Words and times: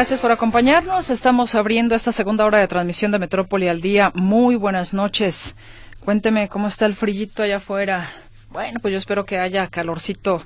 Gracias 0.00 0.20
por 0.20 0.32
acompañarnos. 0.32 1.10
Estamos 1.10 1.54
abriendo 1.54 1.94
esta 1.94 2.10
segunda 2.10 2.46
hora 2.46 2.56
de 2.56 2.66
transmisión 2.66 3.12
de 3.12 3.18
Metrópoli 3.18 3.68
al 3.68 3.82
día. 3.82 4.12
Muy 4.14 4.56
buenas 4.56 4.94
noches. 4.94 5.54
Cuénteme 6.02 6.48
cómo 6.48 6.68
está 6.68 6.86
el 6.86 6.94
frillito 6.94 7.42
allá 7.42 7.58
afuera. 7.58 8.08
Bueno, 8.48 8.80
pues 8.80 8.92
yo 8.92 8.96
espero 8.96 9.26
que 9.26 9.38
haya 9.38 9.66
calorcito 9.66 10.42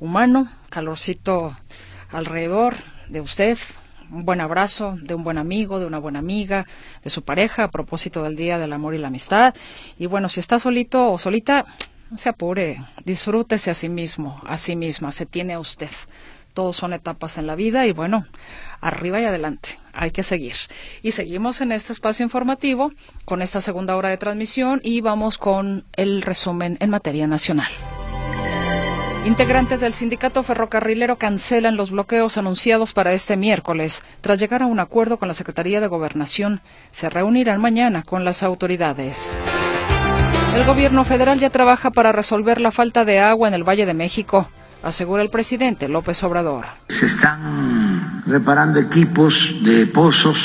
humano, 0.00 0.50
calorcito 0.70 1.56
alrededor 2.10 2.74
de 3.08 3.20
usted, 3.20 3.56
un 4.10 4.24
buen 4.24 4.40
abrazo 4.40 4.98
de 5.00 5.14
un 5.14 5.22
buen 5.22 5.38
amigo, 5.38 5.78
de 5.78 5.86
una 5.86 6.00
buena 6.00 6.18
amiga, 6.18 6.66
de 7.04 7.10
su 7.10 7.22
pareja 7.22 7.62
a 7.62 7.70
propósito 7.70 8.24
del 8.24 8.34
Día 8.34 8.58
del 8.58 8.72
Amor 8.72 8.96
y 8.96 8.98
la 8.98 9.06
Amistad. 9.06 9.54
Y 10.00 10.06
bueno, 10.06 10.28
si 10.28 10.40
está 10.40 10.58
solito 10.58 11.12
o 11.12 11.18
solita, 11.18 11.64
no 12.10 12.18
se 12.18 12.28
apure, 12.28 12.82
disfrútese 13.04 13.70
a 13.70 13.74
sí 13.74 13.88
mismo, 13.88 14.42
a 14.48 14.56
sí 14.56 14.74
misma, 14.74 15.12
se 15.12 15.26
tiene 15.26 15.52
a 15.52 15.60
usted. 15.60 15.90
Todos 16.54 16.74
son 16.74 16.92
etapas 16.92 17.38
en 17.38 17.46
la 17.46 17.54
vida 17.54 17.86
y 17.86 17.92
bueno, 17.92 18.26
arriba 18.80 19.20
y 19.20 19.24
adelante, 19.24 19.78
hay 19.92 20.10
que 20.10 20.22
seguir. 20.22 20.56
Y 21.02 21.12
seguimos 21.12 21.60
en 21.60 21.72
este 21.72 21.92
espacio 21.92 22.24
informativo 22.24 22.92
con 23.24 23.42
esta 23.42 23.60
segunda 23.60 23.96
hora 23.96 24.10
de 24.10 24.16
transmisión 24.16 24.80
y 24.84 25.00
vamos 25.00 25.38
con 25.38 25.84
el 25.94 26.22
resumen 26.22 26.76
en 26.80 26.90
materia 26.90 27.26
nacional. 27.26 27.70
Integrantes 29.26 29.80
del 29.80 29.92
sindicato 29.92 30.44
ferrocarrilero 30.44 31.16
cancelan 31.16 31.76
los 31.76 31.90
bloqueos 31.90 32.38
anunciados 32.38 32.92
para 32.92 33.12
este 33.12 33.36
miércoles. 33.36 34.04
Tras 34.20 34.38
llegar 34.38 34.62
a 34.62 34.66
un 34.66 34.78
acuerdo 34.78 35.18
con 35.18 35.26
la 35.26 35.34
Secretaría 35.34 35.80
de 35.80 35.88
Gobernación, 35.88 36.60
se 36.92 37.10
reunirán 37.10 37.60
mañana 37.60 38.04
con 38.04 38.24
las 38.24 38.44
autoridades. 38.44 39.36
El 40.54 40.64
gobierno 40.64 41.04
federal 41.04 41.40
ya 41.40 41.50
trabaja 41.50 41.90
para 41.90 42.12
resolver 42.12 42.60
la 42.60 42.70
falta 42.70 43.04
de 43.04 43.18
agua 43.18 43.48
en 43.48 43.54
el 43.54 43.68
Valle 43.68 43.84
de 43.84 43.94
México 43.94 44.48
asegura 44.86 45.22
el 45.22 45.30
presidente 45.30 45.88
López 45.88 46.22
Obrador. 46.22 46.64
Se 46.88 47.06
están 47.06 48.22
reparando 48.26 48.78
equipos 48.78 49.54
de 49.62 49.86
pozos 49.86 50.38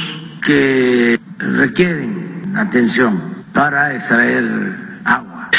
que 0.44 1.20
requieren 1.38 2.54
atención 2.58 3.22
para 3.54 3.96
extraer 3.96 4.44
agua. 5.06 5.50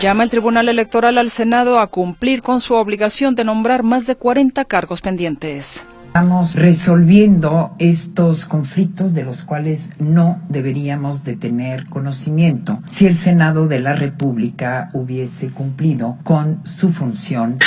Llama 0.00 0.22
el 0.22 0.30
Tribunal 0.30 0.68
Electoral 0.68 1.18
al 1.18 1.30
Senado 1.30 1.78
a 1.78 1.88
cumplir 1.88 2.40
con 2.42 2.60
su 2.60 2.74
obligación 2.74 3.34
de 3.34 3.44
nombrar 3.44 3.82
más 3.82 4.06
de 4.06 4.16
40 4.16 4.64
cargos 4.64 5.00
pendientes. 5.00 5.86
Estamos 6.10 6.56
resolviendo 6.56 7.70
estos 7.78 8.44
conflictos 8.44 9.14
de 9.14 9.22
los 9.22 9.44
cuales 9.44 9.92
no 10.00 10.42
deberíamos 10.48 11.22
de 11.22 11.36
tener 11.36 11.88
conocimiento 11.88 12.80
si 12.84 13.06
el 13.06 13.14
Senado 13.14 13.68
de 13.68 13.78
la 13.78 13.94
República 13.94 14.90
hubiese 14.92 15.52
cumplido 15.52 16.18
con 16.24 16.66
su 16.66 16.90
función. 16.90 17.60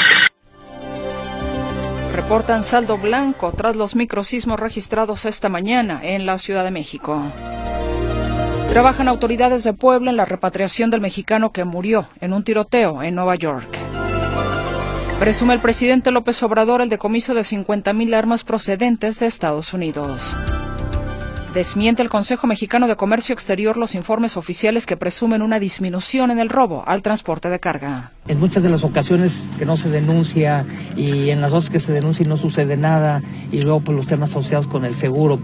Reportan 2.14 2.66
saldo 2.66 2.98
blanco 2.98 3.54
tras 3.54 3.78
los 3.78 3.96
microsismos 3.96 4.60
registrados 4.60 5.24
esta 5.24 5.48
mañana 5.48 6.02
en 6.04 6.26
la 6.26 6.38
Ciudad 6.38 6.66
de 6.66 6.72
México. 6.72 7.22
Trabajan 8.68 9.08
autoridades 9.08 9.64
de 9.64 9.72
Puebla 9.72 10.12
en 10.12 10.18
la 10.18 10.26
repatriación 10.26 10.90
del 10.90 11.00
mexicano 11.00 11.54
que 11.54 11.64
murió 11.64 12.10
en 12.20 12.34
un 12.34 12.44
tiroteo 12.44 13.04
en 13.04 13.16
Nueva 13.16 13.36
York. 13.36 13.93
Presume 15.24 15.54
el 15.54 15.62
presidente 15.62 16.12
López 16.12 16.44
Obrador 16.44 16.82
el 16.82 16.90
decomiso 16.90 17.34
de 17.34 17.44
50.000 17.44 18.14
armas 18.14 18.44
procedentes 18.44 19.20
de 19.20 19.28
Estados 19.28 19.72
Unidos. 19.72 20.36
Desmiente 21.54 22.02
el 22.02 22.10
Consejo 22.10 22.46
Mexicano 22.46 22.90
de 22.90 22.98
Comercio 22.98 23.32
Exterior 23.32 23.78
los 23.78 23.96
informes 23.96 24.36
oficiales 24.36 24.86
que 24.86 24.98
presumen 24.98 25.42
una 25.42 25.62
disminución 25.62 26.30
en 26.30 26.40
el 26.40 26.50
robo 26.50 26.84
al 26.88 27.02
transporte 27.02 27.50
de 27.50 27.62
carga. 27.62 28.12
En 28.28 28.38
muchas 28.38 28.64
de 28.64 28.70
las 28.70 28.84
ocasiones 28.84 29.48
que 29.58 29.66
no 29.66 29.78
se 29.78 29.90
denuncia 29.90 30.66
y 30.98 31.30
en 31.30 31.40
las 31.40 31.54
otras 31.54 31.70
que 31.70 31.80
se 31.80 31.94
denuncia 31.94 32.26
y 32.26 32.28
no 32.28 32.36
sucede 32.36 32.76
nada 32.76 33.22
y 33.50 33.62
luego 33.62 33.80
por 33.80 33.96
pues, 33.96 33.96
los 34.00 34.08
temas 34.08 34.32
asociados 34.32 34.68
con 34.68 34.84
el 34.84 34.94
seguro. 34.94 35.40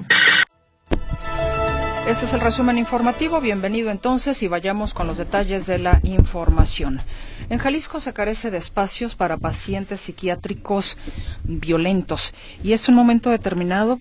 Este 2.06 2.26
es 2.26 2.34
el 2.34 2.42
resumen 2.42 2.78
informativo. 2.78 3.40
Bienvenido 3.40 3.92
entonces 3.92 4.44
y 4.44 4.50
vayamos 4.50 4.94
con 4.94 5.08
los 5.08 5.18
detalles 5.18 5.68
de 5.68 5.80
la 5.80 6.02
información. 6.04 7.02
En 7.50 7.58
Jalisco 7.58 8.00
se 8.00 8.14
carece 8.14 8.52
de 8.52 8.60
espacios 8.60 9.16
para 9.16 9.38
pacientes 9.38 10.02
psiquiátricos 10.02 10.98
violentos 11.44 12.34
y 12.64 12.74
es 12.74 12.88
un 12.88 12.96
momento 12.96 13.32
determinado, 13.32 14.00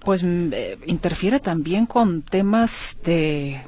pues 0.00 0.22
eh, 0.22 0.78
interfiere 0.86 1.40
también 1.40 1.86
con 1.86 2.20
temas 2.22 2.98
de 3.02 3.62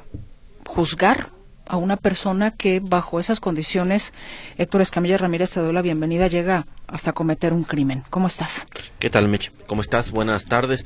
juzgar 0.65 1.29
a 1.65 1.77
una 1.77 1.97
persona 1.97 2.51
que 2.51 2.79
bajo 2.79 3.19
esas 3.19 3.39
condiciones, 3.39 4.13
Héctor 4.57 4.81
Escamilla 4.81 5.17
Ramírez 5.17 5.51
te 5.51 5.61
doy 5.61 5.73
la 5.73 5.81
bienvenida, 5.81 6.27
llega 6.27 6.67
hasta 6.87 7.13
cometer 7.13 7.53
un 7.53 7.63
crimen. 7.63 8.03
¿Cómo 8.11 8.27
estás? 8.27 8.67
¿Qué 8.99 9.09
tal, 9.09 9.29
Meche? 9.29 9.51
¿Cómo 9.65 9.81
estás? 9.81 10.11
Buenas 10.11 10.45
tardes 10.45 10.85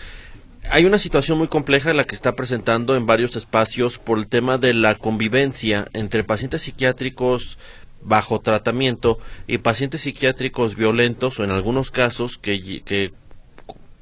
hay 0.69 0.85
una 0.85 0.97
situación 0.97 1.37
muy 1.37 1.47
compleja 1.47 1.93
la 1.93 2.03
que 2.03 2.15
está 2.15 2.35
presentando 2.35 2.95
en 2.95 3.05
varios 3.05 3.35
espacios 3.35 3.99
por 3.99 4.17
el 4.17 4.27
tema 4.27 4.57
de 4.57 4.73
la 4.73 4.95
convivencia 4.95 5.87
entre 5.93 6.23
pacientes 6.25 6.63
psiquiátricos 6.63 7.57
bajo 8.01 8.39
tratamiento 8.39 9.19
y 9.47 9.57
pacientes 9.59 10.01
psiquiátricos 10.01 10.75
violentos 10.75 11.39
o 11.39 11.43
en 11.43 11.51
algunos 11.51 11.91
casos 11.91 12.37
que, 12.37 12.81
que 12.83 13.13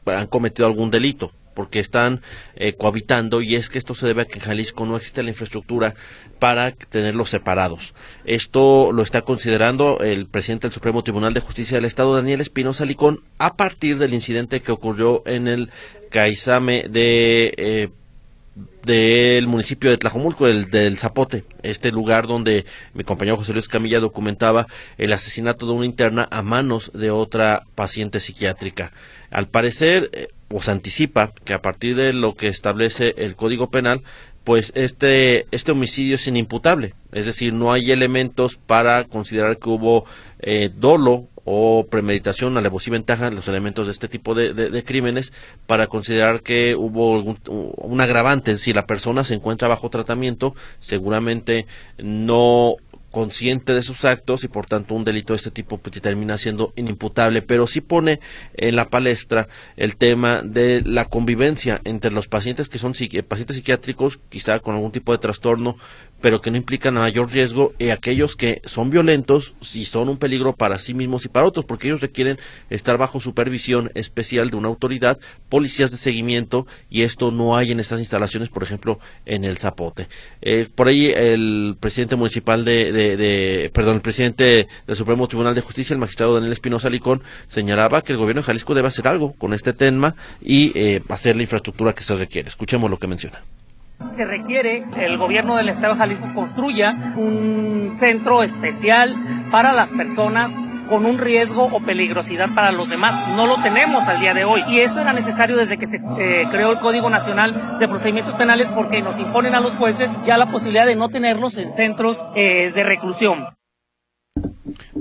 han 0.06 0.28
cometido 0.28 0.68
algún 0.68 0.92
delito 0.92 1.32
porque 1.56 1.80
están 1.80 2.22
eh, 2.56 2.74
cohabitando 2.74 3.42
y 3.42 3.56
es 3.56 3.70
que 3.70 3.80
esto 3.80 3.96
se 3.96 4.06
debe 4.06 4.24
a 4.24 4.26
que 4.26 4.36
en 4.36 4.46
Jalisco 4.46 4.86
no 4.86 4.98
existe 4.98 5.24
la 5.24 5.30
infraestructura 5.30 5.96
para 6.38 6.72
tenerlos 6.72 7.30
separados. 7.30 7.96
Esto 8.26 8.92
lo 8.92 9.02
está 9.02 9.24
considerando 9.24 10.00
el 10.02 10.28
presidente 10.28 10.68
del 10.68 10.74
Supremo 10.74 11.02
Tribunal 11.02 11.34
de 11.34 11.40
Justicia 11.40 11.78
del 11.78 11.86
Estado, 11.86 12.14
Daniel 12.14 12.42
Espinosa 12.42 12.86
Licón, 12.86 13.24
a 13.40 13.56
partir 13.56 13.98
del 13.98 14.14
incidente 14.14 14.62
que 14.62 14.74
ocurrió 14.74 15.24
en 15.26 15.48
el 15.48 15.72
Caizame 16.12 16.86
de... 16.90 17.54
Eh, 17.58 17.90
del 18.84 19.48
municipio 19.48 19.90
de 19.90 19.98
Tlajomulco, 19.98 20.46
del, 20.48 20.70
del, 20.70 20.98
Zapote, 20.98 21.44
este 21.64 21.92
lugar 21.92 22.28
donde 22.28 22.66
mi 22.94 23.04
compañero 23.04 23.38
José 23.38 23.54
Luis 23.54 23.68
Camilla 23.68 24.00
documentaba 24.00 24.68
el 24.98 25.12
asesinato 25.12 25.66
de 25.66 25.74
una 25.74 25.86
interna 25.86 26.28
a 26.32 26.42
manos 26.42 26.92
de 26.94 27.12
otra 27.12 27.64
paciente 27.76 28.20
psiquiátrica. 28.20 28.94
Al 29.30 29.48
parecer, 29.48 30.10
eh, 30.14 30.28
se 30.62 30.72
anticipa 30.72 31.34
que 31.44 31.54
a 31.54 31.62
partir 31.62 31.96
de 31.96 32.14
lo 32.14 32.36
que 32.36 32.48
establece 32.48 33.16
el 33.18 33.36
Código 33.36 33.70
Penal, 33.70 34.04
pues 34.46 34.72
este, 34.76 35.48
este 35.52 35.72
homicidio 35.72 36.16
es 36.16 36.28
inimputable. 36.28 36.94
Es 37.12 37.26
decir, 37.26 37.52
no 37.52 37.74
hay 37.74 37.92
elementos 37.92 38.58
para 38.58 39.04
considerar 39.06 39.58
que 39.58 39.70
hubo 39.70 40.06
eh, 40.40 40.70
dolo 40.74 41.28
o 41.46 41.86
premeditación, 41.90 42.58
alevosía 42.58 42.92
y 42.92 42.94
ventaja, 42.94 43.30
los 43.30 43.48
elementos 43.48 43.86
de 43.86 43.92
este 43.92 44.08
tipo 44.08 44.34
de, 44.34 44.84
crímenes, 44.84 45.32
para 45.68 45.88
considerar 45.88 46.42
que 46.42 46.76
hubo 46.76 47.22
un, 47.22 48.02
agravante. 48.02 48.58
Si 48.58 48.74
la 48.74 48.88
persona 48.88 49.24
se 49.24 49.36
encuentra 49.36 49.68
bajo 49.68 49.90
tratamiento, 49.90 50.56
seguramente 50.80 51.68
no 52.00 52.76
consciente 53.12 53.74
de 53.74 53.82
sus 53.82 54.04
actos 54.04 54.44
y 54.44 54.50
por 54.50 54.66
tanto 54.66 54.94
un 54.94 55.06
delito 55.06 55.32
de 55.32 55.38
este 55.38 55.50
tipo 55.50 55.78
pues, 55.78 56.02
termina 56.02 56.38
siendo 56.38 56.74
inimputable, 56.76 57.42
pero 57.42 57.66
sí 57.66 57.80
pone 57.80 58.20
en 58.56 58.76
la 58.76 58.90
palestra 58.90 59.48
el 59.78 59.96
tema 59.96 60.42
de 60.44 60.82
la 60.86 61.06
convivencia 61.06 61.80
entre 61.86 62.12
los 62.12 62.28
pacientes 62.28 62.68
que 62.68 62.78
son 62.78 62.92
pacientes 62.92 63.56
psiquiátricos, 63.56 64.20
quizá 64.28 64.60
con 64.60 64.76
algún 64.76 64.92
tipo 64.92 65.14
de 65.14 65.20
trastorno 65.20 65.78
pero 66.22 66.42
que 66.42 66.52
no 66.52 66.58
implican 66.58 66.98
a 66.98 67.02
mayor 67.02 67.31
riesgo, 67.31 67.74
y 67.78 67.90
aquellos 67.90 68.36
que 68.36 68.62
son 68.66 68.90
violentos 68.90 69.53
si 69.62 69.86
son 69.86 70.09
un 70.09 70.18
peligro 70.18 70.53
para 70.53 70.80
sí 70.80 70.94
mismos 70.94 71.26
y 71.26 71.30
para 71.30 71.46
otros, 71.46 71.66
porque 71.66 71.88
ellos 71.88 72.02
requieren 72.02 72.38
estar 72.70 72.97
bajo 72.97 73.20
supervisión 73.20 73.91
especial 73.94 74.50
de 74.50 74.58
una 74.58 74.67
autoridad, 74.67 75.20
policías 75.50 75.91
de 75.91 75.97
seguimiento, 75.97 76.67
y 76.90 77.03
esto 77.03 77.32
no 77.32 77.58
hay 77.58 77.72
en 77.72 77.79
estas 77.79 78.00
instalaciones, 78.00 78.50
por 78.50 78.64
ejemplo, 78.64 79.00
en 79.26 79.44
el 79.44 79.58
Zapote. 79.58 80.08
Eh, 80.41 80.67
por 80.73 80.88
ahí 80.88 81.08
el 81.08 81.78
presidente 81.79 82.16
municipal 82.16 82.66
de, 82.66 82.91
de, 82.91 83.70
perdón, 83.73 83.96
el 83.96 84.02
presidente 84.02 84.67
del 84.88 84.96
Supremo 84.96 85.28
Tribunal 85.28 85.56
de 85.56 85.62
Justicia, 85.62 85.94
el 85.94 86.00
magistrado 86.00 86.34
Daniel 86.34 86.53
Espinosa 86.53 86.90
Licón, 86.90 87.23
señalaba 87.47 88.02
que 88.02 88.14
el 88.14 88.17
gobierno 88.17 88.41
de 88.41 88.47
Jalisco 88.47 88.73
debe 88.73 88.88
hacer 88.88 89.08
algo 89.08 89.34
con 89.34 89.53
este 89.53 89.73
tema 89.73 90.16
y 90.41 90.72
eh, 90.76 91.02
hacer 91.09 91.35
la 91.35 91.44
infraestructura 91.44 91.94
que 91.94 92.03
se 92.03 92.16
requiere. 92.16 92.47
Escuchemos 92.47 92.90
lo 92.90 93.00
que 93.00 93.08
menciona. 93.08 93.41
Se 94.09 94.26
requiere 94.26 94.84
el 94.97 95.18
gobierno 95.18 95.56
del 95.56 95.70
estado 95.70 95.94
de 95.94 96.00
Jalisco 96.00 96.34
construya 96.34 96.96
un 97.18 97.90
centro 97.92 98.44
especial 98.44 99.14
para 99.52 99.74
las 99.74 99.92
personas 99.94 100.56
con 100.88 101.06
un 101.06 101.18
riesgo 101.18 101.66
o 101.66 101.80
peligrosidad 101.80 102.50
para 102.53 102.72
los 102.72 102.90
demás. 102.90 103.28
No 103.36 103.47
lo 103.47 103.58
tenemos 103.62 104.08
al 104.08 104.20
día 104.20 104.34
de 104.34 104.46
hoy. 104.46 104.64
Y 104.68 104.80
eso 104.80 105.02
era 105.02 105.14
necesario 105.14 105.56
desde 105.56 105.78
que 105.78 105.86
se 105.86 105.97
eh, 106.20 106.46
creó 106.50 106.72
el 106.72 106.80
Código 106.80 107.09
Nacional 107.09 107.80
de 107.80 107.88
Procedimientos 107.88 108.36
Penales 108.36 108.70
porque 108.70 109.02
nos 109.02 109.20
imponen 109.20 109.56
a 109.56 109.62
los 109.62 109.76
jueces 109.76 110.18
ya 110.26 110.38
la 110.38 110.46
posibilidad 110.46 110.86
de 110.86 110.96
no 110.96 111.09
tenerlos 111.09 111.58
en 111.58 111.70
centros 111.70 112.24
eh, 112.36 112.72
de 112.74 112.84
reclusión. 112.84 113.48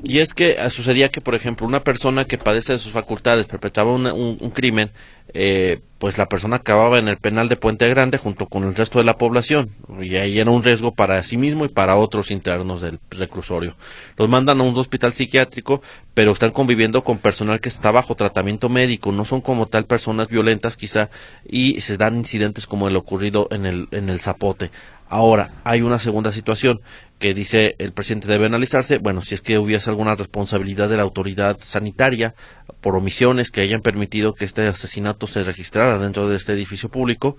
Y 0.02 0.18
es 0.18 0.34
que 0.34 0.58
ah, 0.60 0.70
sucedía 0.70 1.08
que, 1.08 1.20
por 1.20 1.34
ejemplo, 1.34 1.66
una 1.66 1.82
persona 1.82 2.26
que 2.26 2.38
padece 2.38 2.72
de 2.72 2.78
sus 2.78 2.92
facultades 2.92 3.46
perpetraba 3.46 3.92
un, 3.92 4.50
crimen, 4.50 4.90
eh, 5.32 5.80
pues 5.98 6.18
la 6.18 6.28
persona 6.28 6.56
acababa 6.56 6.98
en 6.98 7.08
el 7.08 7.16
penal 7.16 7.48
de 7.48 7.56
Puente 7.56 7.88
Grande 7.88 8.18
junto 8.18 8.46
con 8.46 8.64
el 8.64 8.74
resto 8.74 8.98
de 8.98 9.04
la 9.04 9.16
población. 9.16 9.70
Y 10.00 10.16
ahí 10.16 10.38
era 10.38 10.50
un 10.50 10.62
riesgo 10.62 10.94
para 10.94 11.22
sí 11.22 11.38
mismo 11.38 11.64
y 11.64 11.68
para 11.68 11.96
otros 11.96 12.30
internos 12.30 12.82
del 12.82 13.00
reclusorio. 13.10 13.76
Los 14.18 14.28
mandan 14.28 14.60
a 14.60 14.64
un 14.64 14.76
hospital 14.76 15.12
psiquiátrico, 15.14 15.80
pero 16.12 16.32
están 16.32 16.50
conviviendo 16.50 17.02
con 17.02 17.18
personal 17.18 17.60
que 17.60 17.70
está 17.70 17.90
bajo 17.90 18.14
tratamiento 18.14 18.68
médico. 18.68 19.10
No 19.10 19.24
son 19.24 19.40
como 19.40 19.66
tal 19.66 19.86
personas 19.86 20.28
violentas 20.28 20.76
quizá 20.76 21.08
y 21.48 21.80
se 21.80 21.96
dan 21.96 22.16
incidentes 22.16 22.66
como 22.66 22.88
el 22.88 22.96
ocurrido 22.96 23.48
en 23.50 23.64
el 23.64 24.20
Zapote. 24.20 24.70
Ahora, 25.08 25.50
hay 25.64 25.82
una 25.82 25.98
segunda 25.98 26.32
situación 26.32 26.80
que 27.18 27.34
dice 27.34 27.76
el 27.78 27.92
presidente 27.92 28.28
debe 28.28 28.46
analizarse, 28.46 28.98
bueno, 28.98 29.22
si 29.22 29.34
es 29.34 29.40
que 29.40 29.58
hubiese 29.58 29.88
alguna 29.90 30.16
responsabilidad 30.16 30.88
de 30.88 30.96
la 30.96 31.02
autoridad 31.02 31.58
sanitaria 31.62 32.34
por 32.80 32.96
omisiones 32.96 33.50
que 33.50 33.60
hayan 33.60 33.82
permitido 33.82 34.34
que 34.34 34.44
este 34.44 34.66
asesinato 34.66 35.26
se 35.26 35.44
registrara 35.44 35.98
dentro 35.98 36.28
de 36.28 36.36
este 36.36 36.52
edificio 36.52 36.90
público. 36.90 37.36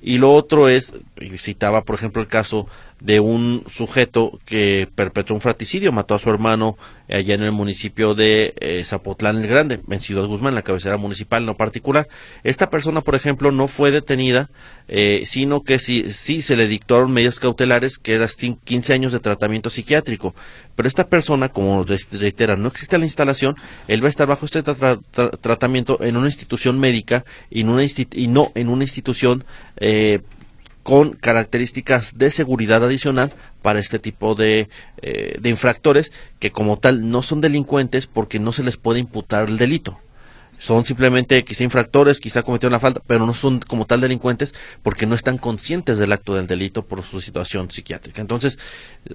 Y 0.00 0.18
lo 0.18 0.32
otro 0.32 0.68
es, 0.68 0.92
citaba 1.38 1.84
por 1.84 1.94
ejemplo 1.94 2.22
el 2.22 2.28
caso 2.28 2.66
de 3.00 3.20
un 3.20 3.64
sujeto 3.68 4.38
que 4.44 4.88
perpetró 4.94 5.34
un 5.34 5.40
fratricidio, 5.40 5.92
mató 5.92 6.14
a 6.14 6.18
su 6.18 6.30
hermano 6.30 6.76
allá 7.08 7.34
en 7.34 7.42
el 7.42 7.52
municipio 7.52 8.14
de 8.14 8.54
eh, 8.60 8.82
Zapotlán 8.84 9.36
el 9.36 9.46
Grande, 9.46 9.80
en 9.88 10.26
Guzmán, 10.26 10.54
la 10.54 10.62
cabecera 10.62 10.96
municipal 10.96 11.46
no 11.46 11.56
particular. 11.56 12.08
Esta 12.42 12.70
persona, 12.70 13.00
por 13.00 13.14
ejemplo, 13.14 13.50
no 13.50 13.68
fue 13.68 13.90
detenida, 13.90 14.50
eh, 14.88 15.22
sino 15.26 15.62
que 15.62 15.78
sí, 15.78 16.10
sí 16.10 16.42
se 16.42 16.56
le 16.56 16.66
dictaron 16.66 17.12
medidas 17.12 17.38
cautelares, 17.38 17.98
que 17.98 18.14
eran 18.14 18.28
15 18.64 18.92
años 18.92 19.12
de 19.12 19.20
tratamiento 19.20 19.70
psiquiátrico. 19.70 20.34
Pero 20.74 20.88
esta 20.88 21.08
persona, 21.08 21.48
como 21.48 21.84
reitera, 21.84 22.56
no 22.56 22.68
existe 22.68 22.98
la 22.98 23.04
instalación, 23.04 23.56
él 23.86 24.02
va 24.02 24.06
a 24.06 24.10
estar 24.10 24.26
bajo 24.26 24.44
este 24.44 24.62
tratamiento 24.62 26.02
en 26.02 26.16
una 26.16 26.26
institución 26.26 26.78
médica 26.78 27.24
y, 27.50 27.62
en 27.62 27.68
una 27.68 27.84
y 27.84 28.26
no 28.28 28.52
en 28.54 28.68
una 28.68 28.84
institución 28.84 29.44
eh, 29.76 30.20
con 30.88 31.12
características 31.12 32.16
de 32.16 32.30
seguridad 32.30 32.82
adicional 32.82 33.34
para 33.60 33.78
este 33.78 33.98
tipo 33.98 34.34
de, 34.34 34.70
eh, 35.02 35.36
de 35.38 35.50
infractores 35.50 36.12
que 36.38 36.50
como 36.50 36.78
tal 36.78 37.10
no 37.10 37.20
son 37.20 37.42
delincuentes 37.42 38.06
porque 38.06 38.38
no 38.38 38.52
se 38.52 38.62
les 38.62 38.78
puede 38.78 38.98
imputar 38.98 39.50
el 39.50 39.58
delito 39.58 40.00
son 40.56 40.86
simplemente 40.86 41.44
quizá 41.44 41.62
infractores, 41.62 42.20
quizá 42.20 42.42
cometieron 42.42 42.72
una 42.72 42.80
falta, 42.80 43.02
pero 43.06 43.26
no 43.26 43.34
son 43.34 43.60
como 43.60 43.84
tal 43.84 44.00
delincuentes 44.00 44.54
porque 44.82 45.04
no 45.04 45.14
están 45.14 45.36
conscientes 45.36 45.98
del 45.98 46.10
acto 46.10 46.34
del 46.34 46.46
delito 46.46 46.86
por 46.86 47.04
su 47.04 47.20
situación 47.20 47.70
psiquiátrica. 47.70 48.22
Entonces, 48.22 48.58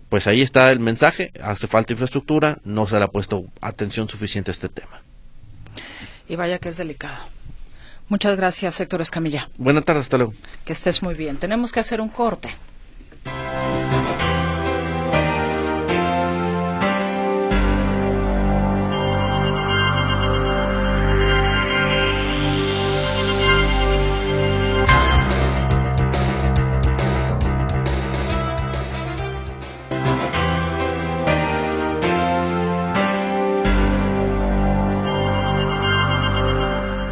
pues 0.09 0.27
ahí 0.27 0.43
está 0.43 0.71
el 0.71 0.79
mensaje, 0.79 1.31
hace 1.41 1.65
falta 1.65 1.93
infraestructura, 1.93 2.59
no 2.63 2.85
se 2.85 2.99
le 2.99 3.03
ha 3.03 3.07
puesto 3.07 3.45
atención 3.61 4.07
suficiente 4.07 4.51
a 4.51 4.53
este 4.53 4.69
tema. 4.69 5.01
Y 6.29 6.35
vaya 6.35 6.59
que 6.59 6.69
es 6.69 6.77
delicado. 6.77 7.17
Muchas 8.09 8.35
gracias, 8.37 8.79
Héctor 8.79 9.01
Escamilla. 9.01 9.49
Buenas 9.57 9.85
tardes, 9.85 10.03
hasta 10.03 10.17
luego. 10.17 10.33
Que 10.65 10.73
estés 10.73 11.01
muy 11.01 11.15
bien. 11.15 11.37
Tenemos 11.37 11.71
que 11.71 11.79
hacer 11.79 12.01
un 12.01 12.09
corte. 12.09 12.49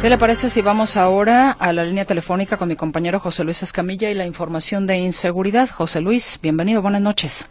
¿Qué 0.02 0.10
le 0.10 0.18
parece 0.18 0.50
si 0.50 0.62
vamos 0.62 0.96
ahora 0.96 1.52
a 1.60 1.72
la 1.72 1.84
línea 1.84 2.04
telefónica 2.04 2.56
con 2.56 2.66
mi 2.66 2.74
compañero 2.74 3.20
José 3.20 3.44
Luis 3.44 3.62
Escamilla 3.62 4.10
y 4.10 4.14
la 4.14 4.26
información 4.26 4.84
de 4.84 4.96
inseguridad? 4.96 5.68
José 5.70 6.00
Luis, 6.00 6.40
bienvenido, 6.42 6.82
buenas 6.82 7.02
noches. 7.02 7.48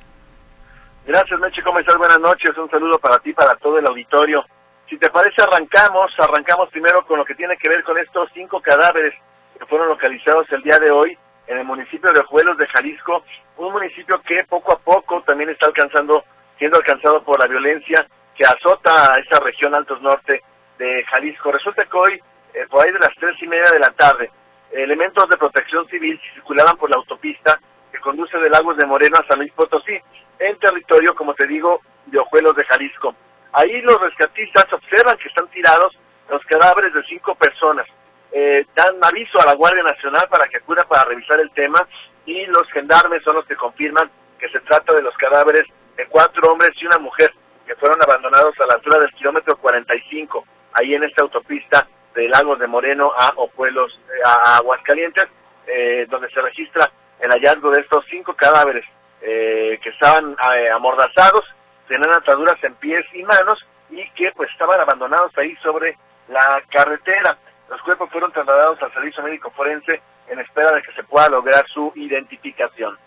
Gracias, 1.05 1.39
Meche, 1.39 1.63
¿cómo 1.63 1.79
estás? 1.79 1.95
Buenas 1.95 2.19
noches, 2.19 2.51
un 2.57 2.69
saludo 2.69 2.99
para 2.99 3.19
ti, 3.19 3.31
para 3.31 3.55
todo 3.55 3.79
el 3.79 3.87
auditorio. 3.87 4.43
Si 4.89 4.97
te 4.97 5.09
parece, 5.09 5.41
arrancamos, 5.41 6.11
arrancamos 6.17 6.67
primero 6.71 7.05
con 7.05 7.19
lo 7.19 7.23
que 7.23 7.35
tiene 7.35 7.55
que 7.55 7.69
ver 7.69 7.85
con 7.85 7.97
estos 7.97 8.29
cinco 8.33 8.59
cadáveres 8.59 9.13
que 9.57 9.65
fueron 9.67 9.87
localizados 9.87 10.45
el 10.51 10.61
día 10.61 10.77
de 10.77 10.91
hoy 10.91 11.17
en 11.47 11.57
el 11.57 11.63
municipio 11.63 12.11
de 12.11 12.19
Ojuelos 12.19 12.57
de 12.57 12.67
Jalisco, 12.67 13.23
un 13.59 13.71
municipio 13.71 14.21
que 14.23 14.43
poco 14.43 14.73
a 14.73 14.79
poco 14.79 15.21
también 15.21 15.51
está 15.51 15.67
alcanzando, 15.67 16.25
siendo 16.59 16.79
alcanzado 16.79 17.23
por 17.23 17.39
la 17.39 17.47
violencia 17.47 18.05
que 18.35 18.43
azota 18.43 19.13
a 19.13 19.19
esa 19.19 19.39
región 19.39 19.73
Altos 19.73 20.01
Norte 20.01 20.43
de 20.77 21.05
Jalisco. 21.05 21.53
Resulta 21.53 21.85
que 21.85 21.97
hoy 21.97 22.21
eh, 22.53 22.65
por 22.69 22.85
ahí 22.85 22.91
de 22.91 22.99
las 22.99 23.15
tres 23.19 23.35
y 23.41 23.47
media 23.47 23.69
de 23.71 23.79
la 23.79 23.91
tarde, 23.91 24.31
elementos 24.71 25.27
de 25.29 25.37
protección 25.37 25.87
civil 25.87 26.19
circulaban 26.33 26.77
por 26.77 26.89
la 26.89 26.97
autopista 26.97 27.59
que 27.91 27.99
conduce 27.99 28.37
de 28.37 28.49
Lagos 28.49 28.77
de 28.77 28.85
Moreno 28.85 29.17
a 29.17 29.27
San 29.27 29.39
Luis 29.39 29.51
Potosí, 29.53 29.97
en 30.39 30.57
territorio, 30.59 31.13
como 31.15 31.33
te 31.33 31.45
digo, 31.45 31.81
de 32.05 32.19
Ojuelos 32.19 32.55
de 32.55 32.65
Jalisco. 32.65 33.15
Ahí 33.53 33.81
los 33.81 33.99
rescatistas 33.99 34.71
observan 34.71 35.17
que 35.17 35.27
están 35.27 35.47
tirados 35.49 35.97
los 36.29 36.43
cadáveres 36.45 36.93
de 36.93 37.03
cinco 37.03 37.35
personas. 37.35 37.85
Eh, 38.31 38.65
dan 38.75 38.95
aviso 39.01 39.41
a 39.41 39.45
la 39.45 39.55
Guardia 39.55 39.83
Nacional 39.83 40.27
para 40.29 40.47
que 40.47 40.57
acuda 40.57 40.85
para 40.85 41.03
revisar 41.03 41.39
el 41.41 41.51
tema 41.51 41.85
y 42.25 42.45
los 42.45 42.69
gendarmes 42.71 43.23
son 43.23 43.35
los 43.35 43.45
que 43.45 43.57
confirman 43.57 44.09
que 44.39 44.47
se 44.49 44.61
trata 44.61 44.95
de 44.95 45.01
los 45.01 45.15
cadáveres 45.17 45.65
de 45.97 46.07
cuatro 46.07 46.51
hombres 46.51 46.71
y 46.79 46.85
una 46.85 46.97
mujer 46.97 47.33
que 47.67 47.75
fueron 47.75 48.01
abandonados 48.01 48.57
a 48.59 48.65
la 48.67 48.75
altura 48.75 48.99
del 48.99 49.11
kilómetro 49.13 49.57
45, 49.57 50.45
ahí 50.73 50.95
en 50.95 51.03
esta 51.03 51.23
autopista 51.23 51.87
de 52.15 52.27
Lagos 52.27 52.59
de 52.59 52.67
Moreno 52.67 53.11
a 53.17 53.33
Opuelos, 53.35 53.99
eh, 54.09 54.21
a 54.25 54.57
Aguascalientes, 54.57 55.27
eh, 55.67 56.05
donde 56.09 56.29
se 56.29 56.41
registra 56.41 56.91
el 57.19 57.31
hallazgo 57.31 57.71
de 57.71 57.81
estos 57.81 58.05
cinco 58.09 58.33
cadáveres 58.33 58.85
eh, 59.21 59.79
que 59.81 59.89
estaban 59.89 60.35
amordazados, 60.73 61.45
tenían 61.87 62.13
ataduras 62.13 62.61
en 62.63 62.73
pies 62.75 63.05
y 63.13 63.23
manos 63.23 63.59
y 63.89 64.09
que 64.11 64.31
pues 64.31 64.49
estaban 64.51 64.79
abandonados 64.79 65.31
ahí 65.37 65.55
sobre 65.57 65.97
la 66.27 66.61
carretera. 66.69 67.37
Los 67.69 67.81
cuerpos 67.81 68.09
fueron 68.11 68.31
trasladados 68.31 68.81
al 68.81 68.93
servicio 68.93 69.23
médico 69.23 69.51
forense 69.51 70.01
en 70.27 70.39
espera 70.39 70.71
de 70.71 70.81
que 70.81 70.93
se 70.93 71.03
pueda 71.03 71.29
lograr 71.29 71.65
su 71.67 71.91
identificación. 71.95 72.97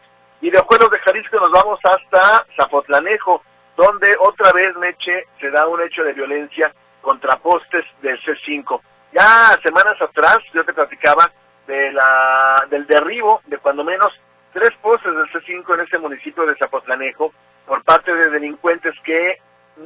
Y 0.40 0.50
de 0.50 0.58
acuerdo 0.58 0.88
de 0.88 0.98
Jalisco 0.98 1.38
nos 1.40 1.50
vamos 1.50 1.80
hasta 1.82 2.46
Zapotlanejo, 2.56 3.42
donde 3.76 4.14
otra 4.20 4.52
vez 4.52 4.76
Meche 4.76 5.26
se 5.40 5.50
da 5.50 5.66
un 5.66 5.80
hecho 5.80 6.04
de 6.04 6.12
violencia 6.12 6.72
contra 7.00 7.36
postes 7.36 7.84
del 8.02 8.20
C5. 8.22 8.80
Ya 9.14 9.56
semanas 9.62 9.94
atrás 10.02 10.38
yo 10.52 10.64
te 10.64 10.74
platicaba 10.74 11.30
de 11.68 11.92
la, 11.92 12.66
del 12.68 12.84
derribo 12.84 13.42
de 13.46 13.58
cuando 13.58 13.84
menos 13.84 14.12
tres 14.52 14.70
postes 14.82 15.14
del 15.14 15.30
C5 15.30 15.72
en 15.74 15.80
ese 15.82 15.98
municipio 15.98 16.44
de 16.44 16.56
Zapotlanejo 16.56 17.32
por 17.64 17.84
parte 17.84 18.12
de 18.12 18.28
delincuentes 18.30 18.92
que 19.04 19.38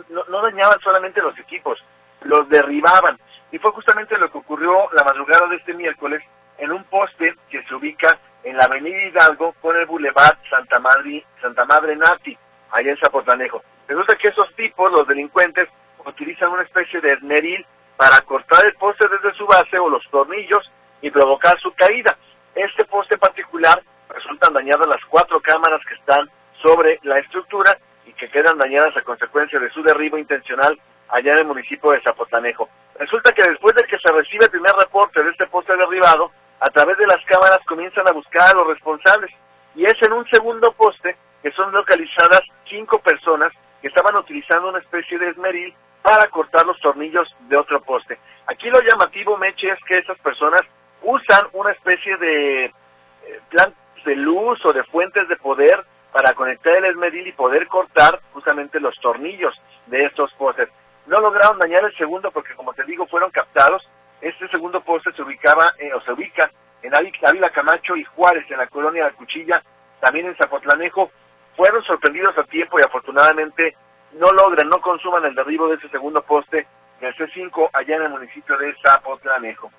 no, 0.09 0.25
no 0.31 0.41
dañaban 0.41 0.81
solamente 0.81 1.21
los 1.21 1.39
equipos, 1.39 1.79
los 2.23 2.49
derribaban. 2.49 3.19
Y 3.53 3.59
fue 3.59 3.71
justamente 3.73 4.17
lo 4.17 4.33
que 4.33 4.39
ocurrió 4.39 4.89
la 4.93 5.05
madrugada 5.05 5.47
de 5.49 5.57
este 5.57 5.75
miércoles 5.75 6.23
en 6.57 6.73
un 6.73 6.85
poste 6.85 7.35
que 7.51 7.63
se 7.65 7.75
ubica 7.75 8.19
en 8.45 8.57
la 8.57 8.65
avenida 8.65 9.09
Hidalgo 9.09 9.53
con 9.61 9.77
el 9.77 9.85
Boulevard 9.85 10.39
Santa 10.49 10.79
Madre, 10.79 11.23
Santa 11.43 11.67
Madre 11.67 11.97
Nati, 11.97 12.37
allá 12.71 12.93
en 12.93 12.97
Zapotlanejo. 12.97 13.63
Resulta 13.87 14.17
que 14.17 14.29
esos 14.29 14.55
tipos, 14.57 14.91
los 14.91 15.07
delincuentes, 15.07 15.69
utilizan 16.07 16.51
una 16.51 16.63
especie 16.63 17.01
de 17.03 17.13
esmeril 17.13 17.67
para 17.99 18.21
cortar 18.23 18.65
el 18.65 18.75
poste 18.75 19.09
desde 19.09 19.37
su 19.37 19.45
base 19.45 19.77
o 19.77 19.91
los 19.91 20.09
tornillos 20.09 20.71
y 21.03 21.11
provocar 21.11 21.59
su 21.61 21.75
caída. 21.75 22.17
Este 22.55 22.85
poste 22.85 23.19
particular 23.19 23.83
resultan 24.09 24.55
dañadas 24.55 24.87
las 24.87 25.05
cuatro 25.07 25.41
cámaras 25.41 25.81
que 25.85 25.95
están 25.95 26.31
sobre 26.63 27.01
la 27.03 27.19
estructura 27.19 27.77
y 28.07 28.13
que 28.13 28.31
quedan 28.31 28.57
dañadas 28.57 28.97
a 28.97 29.03
consecuencia 29.03 29.59
de 29.59 29.69
su 29.71 29.83
derribo 29.83 30.17
intencional 30.17 30.79
allá 31.09 31.33
en 31.33 31.39
el 31.41 31.47
municipio 31.47 31.91
de 31.91 32.01
Zapotlanejo. 32.03 32.69
Resulta 33.01 33.33
que 33.33 33.43
después 33.43 33.75
de 33.75 33.83
que 33.83 33.99
se 33.99 34.13
recibe 34.13 34.45
el 34.45 34.51
primer 34.53 34.75
reporte 34.77 35.21
de 35.21 35.31
este 35.31 35.49
poste 35.49 35.77
derribado, 35.77 36.31
a 36.61 36.67
través 36.67 36.97
de 36.99 37.07
las 37.07 37.25
cámaras 37.25 37.59
comienzan 37.67 38.07
a 38.07 38.13
buscar 38.13 38.51
a 38.51 38.59
los 38.59 38.69
responsables 38.69 39.33
y 39.75 39.85
es 39.85 39.95
en 40.03 40.13
un 40.13 40.29
segundo 40.29 40.71
poste 40.73 41.17
que 41.43 41.51
son 41.51 41.73
localizadas 41.73 42.43
cinco 42.69 43.01
personas 43.01 43.53
que 43.83 43.89
estaban 43.89 44.15
utilizando 44.15 44.69
una 44.69 44.79
especie 44.79 45.19
de 45.19 45.31
esmeril 45.31 45.75
para 46.09 46.27
cortar 46.29 46.65
los 46.65 46.81
tornillos 46.81 47.29
de 47.51 47.57
otro 47.59 47.83
poste. 47.83 48.19
Aquí 48.47 48.71
lo 48.71 48.81
llamativo, 48.81 49.37
Meche, 49.37 49.69
es 49.69 49.79
que 49.87 49.99
esas 49.99 50.19
personas 50.21 50.63
usan 51.03 51.47
una 51.53 51.71
especie 51.73 52.17
de 52.17 52.65
eh, 52.65 52.73
plan 53.51 53.75
de 54.07 54.17
luz 54.17 54.59
o 54.65 54.73
de 54.73 54.85
fuentes 54.85 55.29
de 55.29 55.37
poder 55.37 55.85
para 56.11 56.33
conectar 56.33 56.75
el 56.77 56.87
esmeril 56.87 57.27
y 57.27 57.33
poder 57.33 57.69
cortar 57.69 58.21
justamente 58.33 58.81
los 58.81 58.99
tornillos 59.01 59.55
de 59.89 60.07
estos 60.07 60.33
postes. 60.39 60.71
No 61.07 61.19
lograron 61.19 61.59
dañar 61.59 61.85
el 61.85 61.95
segundo 61.99 62.31
porque, 62.31 62.55
como 62.55 62.73
te 62.73 62.85
digo, 62.85 63.07
fueron 63.07 63.31
captados. 63.31 63.87
Este 64.23 64.49
segundo 64.49 64.81
poste 64.81 65.13
se 65.13 65.21
ubicaba 65.21 65.75
eh, 65.79 65.93
o 65.93 66.01
se 66.01 66.13
ubica 66.13 66.51
en 66.83 66.95
Ávila 66.95 67.51
Camacho 67.51 67.97
y 67.97 68.05
Juárez, 68.05 68.51
en 68.51 68.57
la 68.57 68.67
colonia 68.69 69.05
de 69.05 69.13
Cuchilla, 69.13 69.63
también 70.01 70.25
en 70.25 70.37
Zapotlanejo. 70.37 71.11
Fueron 71.55 71.85
sorprendidos 71.85 72.39
a 72.39 72.45
tiempo 72.45 72.79
y 72.79 72.83
afortunadamente 72.83 73.77
no 74.13 74.31
logran, 74.33 74.69
no 74.69 74.81
consuman 74.81 75.25
el 75.25 75.35
derribo 75.35 75.69
de 75.69 75.77
ese 75.77 75.89
segundo 75.89 76.23
poste 76.23 76.67
del 77.01 77.15
C5 77.15 77.71
allá 77.73 77.97
en 77.97 78.03
el 78.03 78.11
municipio 78.11 78.57
de 78.57 78.75
Zapotlanejo. 78.83 79.71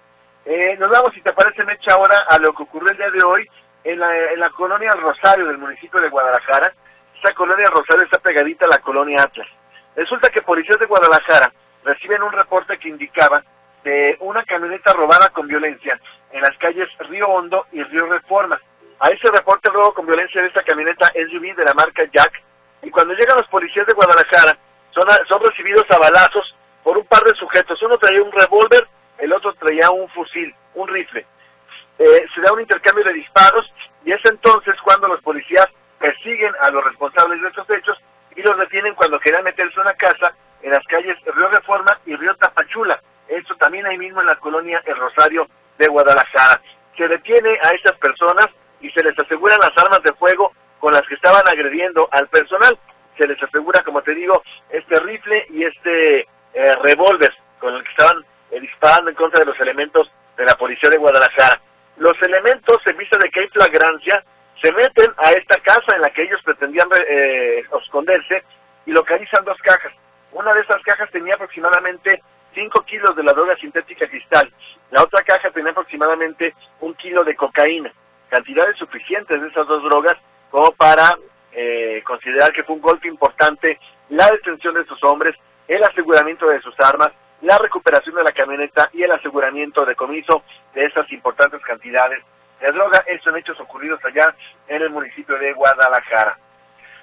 Eh, 0.45 0.75
nos 0.79 0.89
vamos, 0.89 1.13
si 1.13 1.21
te 1.21 1.33
parece, 1.33 1.63
Mecha, 1.65 1.93
ahora 1.93 2.25
a 2.29 2.38
lo 2.39 2.53
que 2.53 2.63
ocurrió 2.63 2.91
el 2.91 2.98
día 2.98 3.12
de 3.12 3.24
hoy 3.24 3.50
en 3.83 4.00
la, 4.00 4.31
en 4.31 4.39
la 4.39 4.50
colonia 4.51 4.93
Rosario 4.93 5.45
del 5.48 5.57
municipio 5.57 6.00
de 6.00 6.09
Guadalajara. 6.09 6.74
Esa 7.21 7.33
colonia 7.33 7.69
Rosario 7.69 8.03
está 8.03 8.19
pegadita 8.19 8.65
a 8.65 8.69
la 8.69 8.79
colonia 8.79 9.24
Atlas. 9.24 9.48
Resulta 9.95 10.29
que 10.29 10.41
policías 10.41 10.79
de 10.79 10.86
Guadalajara 10.86 11.51
reciben 11.83 12.24
un 12.24 12.31
reporte 12.31 12.77
que 12.77 12.89
indicaba 12.89 13.43
de 13.83 14.17
una 14.21 14.43
camioneta 14.43 14.93
robada 14.93 15.29
con 15.29 15.48
violencia 15.48 16.00
en 16.31 16.41
las 16.41 16.57
calles 16.57 16.88
Río 17.09 17.27
Hondo 17.27 17.65
y 17.71 17.83
Río 17.83 18.07
Reforma. 18.07 18.59
A 19.00 19.09
ese 19.09 19.31
reporte 19.31 19.69
robo 19.69 19.93
con 19.93 20.05
violencia 20.05 20.41
de 20.41 20.48
esta 20.48 20.63
camioneta 20.63 21.12
SUV 21.13 21.55
de 21.55 21.63
la 21.63 21.74
marca 21.74 22.03
Jack, 22.12 22.43
y 22.81 22.89
cuando 22.89 23.13
llegan 23.13 23.38
los 23.38 23.48
policías 23.48 23.86
de 23.88 23.93
Guadalajara, 23.93 24.57
son, 24.91 25.03
son 25.27 25.43
recibidos 25.43 25.86
a 25.89 25.98
balazos 25.98 26.55
por 26.83 26.98
un 26.98 27.05
par 27.05 27.24
de 27.24 27.36
sujetos. 27.36 27.81
Uno 27.81 27.98
traía 27.98 28.21
un 28.21 28.31
revólver, 28.31 28.88
el 29.17 29.33
otro 29.33 29.53
traía 29.53 29.89
un 29.91 30.07
fusil, 30.09 30.53
un 30.75 30.88
rifle. 30.88 31.25
Eh, 31.98 32.25
se 32.33 32.41
da 32.41 32.53
un 32.53 32.62
intercambio 32.62 33.03
de 33.03 33.13
disparos 33.13 33.71
y 34.05 34.12
es 34.13 34.21
entonces 34.24 34.75
cuando 34.83 35.07
los 35.07 35.21
policías 35.21 35.67
persiguen 36.00 36.53
a 36.62 36.69
los 36.69 36.83
responsables 36.86 37.41
de 37.41 37.50
estos 37.50 37.69
hechos 37.69 37.98
y 38.36 38.41
los 38.41 38.57
detienen 38.57 38.95
cuando 38.95 39.19
querían 39.19 39.43
meterse 39.43 39.77
a 39.79 39.83
una 39.83 39.93
casa 39.95 40.33
en 40.62 40.71
las 40.71 40.86
calles 40.86 41.17
Río 41.25 41.50
Reforma 41.50 42.00
y 42.05 42.15
Río 42.15 42.36
Tapachula. 42.36 43.01
Esto 43.27 43.55
también 43.57 43.86
ahí 43.86 43.98
mismo 43.98 44.21
en 44.21 44.27
la 44.27 44.38
colonia 44.38 44.81
El 44.86 44.95
Rosario 44.95 45.48
de 45.77 45.88
Guadalajara. 45.88 46.62
Se 46.98 47.07
detiene 47.07 47.57
a 47.62 47.71
estas 47.71 47.98
personas 47.98 48.48
y 48.81 48.89
se 48.91 49.03
les 49.03 49.17
aseguran 49.19 49.59
las 49.59 49.77
armas 49.77 50.01
de 50.03 50.13
fuego 50.13 50.53
con 50.79 50.93
las 50.93 51.03
que 51.03 51.15
estaban 51.15 51.48
agrediendo 51.48 52.07
al 52.12 52.27
personal. 52.27 52.77
Se 53.17 53.27
les 53.27 53.41
asegura, 53.41 53.83
como 53.83 54.01
te 54.01 54.15
digo, 54.15 54.41
este 54.69 55.00
rifle 55.00 55.45
y 55.50 55.63
este 55.63 56.21
eh, 56.53 56.75
revólver 56.83 57.33
con 57.59 57.75
el 57.75 57.83
que 57.83 57.89
estaban 57.89 58.24
eh, 58.51 58.59
disparando 58.59 59.09
en 59.09 59.15
contra 59.15 59.41
de 59.41 59.45
los 59.45 59.59
elementos 59.59 60.09
de 60.38 60.45
la 60.45 60.55
policía 60.55 60.89
de 60.89 60.98
Guadalajara. 60.98 61.62
Los 61.98 62.19
elementos, 62.21 62.77
en 62.86 62.98
vista 62.98 63.17
de 63.17 63.29
que 63.29 63.41
hay 63.41 63.48
flagrancia, 63.50 64.24
se 64.62 64.71
meten 64.71 65.12
a 65.17 65.31
esta 65.31 65.59
casa 65.62 65.95
en 65.95 66.01
la 66.01 66.09
que 66.09 66.24
ellos 66.24 66.41
pretendían 66.43 66.88
eh, 67.07 67.63
esconderse 67.81 68.43
y 68.86 68.91
localizan 68.91 69.43
dos 69.45 69.57
cajas. 69.62 69.93
Una 70.31 70.53
de 70.53 70.62
esas 70.62 70.81
cajas 70.83 71.09
tenía 71.12 71.36
aproximadamente 71.36 72.21
5 72.55 72.81
kilos 72.86 73.15
de 73.15 73.24
la 73.24 73.33
droga 73.33 73.55
sintética 73.57 74.07
cristal. 74.07 74.51
La 74.91 75.03
otra 75.03 75.24
caja 75.24 75.51
tenía 75.51 75.71
aproximadamente 75.71 76.55
un 76.81 76.93
kilo 76.95 77.24
de 77.24 77.36
cocaína. 77.36 77.91
Cantidades 78.29 78.77
suficientes 78.77 79.41
de 79.41 79.48
esas 79.48 79.67
dos 79.67 79.83
drogas 79.83 80.15
como 80.50 80.71
para 80.89 81.19
eh, 81.51 82.01
considerar 82.03 82.51
que 82.51 82.63
fue 82.63 82.75
un 82.75 82.81
golpe 82.81 83.08
importante 83.08 83.79
la 84.10 84.27
detención 84.31 84.74
de 84.74 84.81
estos 84.81 85.03
hombres, 85.03 85.36
el 85.67 85.84
aseguramiento 85.84 86.48
de 86.48 86.60
sus 86.62 86.74
armas, 86.79 87.10
la 87.41 87.60
recuperación 87.60 88.15
de 88.15 88.24
la 88.24 88.31
camioneta 88.31 88.89
y 88.93 89.03
el 89.03 89.12
aseguramiento 89.12 89.86
de 89.86 89.96
comiso 89.96 90.41
de 90.74 90.86
esas 90.86 91.08
importantes 91.12 91.62
cantidades 91.62 92.24
de 92.60 92.72
droga. 92.72 93.03
Estos 93.05 93.25
son 93.25 93.38
hechos 93.38 93.60
ocurridos 93.60 94.03
allá 94.03 94.34
en 94.67 94.81
el 94.81 94.89
municipio 94.89 95.38
de 95.38 95.53
Guadalajara. 95.53 96.39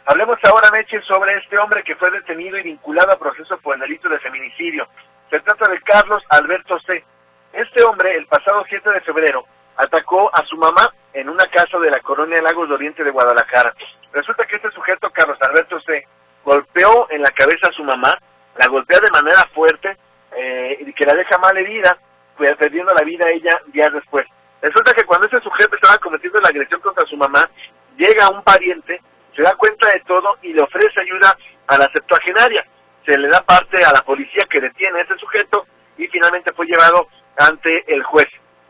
Hablemos 0.06 0.38
ahora, 0.50 0.72
Meche, 0.72 1.00
sobre 1.02 1.34
este 1.34 1.56
hombre 1.56 1.84
que 1.84 1.94
fue 1.94 2.10
detenido 2.10 2.58
y 2.58 2.64
vinculado 2.64 3.12
a 3.12 3.18
proceso 3.20 3.56
por 3.58 3.76
el 3.76 3.82
delito 3.82 4.08
de 4.08 4.18
feminicidio. 4.18 4.88
Se 5.30 5.38
trata 5.38 5.70
de 5.70 5.80
Carlos 5.82 6.24
Alberto 6.30 6.76
C. 6.80 7.04
Este 7.52 7.84
hombre, 7.84 8.16
el 8.16 8.26
pasado 8.26 8.64
7 8.68 8.90
de 8.90 9.00
febrero, 9.02 9.44
atacó 9.76 10.28
a 10.34 10.44
su 10.44 10.56
mamá 10.56 10.92
en 11.16 11.28
una 11.28 11.44
casa 11.46 11.78
de 11.78 11.90
la 11.90 12.00
colonia 12.00 12.42
Lagos 12.42 12.68
de 12.68 12.74
Oriente 12.74 13.02
de 13.02 13.10
Guadalajara. 13.10 13.74
Resulta 14.12 14.44
que 14.46 14.56
este 14.56 14.70
sujeto, 14.70 15.10
Carlos 15.10 15.38
Alberto 15.40 15.80
C., 15.80 16.06
golpeó 16.44 17.10
en 17.10 17.22
la 17.22 17.30
cabeza 17.30 17.68
a 17.68 17.72
su 17.72 17.82
mamá, 17.82 18.18
la 18.56 18.68
golpea 18.68 19.00
de 19.00 19.10
manera 19.10 19.48
fuerte 19.54 19.96
eh, 20.36 20.76
y 20.80 20.92
que 20.92 21.06
la 21.06 21.14
deja 21.14 21.38
mal 21.38 21.56
herida, 21.56 21.96
pues, 22.36 22.54
perdiendo 22.56 22.92
la 22.94 23.04
vida 23.04 23.28
ella 23.30 23.58
días 23.68 23.92
después. 23.92 24.26
Resulta 24.62 24.94
que 24.94 25.04
cuando 25.04 25.26
ese 25.26 25.40
sujeto 25.40 25.74
estaba 25.74 25.98
cometiendo 25.98 26.38
la 26.40 26.48
agresión 26.48 26.80
contra 26.80 27.06
su 27.06 27.16
mamá, 27.16 27.48
llega 27.96 28.28
un 28.28 28.42
pariente, 28.42 29.00
se 29.34 29.42
da 29.42 29.54
cuenta 29.54 29.90
de 29.90 30.00
todo 30.00 30.36
y 30.42 30.52
le 30.52 30.62
ofrece 30.62 31.00
ayuda 31.00 31.36
a 31.66 31.78
la 31.78 31.90
septuagenaria 31.92 32.64
se 33.06 33.16
le 33.16 33.28
da 33.28 33.40
parte 33.42 33.82
a 33.84 33.92
la 33.92 34.02
policía 34.02 34.44
que 34.50 34.60
detiene 34.60 34.98
a 34.98 35.02
ese 35.02 35.16
sujeto 35.16 35.66
y 35.96 36.06
finalmente 36.08 36.52
fue 36.52 36.66
llevado 36.66 37.08
ante 37.38 37.84
el 37.92 38.02
juez. 38.02 38.26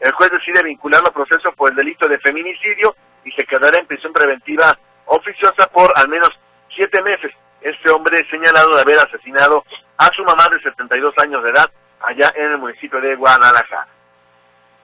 El 0.06 0.12
juez 0.12 0.30
decide 0.30 0.62
vincularlo 0.62 1.08
al 1.08 1.12
proceso 1.12 1.50
por 1.56 1.70
el 1.70 1.74
delito 1.74 2.06
de 2.06 2.20
feminicidio 2.20 2.94
y 3.24 3.32
se 3.32 3.44
quedará 3.44 3.76
en 3.76 3.88
prisión 3.88 4.12
preventiva 4.12 4.78
oficiosa 5.06 5.66
por 5.66 5.92
al 5.96 6.08
menos 6.08 6.30
siete 6.72 7.02
meses. 7.02 7.32
Este 7.60 7.90
hombre 7.90 8.20
es 8.20 8.28
señalado 8.30 8.76
de 8.76 8.82
haber 8.82 9.00
asesinado 9.00 9.64
a 9.96 10.06
su 10.14 10.22
mamá 10.22 10.48
de 10.48 10.60
72 10.60 11.12
años 11.18 11.42
de 11.42 11.50
edad 11.50 11.68
allá 11.98 12.32
en 12.36 12.52
el 12.52 12.58
municipio 12.58 13.00
de 13.00 13.16
Guadalajara. 13.16 13.88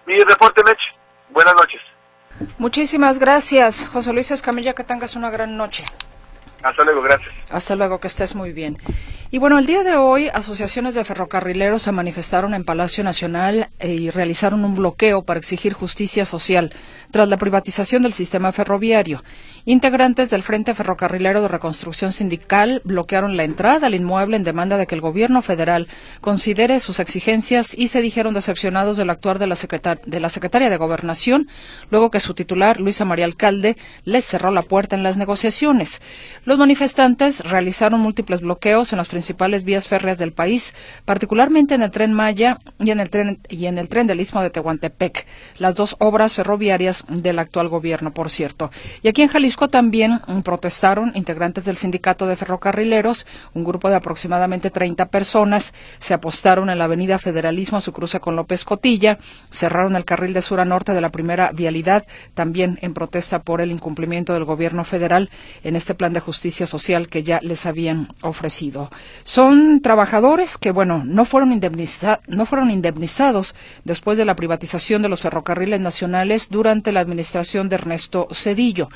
Mi 0.07 0.19
reporte, 0.25 0.61
Mech. 0.65 0.81
Buenas 1.31 1.55
noches. 1.55 1.81
Muchísimas 2.59 3.21
gracias, 3.21 3.89
José 3.93 4.13
Luis 4.13 4.33
Escamilla, 4.33 4.75
que 4.75 4.83
tengas 4.83 5.15
una 5.15 5.31
gran 5.31 5.57
noche. 5.57 5.85
Hasta 6.65 6.83
luego, 6.83 7.01
gracias. 7.01 7.33
Hasta 7.49 7.77
luego, 7.77 8.01
que 8.01 8.09
estés 8.09 8.35
muy 8.35 8.53
bien. 8.53 8.77
Y 9.35 9.39
bueno, 9.39 9.59
el 9.59 9.65
día 9.65 9.83
de 9.83 9.97
hoy, 9.97 10.29
asociaciones 10.29 10.95
de 10.95 11.07
ferrocarrileros 11.07 11.81
se 11.81 11.91
manifestaron 11.91 12.53
en 12.53 12.65
Palacio 12.65 13.03
Nacional 13.03 13.71
eh, 13.79 13.95
y 13.95 14.11
realizaron 14.11 14.63
un 14.63 14.75
bloqueo 14.75 15.23
para 15.23 15.41
exigir 15.41 15.73
justicia 15.73 16.27
social 16.27 16.71
tras 17.11 17.31
la 17.31 17.39
privatización 17.39 18.03
del 18.03 18.13
sistema 18.13 18.53
ferroviario. 18.53 19.25
Integrantes 19.65 20.29
del 20.29 20.43
Frente 20.43 20.75
Ferrocarrilero 20.75 21.41
de 21.41 21.49
Reconstrucción 21.49 22.13
Sindical 22.13 22.83
bloquearon 22.85 23.39
la 23.39 23.45
entrada 23.45 23.87
al 23.87 23.95
inmueble 23.95 24.37
en 24.37 24.45
demanda 24.45 24.77
de 24.77 24.87
que 24.87 24.97
el 24.97 25.01
gobierno 25.01 25.41
federal 25.41 25.89
considere 26.21 26.79
sus 26.79 27.01
exigencias 27.01 27.73
y 27.73 27.89
se 27.89 28.03
dijeron 28.03 28.35
decepcionados 28.35 28.99
del 28.99 29.09
actuar 29.09 29.39
de 29.39 29.47
la, 29.47 29.57
de 30.05 30.21
la 30.21 30.29
secretaria 30.29 30.69
de 30.69 30.77
Gobernación, 30.77 31.49
luego 31.89 32.11
que 32.11 32.21
su 32.21 32.35
titular, 32.35 32.81
Luisa 32.81 33.07
María 33.07 33.25
Alcalde, 33.25 33.79
les 34.05 34.27
cerró 34.27 34.51
la 34.51 34.61
puerta 34.61 34.95
en 34.95 35.03
las 35.03 35.17
negociaciones. 35.17 36.03
Los 36.45 36.59
manifestantes 36.59 37.41
realizaron 37.41 38.01
múltiples 38.01 38.43
bloqueos 38.43 38.93
en 38.93 38.99
las 38.99 39.09
principales 39.09 39.22
vías 39.65 39.89
férreas 39.89 40.19
del 40.19 40.33
país, 40.33 40.75
particularmente 41.05 41.75
en 41.75 41.83
el 41.83 41.91
tren 41.91 42.13
Maya 42.13 42.59
y 42.79 42.91
en 42.91 43.01
el 43.01 43.11
tren, 43.11 43.41
y 43.49 43.67
en 43.67 43.79
el 43.79 43.89
tren 43.89 44.07
del 44.07 44.21
Istmo 44.21 44.43
de 44.43 44.51
Tehuantepec, 44.51 45.27
las 45.59 45.75
dos 45.75 45.97
obras 45.99 46.35
ferroviarias 46.35 47.05
del 47.09 47.39
actual 47.39 47.69
gobierno, 47.69 48.13
por 48.13 48.31
cierto. 48.31 48.71
Y 49.03 49.09
aquí 49.09 49.23
en 49.23 49.29
Jalisco 49.29 49.69
también 49.69 50.21
protestaron 50.45 51.13
integrantes 51.15 51.65
del 51.65 51.77
sindicato 51.77 52.27
de 52.27 52.37
ferrocarrileros, 52.37 53.27
un 53.55 53.65
grupo 53.65 53.89
de 53.91 53.97
aproximadamente 53.97 54.71
30 54.71 55.07
personas, 55.07 55.73
se 55.99 56.15
apostaron 56.15 56.71
en 56.71 56.79
la 56.79 56.85
avenida 56.85 57.19
Federalismo 57.19 57.79
a 57.79 57.81
su 57.81 57.93
cruce 57.93 58.21
con 58.21 58.37
López 58.37 58.65
Cotilla, 58.65 59.19
cerraron 59.51 59.97
el 59.97 60.05
carril 60.05 60.33
de 60.33 60.43
sur 60.43 60.61
a 60.61 60.65
norte 60.65 60.95
de 60.95 61.01
la 61.01 61.11
primera 61.11 61.51
vialidad, 61.53 62.07
también 62.35 62.79
en 62.83 62.95
protesta 62.95 63.43
por 63.43 63.61
el 63.61 63.71
incumplimiento 63.71 64.35
del 64.35 64.45
gobierno 64.45 64.85
federal 64.85 65.31
en 65.63 65.77
este 65.77 65.95
plan 65.95 66.13
de 66.13 66.21
justicia 66.21 66.67
social 66.67 67.09
que 67.09 67.23
ya 67.23 67.41
les 67.43 67.67
habían 67.67 68.09
ofrecido. 68.23 68.91
Son 69.25 69.81
trabajadores 69.83 70.59
que, 70.59 70.71
bueno, 70.71 71.03
no 71.05 71.25
fueron, 71.25 71.61
no 72.29 72.47
fueron 72.47 72.71
indemnizados 72.71 73.55
después 73.85 74.19
de 74.19 74.25
la 74.25 74.37
privatización 74.37 75.03
de 75.03 75.09
los 75.09 75.21
ferrocarriles 75.21 75.81
nacionales 75.81 76.49
durante 76.51 76.93
la 76.93 77.01
administración 77.01 77.69
de 77.69 77.77
Ernesto 77.77 78.29
Cedillo. 78.33 78.89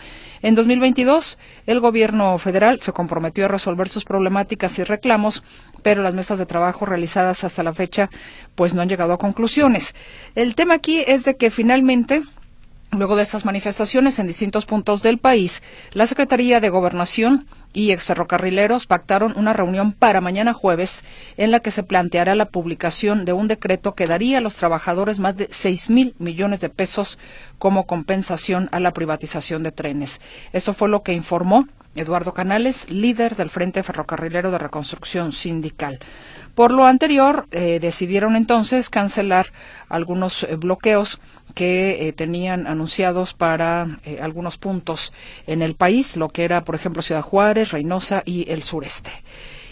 En 0.42 0.54
2022, 0.54 1.38
el 1.66 1.80
gobierno 1.80 2.37
federal 2.38 2.80
se 2.80 2.92
comprometió 2.92 3.44
a 3.44 3.49
resolver 3.49 3.88
sus 3.88 4.04
problemáticas 4.04 4.78
y 4.78 4.85
reclamos, 4.85 5.42
pero 5.82 6.02
las 6.02 6.14
mesas 6.14 6.38
de 6.38 6.46
trabajo 6.46 6.87
realizadas 6.87 7.44
hasta 7.44 7.62
la 7.62 7.73
fecha 7.73 8.11
pues 8.54 8.75
no 8.75 8.82
han 8.82 8.88
llegado 8.88 9.12
a 9.12 9.18
conclusiones. 9.18 9.94
El 10.35 10.54
tema 10.54 10.75
aquí 10.75 11.04
es 11.06 11.25
de 11.25 11.37
que 11.37 11.50
finalmente 11.50 12.23
Luego 12.92 13.16
de 13.16 13.25
estas 13.25 13.44
manifestaciones 13.44 14.18
en 14.18 14.26
distintos 14.26 14.64
puntos 14.64 15.02
del 15.02 15.18
país, 15.18 15.62
la 15.92 16.06
Secretaría 16.06 16.61
de 16.61 16.70
Gobernación 16.70 17.46
y 17.76 17.92
exferrocarrileros 17.92 18.87
pactaron 18.87 19.35
una 19.37 19.52
reunión 19.52 19.92
para 19.92 20.23
mañana 20.23 20.54
jueves 20.54 21.04
en 21.37 21.50
la 21.50 21.61
que 21.61 21.71
se 21.71 21.83
planteará 21.83 22.35
la 22.35 22.49
publicación 22.49 23.26
de 23.26 23.35
un 23.35 23.49
decreto 23.49 23.95
que 23.95 24.06
daría 24.06 24.38
a 24.38 24.40
los 24.40 24.56
trabajadores 24.56 25.18
más 25.18 25.37
de 25.37 25.49
seis 25.50 25.90
mil 25.90 26.14
millones 26.18 26.61
de 26.61 26.71
pesos 26.71 27.18
como 27.59 27.87
compensación 27.87 28.71
a 28.73 28.80
la 28.80 28.95
privatización 28.95 29.62
de 29.62 29.73
trenes. 29.73 30.23
Eso 30.54 30.73
fue 30.73 30.88
lo 30.88 31.02
que 31.02 31.12
informó 31.12 31.68
Eduardo 31.95 32.33
Canales, 32.33 32.90
líder 32.90 33.37
del 33.37 33.50
Frente 33.50 33.83
Ferrocarrilero 33.83 34.50
de 34.50 34.59
Reconstrucción 34.59 35.33
Sindical. 35.33 35.99
Por 36.54 36.73
lo 36.73 36.87
anterior, 36.87 37.47
eh, 37.50 37.78
decidieron 37.80 38.37
entonces 38.37 38.88
cancelar 38.88 39.52
algunos 39.90 40.45
eh, 40.45 40.56
bloqueos 40.56 41.21
que 41.56 42.06
eh, 42.06 42.12
tenían 42.12 42.66
anunciados 42.66 43.32
para 43.32 43.98
eh, 44.04 44.18
algunos 44.20 44.58
puntos 44.58 45.14
en 45.46 45.62
el 45.62 45.75
país, 45.75 46.14
lo 46.18 46.28
que 46.28 46.44
era, 46.44 46.64
por 46.64 46.75
ejemplo, 46.75 47.00
Ciudad 47.00 47.22
Juárez, 47.22 47.72
Reynosa 47.72 48.22
y 48.26 48.50
el 48.50 48.62
sureste. 48.62 49.10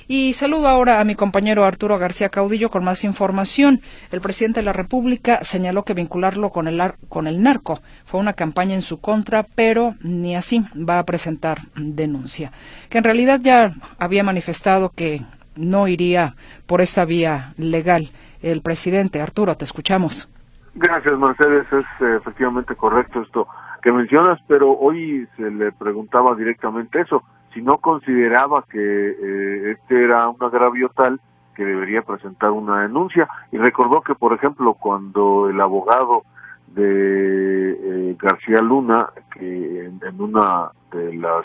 Y 0.08 0.32
saludo 0.32 0.68
ahora 0.68 0.98
a 1.00 1.04
mi 1.04 1.14
compañero 1.14 1.66
Arturo 1.66 1.98
García 1.98 2.30
Caudillo 2.30 2.70
con 2.70 2.84
más 2.84 3.04
información. 3.04 3.82
El 4.10 4.22
presidente 4.22 4.60
de 4.60 4.64
la 4.64 4.72
República 4.72 5.44
señaló 5.44 5.84
que 5.84 5.92
vincularlo 5.92 6.48
con 6.48 6.68
el, 6.68 6.80
con 7.10 7.26
el 7.26 7.42
narco 7.42 7.82
fue 8.06 8.18
una 8.18 8.32
campaña 8.32 8.74
en 8.74 8.82
su 8.82 8.98
contra, 9.00 9.42
pero 9.42 9.94
ni 10.00 10.36
así 10.36 10.64
va 10.74 10.98
a 10.98 11.04
presentar 11.04 11.68
denuncia. 11.76 12.50
Que 12.88 12.96
en 12.96 13.04
realidad 13.04 13.40
ya 13.42 13.74
había 13.98 14.24
manifestado 14.24 14.88
que 14.88 15.22
no 15.54 15.86
iría 15.86 16.34
por 16.64 16.80
esta 16.80 17.04
vía 17.04 17.52
legal. 17.58 18.10
El 18.40 18.62
presidente, 18.62 19.20
Arturo, 19.20 19.54
te 19.58 19.66
escuchamos. 19.66 20.28
Gracias, 20.74 21.18
Mercedes. 21.18 21.72
Es 21.72 21.86
eh, 22.00 22.16
efectivamente 22.16 22.74
correcto 22.74 23.22
esto 23.22 23.46
que 23.82 23.92
mencionas, 23.92 24.40
pero 24.48 24.72
hoy 24.72 25.28
se 25.36 25.50
le 25.50 25.70
preguntaba 25.72 26.34
directamente 26.34 27.00
eso 27.00 27.22
si 27.54 27.62
no 27.62 27.78
consideraba 27.78 28.64
que 28.68 28.78
eh, 28.78 29.70
este 29.72 30.04
era 30.04 30.28
un 30.28 30.42
agravio 30.42 30.90
tal 30.90 31.20
que 31.54 31.64
debería 31.64 32.02
presentar 32.02 32.50
una 32.50 32.82
denuncia 32.82 33.28
y 33.52 33.58
recordó 33.58 34.00
que 34.00 34.16
por 34.16 34.32
ejemplo 34.32 34.74
cuando 34.74 35.48
el 35.48 35.60
abogado 35.60 36.24
de 36.66 38.10
eh, 38.10 38.16
García 38.20 38.60
Luna 38.60 39.08
que 39.32 39.86
en, 39.86 40.20
una 40.20 40.70
de 40.92 41.14
las 41.14 41.44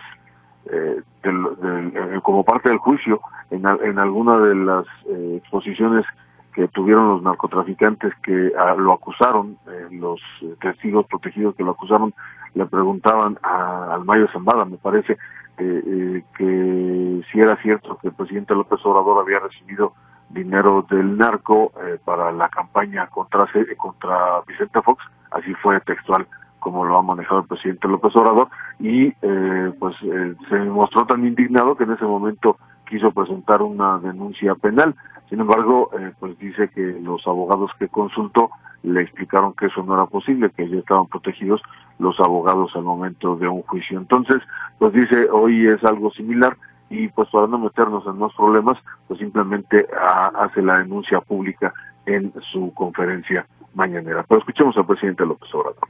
eh, 0.71 1.01
como 2.23 2.43
parte 2.43 2.69
del 2.69 2.79
juicio 2.79 3.21
en, 3.51 3.67
en 3.67 3.99
alguna 3.99 4.39
de 4.39 4.55
las 4.55 4.85
exposiciones 5.35 6.05
tuvieron 6.67 7.09
los 7.09 7.23
narcotraficantes 7.23 8.13
que 8.21 8.51
ah, 8.57 8.75
lo 8.77 8.93
acusaron, 8.93 9.57
los 9.91 10.19
testigos 10.61 11.05
protegidos 11.07 11.55
que 11.55 11.63
lo 11.63 11.71
acusaron, 11.71 12.13
le 12.53 12.65
preguntaban 12.65 13.37
a, 13.43 13.93
al 13.93 14.03
Mayo 14.03 14.27
Zambada, 14.31 14.65
me 14.65 14.77
parece, 14.77 15.17
eh, 15.57 16.23
que 16.37 17.21
si 17.31 17.39
era 17.39 17.55
cierto 17.61 17.97
que 18.01 18.07
el 18.07 18.13
presidente 18.13 18.55
López 18.55 18.79
Obrador 18.85 19.21
había 19.21 19.39
recibido 19.39 19.93
dinero 20.29 20.85
del 20.89 21.17
narco 21.17 21.73
eh, 21.83 21.97
para 22.03 22.31
la 22.31 22.49
campaña 22.49 23.07
contra 23.07 23.45
contra 23.77 24.41
Vicente 24.47 24.81
Fox, 24.81 25.03
así 25.31 25.53
fue 25.55 25.79
textual 25.81 26.27
como 26.59 26.85
lo 26.85 26.97
ha 26.97 27.01
manejado 27.01 27.41
el 27.41 27.47
presidente 27.47 27.87
López 27.87 28.15
Obrador 28.15 28.49
y 28.79 29.07
eh, 29.21 29.73
pues 29.79 29.95
se 30.49 30.59
mostró 30.59 31.05
tan 31.05 31.25
indignado 31.25 31.75
que 31.75 31.85
en 31.85 31.91
ese 31.91 32.05
momento 32.05 32.57
quiso 32.87 33.11
presentar 33.11 33.61
una 33.61 33.99
denuncia 33.99 34.55
penal. 34.55 34.95
Sin 35.29 35.39
embargo, 35.39 35.91
pues 36.19 36.37
dice 36.39 36.69
que 36.69 36.81
los 37.01 37.25
abogados 37.27 37.71
que 37.77 37.87
consultó 37.87 38.49
le 38.83 39.01
explicaron 39.01 39.53
que 39.53 39.67
eso 39.67 39.83
no 39.83 39.93
era 39.93 40.05
posible, 40.05 40.49
que 40.49 40.67
ya 40.67 40.77
estaban 40.77 41.07
protegidos 41.07 41.61
los 41.99 42.19
abogados 42.19 42.71
al 42.75 42.83
momento 42.83 43.35
de 43.35 43.47
un 43.47 43.61
juicio. 43.63 43.99
Entonces, 43.99 44.41
pues 44.79 44.93
dice, 44.93 45.29
hoy 45.29 45.67
es 45.67 45.83
algo 45.83 46.11
similar 46.11 46.57
y 46.89 47.07
pues 47.09 47.29
para 47.29 47.47
no 47.47 47.59
meternos 47.59 48.05
en 48.07 48.17
más 48.17 48.33
problemas, 48.33 48.77
pues 49.07 49.19
simplemente 49.19 49.85
ah, 49.95 50.31
hace 50.39 50.61
la 50.61 50.79
denuncia 50.79 51.21
pública 51.21 51.73
en 52.05 52.33
su 52.51 52.73
conferencia 52.73 53.45
mañanera. 53.75 54.25
Pero 54.27 54.39
escuchemos 54.39 54.75
al 54.77 54.87
presidente 54.87 55.25
López 55.25 55.53
Obrador. 55.53 55.87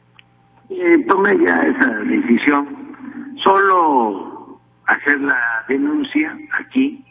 Eh, 0.69 1.05
tomé 1.07 1.37
ya 1.39 1.61
esa 1.61 1.87
decisión, 1.87 3.35
solo 3.43 4.59
hacer 4.87 5.19
la 5.21 5.63
denuncia 5.67 6.37
aquí 6.59 7.03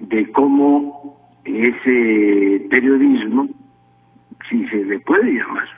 de 0.00 0.30
cómo 0.32 1.16
ese 1.44 2.66
periodismo 2.70 3.48
si 4.48 4.66
se 4.68 4.84
le 4.84 4.98
puede 5.00 5.32
llamar 5.32 5.68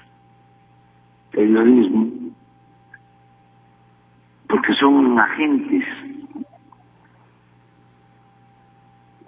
periodismo, 1.31 2.09
porque 4.49 4.73
son 4.75 5.19
agentes, 5.19 5.85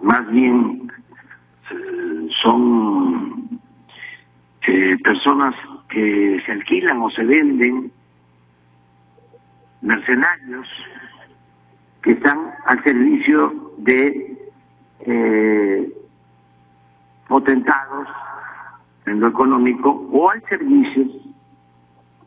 más 0.01 0.29
bien 0.31 0.91
eh, 1.71 2.29
son 2.43 3.61
eh, 4.67 4.97
personas 5.05 5.55
que 5.89 6.43
se 6.45 6.53
alquilan 6.53 7.03
o 7.03 7.11
se 7.11 7.25
venden, 7.25 7.93
mercenarios, 9.83 10.69
que 12.03 12.13
están 12.13 12.39
al 12.67 12.83
servicio 12.83 13.73
de 13.79 14.30
eh, 15.07 15.93
potentados 17.29 18.09
en 19.07 19.21
lo 19.21 19.29
económico 19.29 20.09
o 20.13 20.31
al 20.31 20.43
servicio 20.49 21.07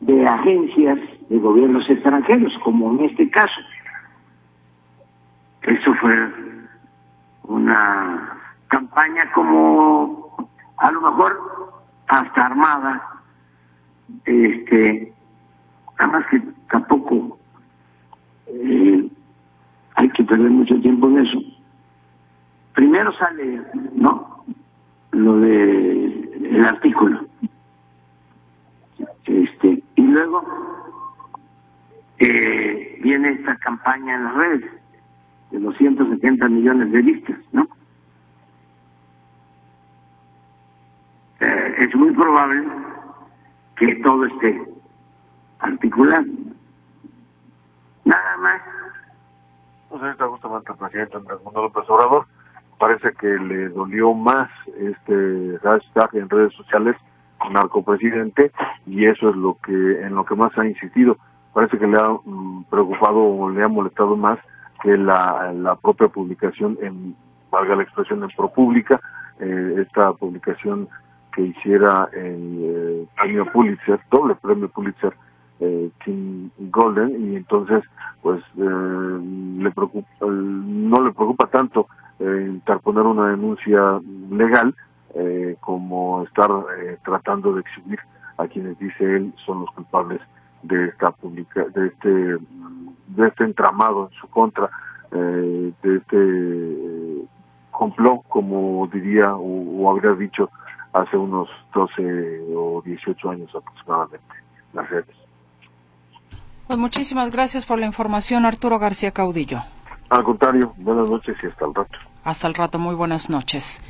de 0.00 0.26
agencias 0.26 0.98
de 1.28 1.38
gobiernos 1.38 1.88
extranjeros, 1.88 2.52
como 2.62 2.92
en 2.92 3.04
este 3.06 3.30
caso. 3.30 3.60
Eso 5.62 5.94
fue 5.94 6.32
una 7.44 8.38
campaña 8.68 9.30
como 9.32 10.48
a 10.76 10.90
lo 10.90 11.00
mejor 11.00 11.54
hasta 12.08 12.46
armada, 12.46 13.02
este, 14.26 15.12
además 15.98 16.26
que 16.30 16.42
tampoco 16.70 17.38
eh, 18.46 19.08
hay 19.94 20.08
que 20.10 20.24
perder 20.24 20.50
mucho 20.50 20.78
tiempo 20.80 21.08
en 21.08 21.18
eso. 21.26 21.38
Primero 22.74 23.12
sale, 23.12 23.62
¿no? 23.94 24.44
Lo 25.12 25.36
de 25.38 26.04
el 26.50 26.64
artículo. 26.64 27.24
Este, 29.24 29.82
y 29.94 30.02
luego 30.02 30.44
eh, 32.18 32.98
viene 33.02 33.30
esta 33.30 33.56
campaña 33.56 34.16
en 34.16 34.24
las 34.24 34.34
redes 34.34 34.70
de 35.50 35.60
los 35.60 35.76
170 35.76 36.48
millones 36.48 36.92
de 36.92 37.02
vistas, 37.02 37.38
¿no? 37.52 37.68
Eh, 41.40 41.74
es 41.78 41.94
muy 41.94 42.12
probable 42.12 42.64
que 43.76 43.94
todo 43.96 44.24
esté 44.26 44.62
articulado. 45.60 46.26
Nada 48.04 48.36
más. 48.38 48.62
Pues 49.88 50.02
ahorita 50.02 50.26
justamente 50.26 50.72
el 50.72 50.78
presidente 50.78 51.16
Andrés 51.16 51.38
Manuel 51.44 51.64
López 51.64 51.88
Obrador 51.88 52.26
parece 52.78 53.12
que 53.12 53.26
le 53.26 53.68
dolió 53.68 54.14
más 54.14 54.50
este 54.78 55.58
hashtag 55.62 56.10
en 56.14 56.28
redes 56.28 56.52
sociales 56.54 56.96
narcopresidente 57.50 58.52
y 58.86 59.06
eso 59.06 59.30
es 59.30 59.36
lo 59.36 59.58
que 59.64 59.72
en 59.72 60.14
lo 60.14 60.24
que 60.24 60.34
más 60.34 60.56
ha 60.58 60.66
insistido. 60.66 61.16
Parece 61.52 61.78
que 61.78 61.86
le 61.86 61.96
ha 62.00 62.08
mm, 62.08 62.64
preocupado 62.64 63.18
o 63.18 63.50
le 63.50 63.62
ha 63.62 63.68
molestado 63.68 64.16
más 64.16 64.38
que 64.82 64.96
la, 64.96 65.52
la 65.52 65.76
propia 65.76 66.08
publicación 66.08 66.78
en 66.82 67.16
valga 67.50 67.76
la 67.76 67.84
expresión 67.84 68.22
en 68.22 68.30
ProPública 68.30 69.00
eh, 69.38 69.84
esta 69.86 70.12
publicación 70.12 70.88
que 71.34 71.42
hiciera 71.42 72.08
el 72.12 72.58
eh, 72.62 73.06
premio 73.16 73.50
Pulitzer 73.52 74.00
doble 74.10 74.34
premio 74.34 74.68
Pulitzer 74.68 75.14
eh, 75.60 75.90
King 76.04 76.48
Golden 76.70 77.32
y 77.32 77.36
entonces 77.36 77.84
pues 78.22 78.42
eh, 78.58 79.18
le 79.58 79.70
preocupa 79.70 80.08
no 80.20 81.02
le 81.02 81.12
preocupa 81.12 81.46
tanto 81.46 81.86
eh, 82.20 82.46
interponer 82.48 83.04
una 83.04 83.30
denuncia 83.30 84.00
legal 84.30 84.74
eh, 85.14 85.56
como 85.60 86.22
estar 86.24 86.50
eh, 86.78 86.98
tratando 87.04 87.54
de 87.54 87.60
exhibir 87.60 87.98
a 88.36 88.46
quienes 88.46 88.78
dice 88.78 89.04
él 89.04 89.32
son 89.44 89.60
los 89.60 89.70
culpables 89.70 90.20
de 90.62 90.86
esta 90.86 91.10
publica 91.12 91.64
de 91.74 91.86
este 91.86 92.08
de 92.08 93.28
este 93.28 93.44
entramado 93.44 94.08
en 94.10 94.20
su 94.20 94.28
contra 94.28 94.70
eh, 95.12 95.72
de 95.82 95.96
este 95.96 96.16
eh, 96.16 97.24
complot 97.70 98.22
como 98.28 98.88
diría 98.92 99.34
o, 99.36 99.90
habría 99.90 100.12
dicho 100.12 100.50
hace 100.92 101.16
unos 101.16 101.48
12 101.74 102.44
o 102.56 102.82
18 102.84 103.30
años 103.30 103.54
aproximadamente 103.54 104.34
las 104.72 104.88
redes. 104.90 105.16
Pues 106.66 106.78
muchísimas 106.78 107.30
gracias 107.30 107.66
por 107.66 107.78
la 107.78 107.86
información 107.86 108.46
Arturo 108.46 108.78
García 108.78 109.10
Caudillo. 109.10 109.60
Al 110.10 110.24
contrario, 110.24 110.74
buenas 110.76 111.08
noches 111.08 111.36
y 111.42 111.46
hasta 111.46 111.64
el 111.64 111.74
rato. 111.74 111.98
Hasta 112.24 112.46
el 112.46 112.54
rato, 112.54 112.78
muy 112.78 112.94
buenas 112.94 113.30
noches. 113.30 113.80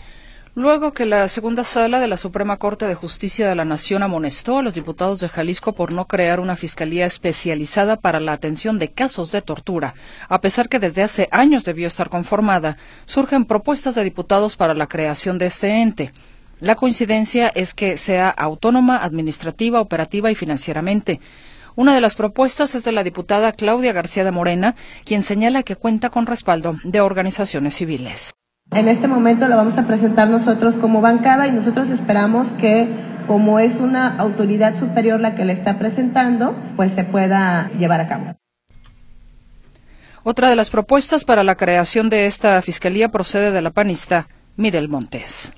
Luego 0.56 0.92
que 0.92 1.04
la 1.04 1.26
segunda 1.26 1.64
sala 1.64 1.98
de 1.98 2.06
la 2.06 2.16
Suprema 2.16 2.58
Corte 2.58 2.86
de 2.86 2.94
Justicia 2.94 3.48
de 3.48 3.56
la 3.56 3.64
Nación 3.64 4.04
amonestó 4.04 4.58
a 4.58 4.62
los 4.62 4.74
diputados 4.74 5.18
de 5.18 5.28
Jalisco 5.28 5.72
por 5.72 5.90
no 5.90 6.06
crear 6.06 6.38
una 6.38 6.54
fiscalía 6.54 7.06
especializada 7.06 7.96
para 7.96 8.20
la 8.20 8.32
atención 8.34 8.78
de 8.78 8.86
casos 8.86 9.32
de 9.32 9.42
tortura, 9.42 9.94
a 10.28 10.40
pesar 10.40 10.68
que 10.68 10.78
desde 10.78 11.02
hace 11.02 11.28
años 11.32 11.64
debió 11.64 11.88
estar 11.88 12.08
conformada, 12.08 12.76
surgen 13.04 13.46
propuestas 13.46 13.96
de 13.96 14.04
diputados 14.04 14.56
para 14.56 14.74
la 14.74 14.86
creación 14.86 15.38
de 15.38 15.46
este 15.46 15.82
ente. 15.82 16.12
La 16.60 16.76
coincidencia 16.76 17.48
es 17.48 17.74
que 17.74 17.98
sea 17.98 18.30
autónoma, 18.30 18.98
administrativa, 18.98 19.80
operativa 19.80 20.30
y 20.30 20.36
financieramente. 20.36 21.20
Una 21.76 21.94
de 21.94 22.00
las 22.00 22.14
propuestas 22.14 22.74
es 22.76 22.84
de 22.84 22.92
la 22.92 23.02
diputada 23.02 23.52
Claudia 23.52 23.92
García 23.92 24.24
de 24.24 24.30
Morena, 24.30 24.76
quien 25.04 25.24
señala 25.24 25.64
que 25.64 25.74
cuenta 25.74 26.10
con 26.10 26.26
respaldo 26.26 26.76
de 26.84 27.00
organizaciones 27.00 27.74
civiles. 27.74 28.32
En 28.70 28.88
este 28.88 29.08
momento 29.08 29.48
la 29.48 29.56
vamos 29.56 29.76
a 29.76 29.86
presentar 29.86 30.28
nosotros 30.28 30.76
como 30.76 31.00
bancada 31.00 31.48
y 31.48 31.52
nosotros 31.52 31.90
esperamos 31.90 32.46
que 32.60 32.88
como 33.26 33.58
es 33.58 33.74
una 33.76 34.16
autoridad 34.18 34.78
superior 34.78 35.20
la 35.20 35.34
que 35.34 35.44
la 35.44 35.52
está 35.52 35.78
presentando, 35.78 36.54
pues 36.76 36.92
se 36.92 37.04
pueda 37.04 37.70
llevar 37.78 38.00
a 38.00 38.06
cabo. 38.06 38.36
Otra 40.22 40.48
de 40.48 40.56
las 40.56 40.70
propuestas 40.70 41.24
para 41.24 41.42
la 41.44 41.56
creación 41.56 42.08
de 42.08 42.26
esta 42.26 42.62
fiscalía 42.62 43.10
procede 43.10 43.50
de 43.50 43.62
la 43.62 43.70
panista 43.70 44.28
Mirel 44.56 44.88
Montes. 44.88 45.54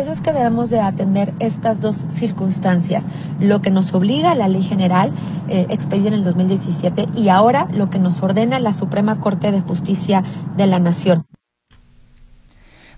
Eso 0.00 0.12
es 0.12 0.22
que 0.22 0.32
debemos 0.32 0.70
de 0.70 0.80
atender 0.80 1.34
estas 1.40 1.78
dos 1.78 2.06
circunstancias, 2.08 3.06
lo 3.38 3.60
que 3.60 3.68
nos 3.68 3.92
obliga 3.92 4.34
la 4.34 4.48
ley 4.48 4.62
general 4.62 5.12
eh, 5.50 5.66
expedida 5.68 6.08
en 6.08 6.14
el 6.14 6.24
2017 6.24 7.08
y 7.14 7.28
ahora 7.28 7.68
lo 7.70 7.90
que 7.90 7.98
nos 7.98 8.22
ordena 8.22 8.58
la 8.60 8.72
Suprema 8.72 9.20
Corte 9.20 9.52
de 9.52 9.60
Justicia 9.60 10.24
de 10.56 10.66
la 10.66 10.78
Nación. 10.78 11.26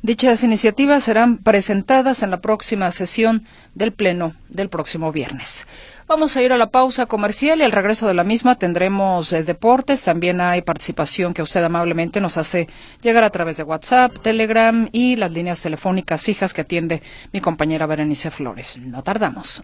Dichas 0.05 0.43
iniciativas 0.43 1.05
serán 1.05 1.39
presentadas 1.39 2.25
en 2.25 2.33
la 2.33 2.41
próxima 2.41 2.91
sesión 2.91 3.47
del 3.77 3.93
Pleno 3.93 4.35
del 4.49 4.69
próximo 4.69 5.13
viernes. 5.13 5.69
Vamos 6.09 6.37
a 6.37 6.43
ir 6.43 6.53
a 6.53 6.57
la 6.57 6.71
pausa 6.71 7.07
comercial 7.07 7.61
y 7.61 7.63
al 7.63 7.71
regreso 7.71 8.09
de 8.09 8.15
la 8.15 8.25
misma 8.25 8.57
tendremos 8.57 9.33
eh, 9.33 9.45
deportes. 9.45 10.03
También 10.03 10.41
hay 10.41 10.63
participación 10.63 11.35
que 11.35 11.43
usted 11.43 11.63
amablemente 11.63 12.21
nos 12.21 12.37
hace 12.37 12.67
llegar 13.01 13.23
a 13.23 13.31
través 13.31 13.57
de 13.59 13.63
WhatsApp, 13.63 14.19
Telegram 14.19 14.89
y 14.91 15.15
las 15.15 15.31
líneas 15.31 15.61
telefónicas 15.61 16.25
fijas 16.25 16.53
que 16.53 16.63
atiende 16.63 17.01
mi 17.33 17.41
compañera 17.41 17.87
Berenice 17.87 18.33
Flores. 18.33 18.79
No 18.79 19.05
tardamos. 19.05 19.63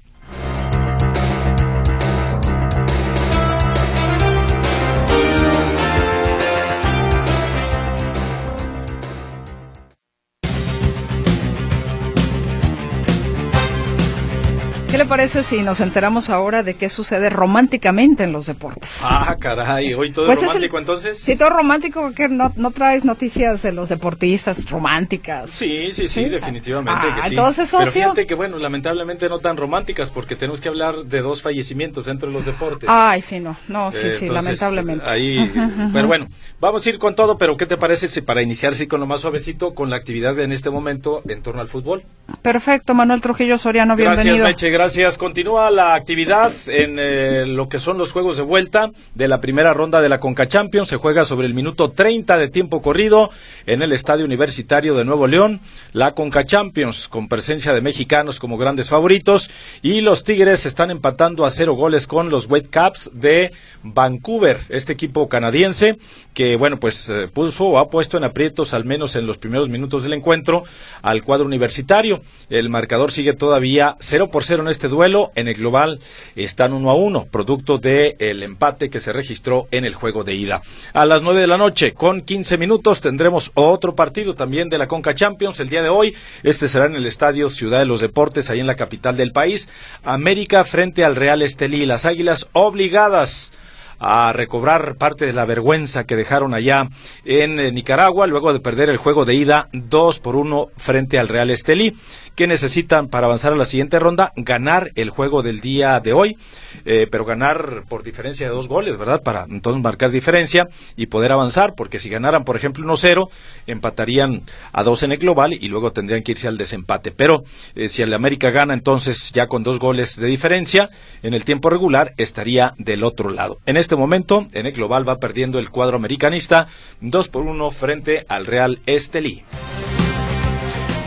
¿Qué 14.99 15.05
le 15.05 15.09
parece 15.11 15.45
si 15.45 15.63
nos 15.63 15.79
enteramos 15.79 16.29
ahora 16.29 16.65
de 16.65 16.75
qué 16.75 16.89
sucede 16.89 17.31
románticamente 17.31 18.25
en 18.25 18.33
los 18.33 18.47
deportes? 18.47 18.99
Ah, 19.05 19.37
caray, 19.39 19.95
hoy 19.95 20.11
todo 20.11 20.27
Pues 20.27 20.39
es 20.39 20.43
es 20.43 20.49
el- 20.49 20.55
romántico 20.55 20.79
entonces. 20.81 21.19
Sí, 21.21 21.37
todo 21.37 21.51
romántico, 21.51 22.11
que 22.11 22.29
no, 22.29 22.53
no 22.57 22.73
traes 22.73 23.05
noticias 23.05 23.63
de 23.63 23.71
los 23.71 23.89
deportistas 23.91 24.69
románticas. 24.69 25.51
Sí, 25.51 25.91
sí, 25.93 26.09
sí, 26.09 26.25
¿Sí? 26.25 26.29
definitivamente 26.29 27.01
Ah, 27.01 27.15
que 27.15 27.23
sí. 27.23 27.29
entonces, 27.29 27.69
Pero 27.71 27.87
socio. 27.87 28.03
fíjate 28.03 28.27
que, 28.27 28.35
bueno, 28.35 28.59
lamentablemente 28.59 29.29
no 29.29 29.39
tan 29.39 29.57
románticas 29.57 30.11
porque 30.11 30.35
tenemos 30.35 30.61
que 30.61 30.67
hablar 30.69 30.97
de 31.05 31.21
dos 31.21 31.43
fallecimientos 31.43 32.07
dentro 32.07 32.27
de 32.27 32.35
los 32.35 32.45
deportes. 32.45 32.91
Ay, 32.93 33.21
sí, 33.23 33.39
no, 33.39 33.57
no, 33.69 33.93
sí, 33.93 33.99
Eh, 33.99 34.11
sí, 34.11 34.25
entonces, 34.27 34.31
lamentablemente. 34.33 35.05
Ahí, 35.09 35.39
pero 35.93 36.09
bueno, 36.09 36.27
vamos 36.59 36.85
a 36.85 36.91
ir 36.91 36.99
con 36.99 37.15
todo, 37.15 37.39
pero 37.39 37.57
¿qué 37.57 37.67
te 37.67 37.77
parece 37.77 38.09
si 38.09 38.21
para 38.21 38.43
iniciar 38.43 38.75
sí 38.75 38.89
con 38.89 38.99
lo 38.99 39.07
más 39.07 39.21
suavecito, 39.21 39.77
con 39.77 39.91
la 39.91 39.97
actividad 39.97 40.37
en 40.41 40.51
este 40.51 40.71
momento 40.71 41.23
en 41.29 41.41
torno 41.41 41.61
al 41.61 41.69
fútbol? 41.69 42.03
Perfecto, 42.43 42.95
Manuel 42.95 43.21
Trujillo 43.21 43.59
Soriano, 43.59 43.95
Gracias, 43.95 44.25
bienvenido. 44.25 44.45
Meche, 44.49 44.71
gracias. 44.71 44.88
Continúa 45.19 45.71
la 45.71 45.95
actividad 45.95 46.51
en 46.67 46.97
eh, 46.99 47.45
lo 47.47 47.69
que 47.69 47.79
son 47.79 47.99
los 47.99 48.11
juegos 48.11 48.39
de 48.39 48.43
vuelta 48.43 48.91
de 49.15 49.29
la 49.29 49.39
primera 49.39 49.75
ronda 49.75 50.01
de 50.01 50.09
la 50.09 50.19
Conca 50.19 50.49
Champions. 50.49 50.89
Se 50.89 50.97
juega 50.97 51.27
sobre 51.27 51.47
el 51.47 51.53
minuto 51.53 51.91
30 51.91 52.39
de 52.39 52.49
tiempo 52.49 52.81
corrido 52.81 53.29
en 53.67 53.83
el 53.83 53.93
Estadio 53.93 54.25
Universitario 54.25 54.95
de 54.95 55.05
Nuevo 55.05 55.27
León. 55.27 55.61
La 55.93 56.15
Conca 56.15 56.47
Champions 56.47 57.09
con 57.09 57.29
presencia 57.29 57.75
de 57.75 57.83
mexicanos 57.83 58.41
como 58.41 58.57
grandes 58.57 58.89
favoritos 58.89 59.51
y 59.83 60.01
los 60.01 60.25
Tigres 60.25 60.65
están 60.65 60.91
empatando 60.91 61.45
a 61.45 61.51
cero 61.51 61.75
goles 61.75 62.07
con 62.07 62.31
los 62.31 62.47
Whitecaps 62.49 63.11
de 63.13 63.53
Vancouver. 63.83 64.61
Este 64.71 64.95
equipo 64.95 65.29
canadiense 65.29 65.99
que, 66.33 66.57
bueno, 66.57 66.81
pues 66.81 67.11
eh, 67.11 67.29
puso 67.29 67.67
o 67.67 67.79
ha 67.79 67.91
puesto 67.91 68.17
en 68.17 68.25
aprietos 68.25 68.73
al 68.73 68.87
menos 68.87 69.17
en 69.17 69.27
los 69.27 69.37
primeros 69.37 69.69
minutos 69.69 70.05
del 70.05 70.15
encuentro 70.15 70.65
al 71.03 71.23
cuadro 71.25 71.45
universitario. 71.45 72.23
El 72.49 72.71
marcador 72.71 73.13
sigue 73.13 73.35
todavía 73.35 73.97
0 73.99 74.31
por 74.31 74.45
0 74.45 74.63
en 74.63 74.69
este 74.69 74.78
duelo. 74.87 75.33
En 75.35 75.49
el 75.49 75.55
global 75.55 75.99
están 76.37 76.73
1 76.73 76.89
a 76.89 76.95
1, 76.95 77.27
producto 77.33 77.79
del 77.79 78.15
el 78.21 78.45
empate 78.45 78.91
que 78.91 79.01
se 79.01 79.13
registró 79.13 79.67
en 79.73 79.85
el 79.85 79.95
juego 79.95 80.23
de 80.23 80.35
ida. 80.35 80.63
A 80.93 81.07
las 81.07 81.23
9 81.23 81.41
de 81.41 81.47
la 81.49 81.59
noche, 81.59 81.95
con 81.95 82.21
15 82.21 82.57
minutos, 82.59 83.01
tendremos 83.01 83.51
otro 83.55 83.97
partido 83.97 84.35
también 84.35 84.69
de 84.69 84.79
la 84.79 84.87
Conca 84.87 85.17
Champions 85.17 85.59
el 85.59 85.69
día 85.69 85.83
de 85.83 85.89
hoy. 85.89 86.15
Este 86.45 86.69
será 86.69 86.87
en 86.87 86.95
el 86.95 87.07
Estadio 87.07 87.51
Ciudad 87.51 87.81
de 87.81 87.87
los 87.87 88.01
Deportes, 88.01 88.51
ahí 88.51 88.61
en 88.61 88.69
la 88.69 88.77
capital 88.77 89.17
del 89.17 89.33
país. 89.33 89.69
América 90.05 90.65
frente 90.65 91.05
al 91.05 91.17
Real 91.17 91.43
Estelí. 91.43 91.87
Las 91.87 92.07
Águilas 92.07 92.49
obligadas 92.53 93.53
a 93.99 94.33
recobrar 94.33 94.97
parte 94.97 95.27
de 95.27 95.33
la 95.33 95.45
vergüenza 95.45 96.05
que 96.05 96.17
dejaron 96.17 96.55
allá 96.55 96.89
en 97.25 97.59
eh, 97.59 97.73
Nicaragua 97.73 98.27
luego 98.27 98.53
de 98.53 98.61
perder 98.61 98.91
el 98.91 98.97
juego 98.97 99.25
de 99.25 99.35
ida 99.35 99.69
2 99.73 100.21
por 100.21 100.37
1 100.37 100.69
frente 100.77 101.19
al 101.19 101.29
Real 101.29 101.51
Estelí 101.51 101.97
que 102.35 102.47
necesitan 102.47 103.09
para 103.09 103.27
avanzar 103.27 103.53
a 103.53 103.57
la 103.57 103.65
siguiente 103.65 103.99
ronda 103.99 104.33
ganar 104.37 104.93
el 104.95 105.11
juego 105.11 105.43
del 105.43 105.61
día 105.61 105.99
de 106.01 106.13
hoy 106.13 106.37
eh, 106.85 107.07
pero 107.11 107.25
ganar 107.25 107.85
por 107.89 108.03
diferencia 108.03 108.49
de 108.49 108.55
dos 108.55 108.69
goles 108.69 108.97
verdad 108.97 109.23
para 109.23 109.47
entonces 109.49 109.83
marcar 109.83 110.11
diferencia 110.11 110.69
y 110.97 111.07
poder 111.07 111.33
avanzar 111.33 111.75
porque 111.75 111.99
si 111.99 112.09
ganaran 112.09 112.45
por 112.45 112.57
ejemplo 112.57 112.85
1-0 112.85 113.29
empatarían 113.67 114.43
a 114.73 114.83
dos 114.83 115.03
en 115.03 115.13
el 115.13 115.19
global 115.19 115.53
y 115.53 115.69
luego 115.69 115.93
tendrían 115.93 116.23
que 116.23 116.33
irse 116.33 116.49
al 116.49 116.59
desempate. 116.59 117.11
Pero 117.11 117.45
eh, 117.75 117.89
si 117.89 118.03
el 118.03 118.13
América 118.15 118.51
gana 118.51 118.75
entonces 118.75 119.33
ya 119.33 119.47
con 119.47 119.63
dos 119.63 119.79
goles 119.79 120.17
de 120.17 120.27
diferencia 120.27 120.91
en 121.23 121.35
el 121.35 121.45
tiempo 121.45 121.71
regular 121.71 122.15
estaría 122.17 122.75
del 122.79 123.05
otro 123.05 123.31
lado. 123.31 123.59
En 123.67 123.77
este 123.77 123.88
momento 123.97 124.47
en 124.53 124.67
el 124.67 124.73
global 124.73 125.09
va 125.09 125.19
perdiendo 125.19 125.59
el 125.59 125.71
cuadro 125.71 125.97
americanista 125.97 126.69
2 127.01 127.29
por 127.29 127.45
1 127.45 127.71
frente 127.71 128.25
al 128.29 128.47
Real 128.47 128.81
Estelí 128.87 129.45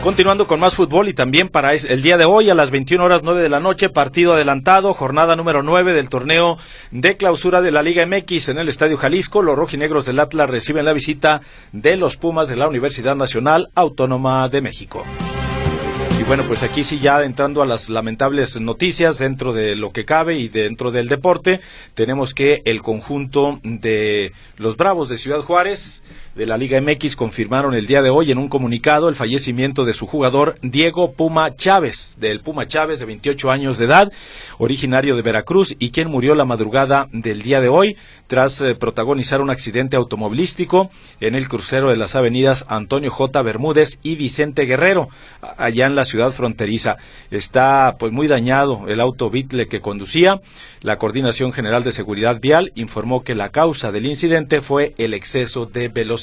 Continuando 0.02 0.48
con 0.48 0.58
más 0.58 0.74
fútbol 0.74 1.08
y 1.08 1.14
también 1.14 1.48
para 1.48 1.74
el 1.74 2.02
día 2.02 2.18
de 2.18 2.24
hoy 2.24 2.50
a 2.50 2.56
las 2.56 2.72
21 2.72 3.04
horas 3.04 3.22
9 3.22 3.40
de 3.40 3.48
la 3.48 3.60
noche, 3.60 3.88
partido 3.88 4.32
adelantado, 4.32 4.94
jornada 4.94 5.36
número 5.36 5.62
9 5.62 5.94
del 5.94 6.08
torneo 6.08 6.58
de 6.90 7.16
clausura 7.16 7.62
de 7.62 7.70
la 7.70 7.84
Liga 7.84 8.04
MX 8.04 8.48
en 8.48 8.58
el 8.58 8.68
Estadio 8.68 8.96
Jalisco. 8.96 9.42
Los 9.42 9.54
rojinegros 9.54 10.04
del 10.04 10.18
Atlas 10.18 10.50
reciben 10.50 10.86
la 10.86 10.92
visita 10.92 11.42
de 11.70 11.96
los 11.96 12.16
Pumas 12.16 12.48
de 12.48 12.56
la 12.56 12.66
Universidad 12.66 13.14
Nacional 13.14 13.70
Autónoma 13.76 14.48
de 14.48 14.60
México. 14.60 15.04
Y 16.22 16.24
bueno, 16.24 16.44
pues 16.46 16.62
aquí 16.62 16.84
sí 16.84 17.00
ya 17.00 17.24
entrando 17.24 17.62
a 17.62 17.66
las 17.66 17.88
lamentables 17.88 18.60
noticias 18.60 19.18
dentro 19.18 19.52
de 19.52 19.74
lo 19.74 19.90
que 19.90 20.04
cabe 20.04 20.38
y 20.38 20.46
dentro 20.46 20.92
del 20.92 21.08
deporte, 21.08 21.60
tenemos 21.94 22.32
que 22.32 22.62
el 22.64 22.80
conjunto 22.80 23.58
de 23.64 24.32
los 24.56 24.76
Bravos 24.76 25.08
de 25.08 25.18
Ciudad 25.18 25.40
Juárez 25.40 26.04
de 26.34 26.46
la 26.46 26.56
Liga 26.56 26.80
MX 26.80 27.14
confirmaron 27.14 27.74
el 27.74 27.86
día 27.86 28.00
de 28.00 28.08
hoy 28.08 28.30
en 28.30 28.38
un 28.38 28.48
comunicado 28.48 29.10
el 29.10 29.16
fallecimiento 29.16 29.84
de 29.84 29.92
su 29.92 30.06
jugador 30.06 30.56
Diego 30.62 31.12
Puma 31.12 31.54
Chávez, 31.54 32.16
del 32.18 32.40
Puma 32.40 32.66
Chávez 32.66 33.00
de 33.00 33.06
28 33.06 33.50
años 33.50 33.76
de 33.76 33.84
edad, 33.84 34.12
originario 34.56 35.14
de 35.14 35.20
Veracruz 35.20 35.76
y 35.78 35.90
quien 35.90 36.08
murió 36.08 36.34
la 36.34 36.46
madrugada 36.46 37.08
del 37.12 37.42
día 37.42 37.60
de 37.60 37.68
hoy 37.68 37.96
tras 38.28 38.62
eh, 38.62 38.74
protagonizar 38.74 39.42
un 39.42 39.50
accidente 39.50 39.96
automovilístico 39.96 40.90
en 41.20 41.34
el 41.34 41.48
crucero 41.48 41.90
de 41.90 41.96
las 41.96 42.16
avenidas 42.16 42.64
Antonio 42.68 43.10
J. 43.10 43.42
Bermúdez 43.42 43.98
y 44.02 44.16
Vicente 44.16 44.64
Guerrero, 44.64 45.10
allá 45.58 45.84
en 45.84 45.94
la 45.94 46.06
ciudad 46.06 46.32
fronteriza. 46.32 46.96
Está 47.30 47.96
pues 47.98 48.10
muy 48.10 48.26
dañado 48.26 48.88
el 48.88 49.00
auto 49.00 49.28
Beetle 49.28 49.68
que 49.68 49.82
conducía. 49.82 50.40
La 50.80 50.96
Coordinación 50.96 51.52
General 51.52 51.84
de 51.84 51.92
Seguridad 51.92 52.40
Vial 52.40 52.72
informó 52.74 53.22
que 53.22 53.34
la 53.34 53.50
causa 53.50 53.92
del 53.92 54.06
incidente 54.06 54.62
fue 54.62 54.94
el 54.96 55.12
exceso 55.12 55.66
de 55.66 55.88
velocidad 55.88 56.21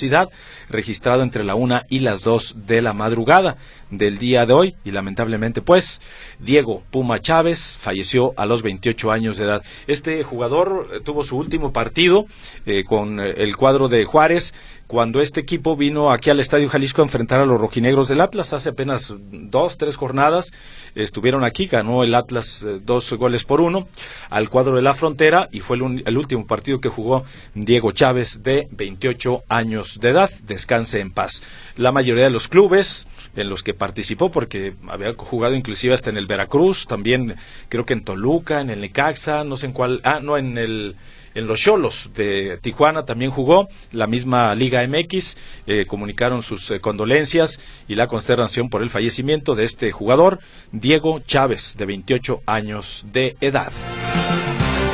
registrado 0.69 1.23
entre 1.23 1.43
la 1.43 1.55
una 1.55 1.85
y 1.89 1.99
las 1.99 2.21
dos 2.21 2.55
de 2.65 2.81
la 2.81 2.93
madrugada 2.93 3.57
del 3.89 4.17
día 4.17 4.45
de 4.45 4.53
hoy 4.53 4.75
y 4.83 4.91
lamentablemente 4.91 5.61
pues 5.61 6.01
Diego 6.39 6.83
Puma 6.91 7.19
Chávez 7.19 7.77
falleció 7.79 8.33
a 8.37 8.45
los 8.45 8.61
28 8.61 9.11
años 9.11 9.37
de 9.37 9.45
edad. 9.45 9.63
Este 9.87 10.23
jugador 10.23 10.87
eh, 10.93 10.99
tuvo 11.03 11.23
su 11.23 11.37
último 11.37 11.73
partido 11.73 12.25
eh, 12.65 12.83
con 12.83 13.19
eh, 13.19 13.33
el 13.37 13.55
cuadro 13.55 13.87
de 13.87 14.05
Juárez 14.05 14.53
cuando 14.87 15.21
este 15.21 15.39
equipo 15.39 15.75
vino 15.75 16.11
aquí 16.11 16.31
al 16.31 16.39
Estadio 16.39 16.67
Jalisco 16.67 17.03
a 17.03 17.05
enfrentar 17.05 17.39
a 17.39 17.45
los 17.45 17.61
rojinegros 17.61 18.07
del 18.07 18.21
Atlas 18.21 18.53
hace 18.53 18.69
apenas 18.69 19.13
dos, 19.31 19.77
tres 19.77 19.95
jornadas. 19.95 20.51
Estuvieron 20.95 21.43
aquí, 21.43 21.67
ganó 21.67 22.03
el 22.03 22.15
Atlas 22.15 22.65
dos 22.81 23.13
goles 23.13 23.45
por 23.45 23.61
uno 23.61 23.87
al 24.31 24.49
cuadro 24.49 24.75
de 24.75 24.81
la 24.81 24.95
frontera 24.95 25.47
y 25.51 25.59
fue 25.59 25.77
el, 25.77 26.01
el 26.07 26.17
último 26.17 26.47
partido 26.47 26.81
que 26.81 26.89
jugó 26.89 27.23
Diego 27.53 27.91
Chávez 27.91 28.41
de 28.41 28.67
28 28.71 29.43
años 29.47 29.99
de 29.99 30.09
edad. 30.09 30.31
Descanse 30.41 30.99
en 31.01 31.11
paz. 31.11 31.43
La 31.75 31.91
mayoría 31.91 32.23
de 32.23 32.31
los 32.31 32.47
clubes 32.47 33.05
en 33.35 33.47
los 33.47 33.61
que 33.61 33.75
participó, 33.79 34.29
porque 34.29 34.75
había 34.87 35.15
jugado 35.15 35.55
inclusive 35.55 35.95
hasta 35.95 36.11
en 36.11 36.17
el 36.17 36.27
Veracruz, 36.27 36.85
también 36.85 37.35
creo 37.67 37.83
que 37.85 37.93
en 37.93 38.03
Toluca, 38.03 38.61
en 38.61 38.69
el 38.69 38.81
Necaxa, 38.81 39.43
no 39.43 39.57
sé 39.57 39.65
en 39.65 39.71
cuál, 39.71 40.01
ah, 40.03 40.19
no, 40.21 40.37
en 40.37 40.59
el 40.59 40.95
en 41.35 41.47
los 41.47 41.59
Cholos 41.59 42.11
de 42.15 42.57
Tijuana 42.61 43.05
también 43.05 43.31
jugó, 43.31 43.69
la 43.91 44.07
misma 44.07 44.53
Liga 44.55 44.85
MX, 44.87 45.37
eh, 45.67 45.85
comunicaron 45.85 46.43
sus 46.43 46.69
eh, 46.71 46.79
condolencias 46.79 47.59
y 47.87 47.95
la 47.95 48.07
consternación 48.07 48.69
por 48.69 48.81
el 48.81 48.89
fallecimiento 48.89 49.55
de 49.55 49.65
este 49.65 49.91
jugador, 49.91 50.39
Diego 50.71 51.19
Chávez, 51.21 51.75
de 51.77 51.85
28 51.85 52.41
años 52.45 53.05
de 53.11 53.37
edad. 53.41 53.71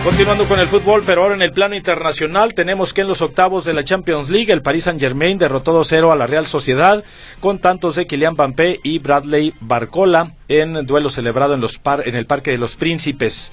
Continuando 0.05 0.45
con 0.45 0.59
el 0.59 0.67
fútbol, 0.67 1.01
pero 1.03 1.23
ahora 1.23 1.33
en 1.33 1.41
el 1.41 1.51
plano 1.51 1.75
internacional, 1.75 2.53
tenemos 2.53 2.93
que 2.93 3.01
en 3.01 3.07
los 3.07 3.23
octavos 3.23 3.65
de 3.65 3.73
la 3.73 3.83
Champions 3.83 4.29
League, 4.29 4.53
el 4.53 4.61
Paris 4.61 4.83
Saint-Germain 4.83 5.39
derrotó 5.39 5.81
2-0 5.81 6.11
a 6.11 6.15
la 6.15 6.27
Real 6.27 6.45
Sociedad 6.45 7.03
con 7.39 7.57
tantos 7.57 7.95
de 7.95 8.05
Kylian 8.05 8.33
Mbappé 8.33 8.81
y 8.83 8.99
Bradley 8.99 9.55
Barcola 9.61 10.33
en 10.47 10.85
duelo 10.85 11.09
celebrado 11.09 11.55
en, 11.55 12.15
el 12.15 12.25
Parque 12.27 12.51
de 12.51 12.59
los 12.59 12.75
Príncipes. 12.75 13.51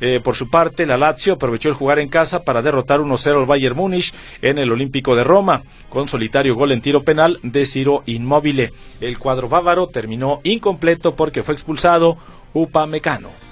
Eh, 0.00 0.20
por 0.22 0.36
su 0.36 0.48
parte, 0.48 0.86
la 0.86 0.98
Lazio 0.98 1.32
aprovechó 1.32 1.68
el 1.68 1.74
jugar 1.74 1.98
en 1.98 2.08
casa 2.08 2.44
para 2.44 2.62
derrotar 2.62 3.00
1-0 3.00 3.40
al 3.40 3.46
Bayern 3.46 3.76
Múnich 3.76 4.14
en 4.40 4.58
el 4.58 4.70
Olímpico 4.70 5.16
de 5.16 5.24
Roma, 5.24 5.64
con 5.88 6.06
solitario 6.06 6.54
gol 6.54 6.70
en 6.70 6.80
tiro 6.80 7.02
penal 7.02 7.40
de 7.42 7.66
Ciro 7.66 8.04
Inmóvil. 8.06 8.70
El 9.00 9.18
cuadro 9.18 9.48
bávaro 9.48 9.88
terminó 9.88 10.42
incompleto 10.44 11.16
porque 11.16 11.42
fue 11.42 11.54
expulsado 11.54 12.18
Upamecano. 12.52 13.47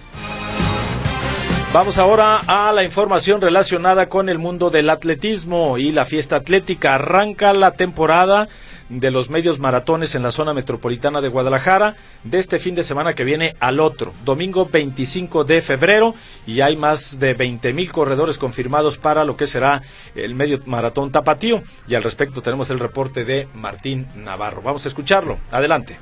Vamos 1.76 1.98
ahora 1.98 2.40
a 2.46 2.72
la 2.72 2.84
información 2.84 3.42
relacionada 3.42 4.08
con 4.08 4.30
el 4.30 4.38
mundo 4.38 4.70
del 4.70 4.88
atletismo 4.88 5.76
y 5.76 5.92
la 5.92 6.06
fiesta 6.06 6.36
atlética. 6.36 6.94
Arranca 6.94 7.52
la 7.52 7.72
temporada 7.72 8.48
de 8.88 9.10
los 9.10 9.28
medios 9.28 9.58
maratones 9.58 10.14
en 10.14 10.22
la 10.22 10.30
zona 10.30 10.54
metropolitana 10.54 11.20
de 11.20 11.28
Guadalajara 11.28 11.94
de 12.24 12.38
este 12.38 12.58
fin 12.58 12.74
de 12.76 12.82
semana 12.82 13.12
que 13.12 13.24
viene 13.24 13.56
al 13.60 13.78
otro, 13.80 14.14
domingo 14.24 14.64
25 14.64 15.44
de 15.44 15.60
febrero 15.60 16.14
y 16.46 16.62
hay 16.62 16.76
más 16.76 17.18
de 17.20 17.34
20 17.34 17.74
mil 17.74 17.92
corredores 17.92 18.38
confirmados 18.38 18.96
para 18.96 19.26
lo 19.26 19.36
que 19.36 19.46
será 19.46 19.82
el 20.14 20.34
medio 20.34 20.60
maratón 20.64 21.12
tapatío 21.12 21.62
y 21.86 21.94
al 21.94 22.02
respecto 22.02 22.40
tenemos 22.40 22.70
el 22.70 22.78
reporte 22.78 23.26
de 23.26 23.48
Martín 23.52 24.06
Navarro. 24.14 24.62
Vamos 24.62 24.86
a 24.86 24.88
escucharlo. 24.88 25.40
Adelante. 25.50 25.98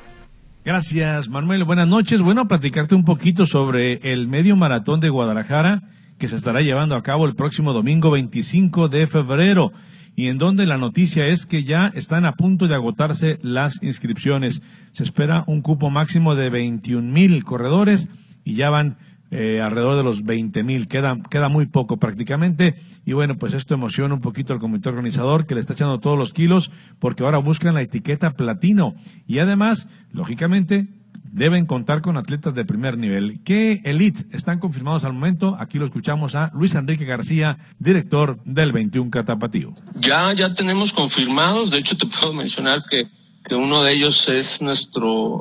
Gracias, 0.64 1.28
Manuel. 1.28 1.62
Buenas 1.64 1.88
noches. 1.88 2.22
Bueno, 2.22 2.48
platicarte 2.48 2.94
un 2.94 3.04
poquito 3.04 3.44
sobre 3.44 4.00
el 4.12 4.28
medio 4.28 4.56
maratón 4.56 4.98
de 4.98 5.10
Guadalajara 5.10 5.82
que 6.16 6.26
se 6.26 6.36
estará 6.36 6.62
llevando 6.62 6.96
a 6.96 7.02
cabo 7.02 7.26
el 7.26 7.34
próximo 7.34 7.74
domingo 7.74 8.10
25 8.10 8.88
de 8.88 9.06
febrero 9.06 9.72
y 10.16 10.28
en 10.28 10.38
donde 10.38 10.64
la 10.64 10.78
noticia 10.78 11.26
es 11.26 11.44
que 11.44 11.64
ya 11.64 11.88
están 11.88 12.24
a 12.24 12.32
punto 12.32 12.66
de 12.66 12.76
agotarse 12.76 13.38
las 13.42 13.82
inscripciones. 13.82 14.62
Se 14.92 15.02
espera 15.02 15.44
un 15.46 15.60
cupo 15.60 15.90
máximo 15.90 16.34
de 16.34 16.48
21 16.48 17.12
mil 17.12 17.44
corredores 17.44 18.08
y 18.42 18.54
ya 18.54 18.70
van 18.70 18.96
eh, 19.36 19.60
alrededor 19.60 19.96
de 19.96 20.04
los 20.04 20.22
20 20.22 20.62
mil. 20.62 20.86
Queda, 20.86 21.18
queda 21.28 21.48
muy 21.48 21.66
poco 21.66 21.96
prácticamente. 21.96 22.76
Y 23.04 23.14
bueno, 23.14 23.36
pues 23.36 23.52
esto 23.52 23.74
emociona 23.74 24.14
un 24.14 24.20
poquito 24.20 24.52
al 24.52 24.60
comité 24.60 24.88
organizador 24.88 25.44
que 25.44 25.56
le 25.56 25.60
está 25.60 25.72
echando 25.72 25.98
todos 25.98 26.16
los 26.16 26.32
kilos 26.32 26.70
porque 27.00 27.24
ahora 27.24 27.38
buscan 27.38 27.74
la 27.74 27.82
etiqueta 27.82 28.34
platino. 28.34 28.94
Y 29.26 29.40
además, 29.40 29.88
lógicamente, 30.12 30.86
deben 31.32 31.66
contar 31.66 32.00
con 32.00 32.16
atletas 32.16 32.54
de 32.54 32.64
primer 32.64 32.96
nivel. 32.96 33.40
¿Qué 33.44 33.80
elite 33.84 34.24
están 34.30 34.60
confirmados 34.60 35.04
al 35.04 35.14
momento? 35.14 35.56
Aquí 35.58 35.80
lo 35.80 35.84
escuchamos 35.86 36.36
a 36.36 36.52
Luis 36.54 36.76
Enrique 36.76 37.04
García, 37.04 37.58
director 37.80 38.40
del 38.44 38.70
21 38.70 39.10
Catapatío. 39.10 39.74
Ya, 39.96 40.32
ya 40.32 40.54
tenemos 40.54 40.92
confirmados. 40.92 41.72
De 41.72 41.78
hecho, 41.78 41.96
te 41.96 42.06
puedo 42.06 42.32
mencionar 42.32 42.84
que, 42.88 43.08
que 43.44 43.56
uno 43.56 43.82
de 43.82 43.94
ellos 43.94 44.28
es 44.28 44.62
nuestro 44.62 45.40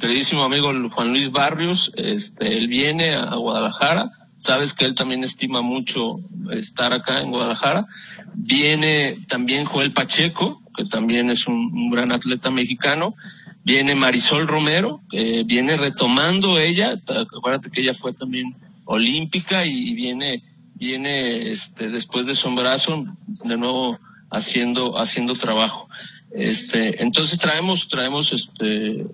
queridísimo 0.00 0.42
amigo 0.42 0.72
Juan 0.90 1.08
Luis 1.08 1.30
Barrios. 1.30 1.92
Este, 1.96 2.56
él 2.56 2.68
viene 2.68 3.14
a 3.14 3.34
Guadalajara. 3.34 4.10
Sabes 4.36 4.72
que 4.72 4.84
él 4.84 4.94
también 4.94 5.24
estima 5.24 5.62
mucho 5.62 6.16
estar 6.52 6.92
acá 6.92 7.20
en 7.20 7.30
Guadalajara. 7.30 7.86
Viene 8.34 9.24
también 9.28 9.64
Joel 9.64 9.92
Pacheco, 9.92 10.62
que 10.76 10.84
también 10.84 11.30
es 11.30 11.46
un 11.46 11.90
gran 11.90 12.12
atleta 12.12 12.50
mexicano 12.50 13.14
viene 13.68 13.94
Marisol 13.94 14.48
Romero, 14.48 15.02
viene 15.44 15.76
retomando 15.76 16.58
ella, 16.58 16.98
acuérdate 17.06 17.70
que 17.70 17.82
ella 17.82 17.92
fue 17.92 18.14
también 18.14 18.56
olímpica 18.86 19.66
y 19.66 19.92
viene, 19.92 20.42
viene 20.74 21.50
este, 21.50 21.90
después 21.90 22.24
de 22.24 22.34
su 22.34 22.48
embarazo 22.48 23.04
de 23.26 23.56
nuevo 23.58 23.98
haciendo, 24.30 24.98
haciendo 24.98 25.34
trabajo. 25.34 25.86
Este, 26.30 27.02
entonces 27.02 27.38
traemos, 27.38 27.88
traemos 27.88 28.32
este 28.32 29.04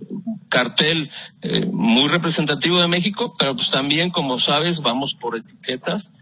cartel 0.55 1.11
eh, 1.43 1.67
muy 1.67 2.09
representativo 2.09 2.81
de 2.81 2.87
México, 2.87 3.35
pero 3.37 3.57
pues 3.57 3.71
también, 3.71 4.11
como 4.11 4.39
sabes, 4.39 4.81
vamos 4.81 5.15
por 5.15 5.37
etiquetas, 5.37 6.13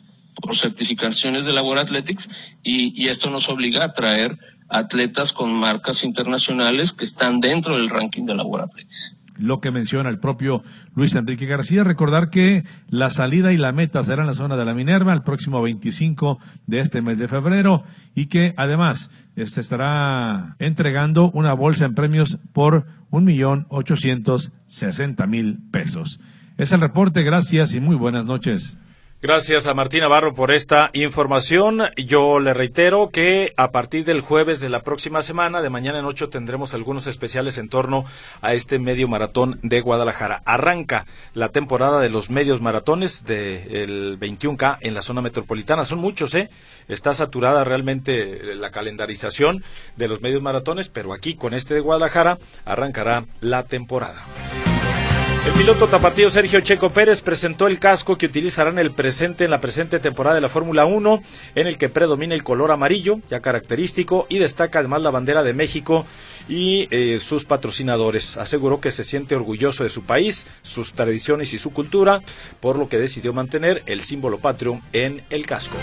por 0.40 0.56
certificaciones 0.56 1.44
de 1.44 1.52
Labor 1.52 1.78
Athletics, 1.78 2.28
y, 2.62 3.00
y 3.00 3.08
esto 3.08 3.28
nos 3.28 3.50
obliga 3.50 3.84
a 3.84 3.92
traer 3.92 4.38
atletas 4.70 5.34
con 5.34 5.52
marcas 5.52 6.02
internacionales 6.02 6.92
que 6.92 7.04
están 7.04 7.40
dentro 7.40 7.76
del 7.76 7.90
ranking 7.90 8.24
de 8.24 8.34
laboratorios. 8.34 9.16
Lo 9.38 9.60
que 9.60 9.70
menciona 9.70 10.10
el 10.10 10.18
propio 10.18 10.62
Luis 10.94 11.14
Enrique 11.14 11.46
García, 11.46 11.84
recordar 11.84 12.30
que 12.30 12.64
la 12.88 13.10
salida 13.10 13.52
y 13.52 13.56
la 13.56 13.72
meta 13.72 14.04
será 14.04 14.22
en 14.22 14.28
la 14.28 14.34
zona 14.34 14.56
de 14.56 14.64
la 14.64 14.74
Minerva 14.74 15.12
el 15.12 15.22
próximo 15.22 15.62
25 15.62 16.38
de 16.66 16.80
este 16.80 17.02
mes 17.02 17.18
de 17.18 17.28
febrero 17.28 17.84
y 18.14 18.26
que 18.26 18.54
además 18.56 19.10
se 19.34 19.42
este 19.42 19.60
estará 19.60 20.56
entregando 20.58 21.30
una 21.30 21.54
bolsa 21.54 21.86
en 21.86 21.94
premios 21.94 22.38
por 22.52 22.86
un 23.10 23.24
millón 23.24 23.66
ochocientos 23.70 24.52
sesenta 24.66 25.26
mil 25.26 25.58
pesos. 25.70 26.20
Es 26.58 26.72
el 26.72 26.80
reporte, 26.80 27.22
gracias 27.22 27.74
y 27.74 27.80
muy 27.80 27.96
buenas 27.96 28.26
noches. 28.26 28.76
Gracias 29.22 29.68
a 29.68 29.74
Martín 29.74 30.00
Navarro 30.00 30.34
por 30.34 30.50
esta 30.50 30.90
información. 30.94 31.82
Yo 31.96 32.40
le 32.40 32.54
reitero 32.54 33.10
que 33.10 33.52
a 33.56 33.70
partir 33.70 34.04
del 34.04 34.20
jueves 34.20 34.58
de 34.58 34.68
la 34.68 34.82
próxima 34.82 35.22
semana, 35.22 35.62
de 35.62 35.70
mañana 35.70 36.00
en 36.00 36.06
ocho, 36.06 36.28
tendremos 36.28 36.74
algunos 36.74 37.06
especiales 37.06 37.56
en 37.56 37.68
torno 37.68 38.04
a 38.40 38.54
este 38.54 38.80
medio 38.80 39.06
maratón 39.06 39.60
de 39.62 39.80
Guadalajara. 39.80 40.42
Arranca 40.44 41.06
la 41.34 41.50
temporada 41.50 42.00
de 42.00 42.08
los 42.08 42.30
medios 42.30 42.60
maratones 42.60 43.24
del 43.24 44.18
21K 44.18 44.78
en 44.80 44.92
la 44.92 45.02
zona 45.02 45.20
metropolitana. 45.20 45.84
Son 45.84 46.00
muchos, 46.00 46.34
¿eh? 46.34 46.50
Está 46.88 47.14
saturada 47.14 47.62
realmente 47.62 48.56
la 48.56 48.72
calendarización 48.72 49.62
de 49.94 50.08
los 50.08 50.20
medios 50.20 50.42
maratones, 50.42 50.88
pero 50.88 51.12
aquí 51.12 51.36
con 51.36 51.54
este 51.54 51.74
de 51.74 51.80
Guadalajara 51.80 52.38
arrancará 52.64 53.24
la 53.40 53.62
temporada. 53.62 54.24
El 55.44 55.52
piloto 55.54 55.88
tapatío 55.88 56.30
Sergio 56.30 56.60
Checo 56.60 56.90
Pérez 56.90 57.20
presentó 57.20 57.66
el 57.66 57.80
casco 57.80 58.16
que 58.16 58.26
utilizará 58.26 58.70
en 58.70 58.78
el 58.78 58.92
presente 58.92 59.44
en 59.44 59.50
la 59.50 59.60
presente 59.60 59.98
temporada 59.98 60.36
de 60.36 60.40
la 60.40 60.48
Fórmula 60.48 60.84
1, 60.84 61.20
en 61.56 61.66
el 61.66 61.78
que 61.78 61.88
predomina 61.88 62.36
el 62.36 62.44
color 62.44 62.70
amarillo, 62.70 63.18
ya 63.28 63.40
característico, 63.40 64.26
y 64.28 64.38
destaca 64.38 64.78
además 64.78 65.02
la 65.02 65.10
bandera 65.10 65.42
de 65.42 65.52
México 65.52 66.06
y 66.48 66.86
eh, 66.92 67.18
sus 67.20 67.44
patrocinadores. 67.44 68.36
Aseguró 68.36 68.80
que 68.80 68.92
se 68.92 69.02
siente 69.02 69.34
orgulloso 69.34 69.82
de 69.82 69.90
su 69.90 70.04
país, 70.04 70.46
sus 70.62 70.92
tradiciones 70.92 71.52
y 71.54 71.58
su 71.58 71.72
cultura, 71.72 72.22
por 72.60 72.78
lo 72.78 72.88
que 72.88 72.98
decidió 72.98 73.32
mantener 73.32 73.82
el 73.86 74.02
símbolo 74.02 74.38
patrio 74.38 74.80
en 74.92 75.22
el 75.28 75.44
casco. 75.44 75.76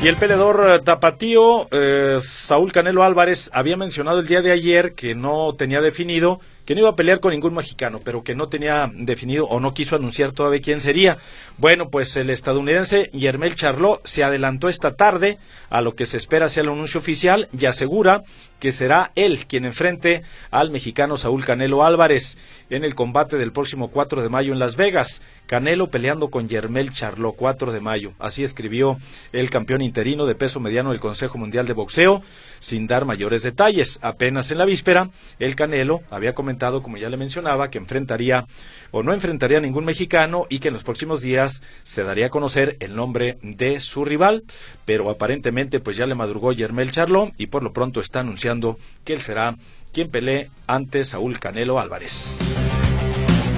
Y 0.00 0.06
el 0.06 0.16
peleador 0.16 0.64
eh, 0.68 0.78
tapatío 0.84 1.66
eh, 1.72 2.18
Saúl 2.20 2.70
Canelo 2.70 3.02
Álvarez 3.02 3.50
había 3.52 3.76
mencionado 3.76 4.20
el 4.20 4.28
día 4.28 4.42
de 4.42 4.52
ayer 4.52 4.92
que 4.92 5.16
no 5.16 5.54
tenía 5.54 5.80
definido 5.80 6.38
que 6.68 6.74
no 6.74 6.82
iba 6.82 6.90
a 6.90 6.96
pelear 6.96 7.20
con 7.20 7.32
ningún 7.32 7.54
mexicano, 7.54 7.98
pero 8.04 8.22
que 8.22 8.34
no 8.34 8.50
tenía 8.50 8.92
definido 8.94 9.46
o 9.46 9.58
no 9.58 9.72
quiso 9.72 9.96
anunciar 9.96 10.32
todavía 10.32 10.60
quién 10.60 10.82
sería. 10.82 11.16
Bueno, 11.56 11.88
pues 11.88 12.14
el 12.18 12.28
estadounidense 12.28 13.08
Yermel 13.14 13.54
Charlot 13.54 14.06
se 14.06 14.22
adelantó 14.22 14.68
esta 14.68 14.94
tarde 14.94 15.38
a 15.70 15.80
lo 15.80 15.94
que 15.94 16.04
se 16.04 16.18
espera 16.18 16.50
sea 16.50 16.64
el 16.64 16.68
anuncio 16.68 17.00
oficial 17.00 17.48
y 17.58 17.64
asegura 17.64 18.22
que 18.58 18.72
será 18.72 19.12
él 19.14 19.46
quien 19.46 19.64
enfrente 19.64 20.24
al 20.50 20.70
mexicano 20.70 21.16
Saúl 21.16 21.44
Canelo 21.44 21.84
Álvarez 21.84 22.36
en 22.68 22.84
el 22.84 22.94
combate 22.94 23.38
del 23.38 23.52
próximo 23.52 23.88
4 23.88 24.22
de 24.22 24.28
mayo 24.28 24.52
en 24.52 24.58
Las 24.58 24.76
Vegas. 24.76 25.22
Canelo 25.46 25.88
peleando 25.88 26.28
con 26.28 26.48
Yermel 26.48 26.92
Charlot 26.92 27.34
4 27.36 27.72
de 27.72 27.80
mayo. 27.80 28.12
Así 28.18 28.44
escribió 28.44 28.98
el 29.32 29.48
campeón 29.48 29.80
interino 29.80 30.26
de 30.26 30.34
peso 30.34 30.60
mediano 30.60 30.90
del 30.90 31.00
Consejo 31.00 31.38
Mundial 31.38 31.66
de 31.66 31.72
Boxeo, 31.72 32.22
sin 32.58 32.86
dar 32.86 33.04
mayores 33.04 33.42
detalles. 33.42 33.98
Apenas 34.02 34.50
en 34.50 34.58
la 34.58 34.64
víspera, 34.64 35.10
el 35.38 35.56
Canelo 35.56 36.00
había 36.10 36.34
comentado, 36.34 36.82
como 36.82 36.96
ya 36.96 37.10
le 37.10 37.16
mencionaba, 37.16 37.70
que 37.70 37.78
enfrentaría 37.78 38.46
o 38.90 39.02
no 39.02 39.12
enfrentaría 39.12 39.58
a 39.58 39.62
ningún 39.62 39.84
mexicano 39.84 40.46
y 40.48 40.58
que 40.58 40.68
en 40.68 40.74
los 40.74 40.84
próximos 40.84 41.20
días 41.20 41.62
se 41.82 42.02
daría 42.02 42.26
a 42.26 42.30
conocer 42.30 42.76
el 42.80 42.94
nombre 42.94 43.38
de 43.42 43.80
su 43.80 44.04
rival, 44.04 44.44
pero 44.84 45.10
aparentemente 45.10 45.80
pues 45.80 45.96
ya 45.96 46.06
le 46.06 46.14
madrugó 46.14 46.52
Yermel 46.52 46.90
Charlot 46.90 47.32
y 47.36 47.46
por 47.46 47.62
lo 47.62 47.72
pronto 47.72 48.00
está 48.00 48.20
anunciando 48.20 48.78
que 49.04 49.14
él 49.14 49.20
será 49.20 49.56
quien 49.92 50.10
pelee 50.10 50.50
ante 50.66 51.04
Saúl 51.04 51.38
Canelo 51.38 51.78
Álvarez. 51.78 52.38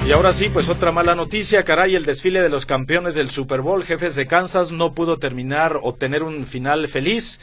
Y 0.06 0.12
ahora 0.12 0.32
sí, 0.32 0.48
pues 0.48 0.68
otra 0.68 0.92
mala 0.92 1.14
noticia, 1.14 1.62
caray, 1.62 1.94
el 1.94 2.06
desfile 2.06 2.40
de 2.40 2.48
los 2.48 2.66
campeones 2.66 3.14
del 3.14 3.30
Super 3.30 3.60
Bowl, 3.60 3.84
jefes 3.84 4.16
de 4.16 4.26
Kansas, 4.26 4.72
no 4.72 4.94
pudo 4.94 5.18
terminar 5.18 5.78
o 5.82 5.94
tener 5.94 6.22
un 6.22 6.46
final 6.46 6.88
feliz. 6.88 7.40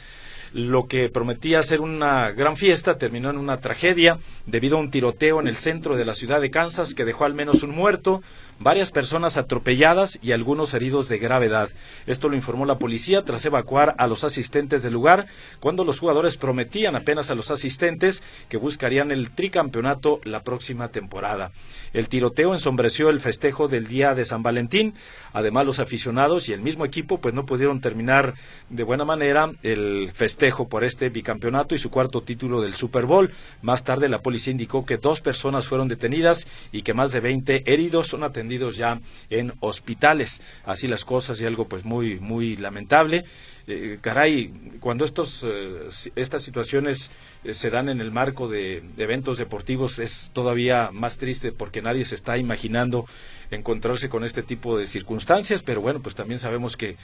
Lo 0.52 0.86
que 0.86 1.10
prometía 1.10 1.62
ser 1.62 1.82
una 1.82 2.30
gran 2.30 2.56
fiesta 2.56 2.96
terminó 2.96 3.28
en 3.28 3.36
una 3.36 3.60
tragedia 3.60 4.18
debido 4.46 4.78
a 4.78 4.80
un 4.80 4.90
tiroteo 4.90 5.40
en 5.40 5.46
el 5.48 5.56
centro 5.56 5.96
de 5.96 6.06
la 6.06 6.14
ciudad 6.14 6.40
de 6.40 6.50
Kansas 6.50 6.94
que 6.94 7.04
dejó 7.04 7.26
al 7.26 7.34
menos 7.34 7.62
un 7.62 7.70
muerto, 7.70 8.22
varias 8.58 8.90
personas 8.90 9.36
atropelladas 9.36 10.18
y 10.22 10.32
algunos 10.32 10.72
heridos 10.72 11.08
de 11.08 11.18
gravedad. 11.18 11.68
Esto 12.06 12.28
lo 12.30 12.36
informó 12.36 12.64
la 12.64 12.78
policía 12.78 13.24
tras 13.24 13.44
evacuar 13.44 13.94
a 13.98 14.06
los 14.06 14.24
asistentes 14.24 14.82
del 14.82 14.94
lugar 14.94 15.26
cuando 15.60 15.84
los 15.84 16.00
jugadores 16.00 16.38
prometían 16.38 16.96
apenas 16.96 17.30
a 17.30 17.34
los 17.34 17.50
asistentes 17.50 18.22
que 18.48 18.56
buscarían 18.56 19.10
el 19.10 19.30
tricampeonato 19.30 20.20
la 20.24 20.42
próxima 20.42 20.88
temporada. 20.88 21.52
El 21.92 22.08
tiroteo 22.08 22.54
ensombreció 22.54 23.10
el 23.10 23.20
festejo 23.20 23.68
del 23.68 23.86
día 23.86 24.14
de 24.14 24.24
San 24.24 24.42
Valentín. 24.42 24.94
Además, 25.32 25.66
los 25.66 25.78
aficionados 25.78 26.48
y 26.48 26.52
el 26.54 26.62
mismo 26.62 26.84
equipo 26.84 27.18
pues 27.18 27.34
no 27.34 27.44
pudieron 27.44 27.80
terminar 27.80 28.34
de 28.70 28.82
buena 28.82 29.04
manera 29.04 29.52
el 29.62 30.10
festejo 30.14 30.37
festejo 30.38 30.68
por 30.68 30.84
este 30.84 31.08
bicampeonato 31.08 31.74
y 31.74 31.78
su 31.78 31.90
cuarto 31.90 32.22
título 32.22 32.62
del 32.62 32.76
Super 32.76 33.06
Bowl. 33.06 33.32
Más 33.60 33.82
tarde 33.82 34.08
la 34.08 34.22
policía 34.22 34.52
indicó 34.52 34.86
que 34.86 34.96
dos 34.96 35.20
personas 35.20 35.66
fueron 35.66 35.88
detenidas 35.88 36.46
y 36.70 36.82
que 36.82 36.94
más 36.94 37.10
de 37.10 37.18
20 37.18 37.64
heridos 37.66 38.06
son 38.06 38.22
atendidos 38.22 38.76
ya 38.76 39.00
en 39.30 39.52
hospitales. 39.58 40.40
Así 40.64 40.86
las 40.86 41.04
cosas 41.04 41.40
y 41.40 41.44
algo 41.44 41.66
pues 41.66 41.84
muy 41.84 42.20
muy 42.20 42.56
lamentable. 42.56 43.24
Eh, 43.70 43.98
caray, 44.00 44.50
cuando 44.80 45.04
estos, 45.04 45.44
eh, 45.44 45.88
estas 46.14 46.42
situaciones 46.42 47.10
eh, 47.44 47.52
se 47.52 47.68
dan 47.68 47.90
en 47.90 48.00
el 48.00 48.10
marco 48.12 48.48
de, 48.48 48.82
eventos 48.96 49.36
deportivos 49.36 49.98
es 49.98 50.30
todavía 50.32 50.88
más 50.90 51.18
triste 51.18 51.52
porque 51.52 51.82
nadie 51.82 52.06
se 52.06 52.14
está 52.14 52.38
imaginando 52.38 53.04
encontrarse 53.50 54.08
con 54.08 54.24
este 54.24 54.42
tipo 54.42 54.78
de 54.78 54.86
circunstancias, 54.86 55.62
pero 55.62 55.80
bueno, 55.80 56.00
pues 56.00 56.14
también 56.14 56.38
sabemos 56.38 56.76
que 56.76 56.96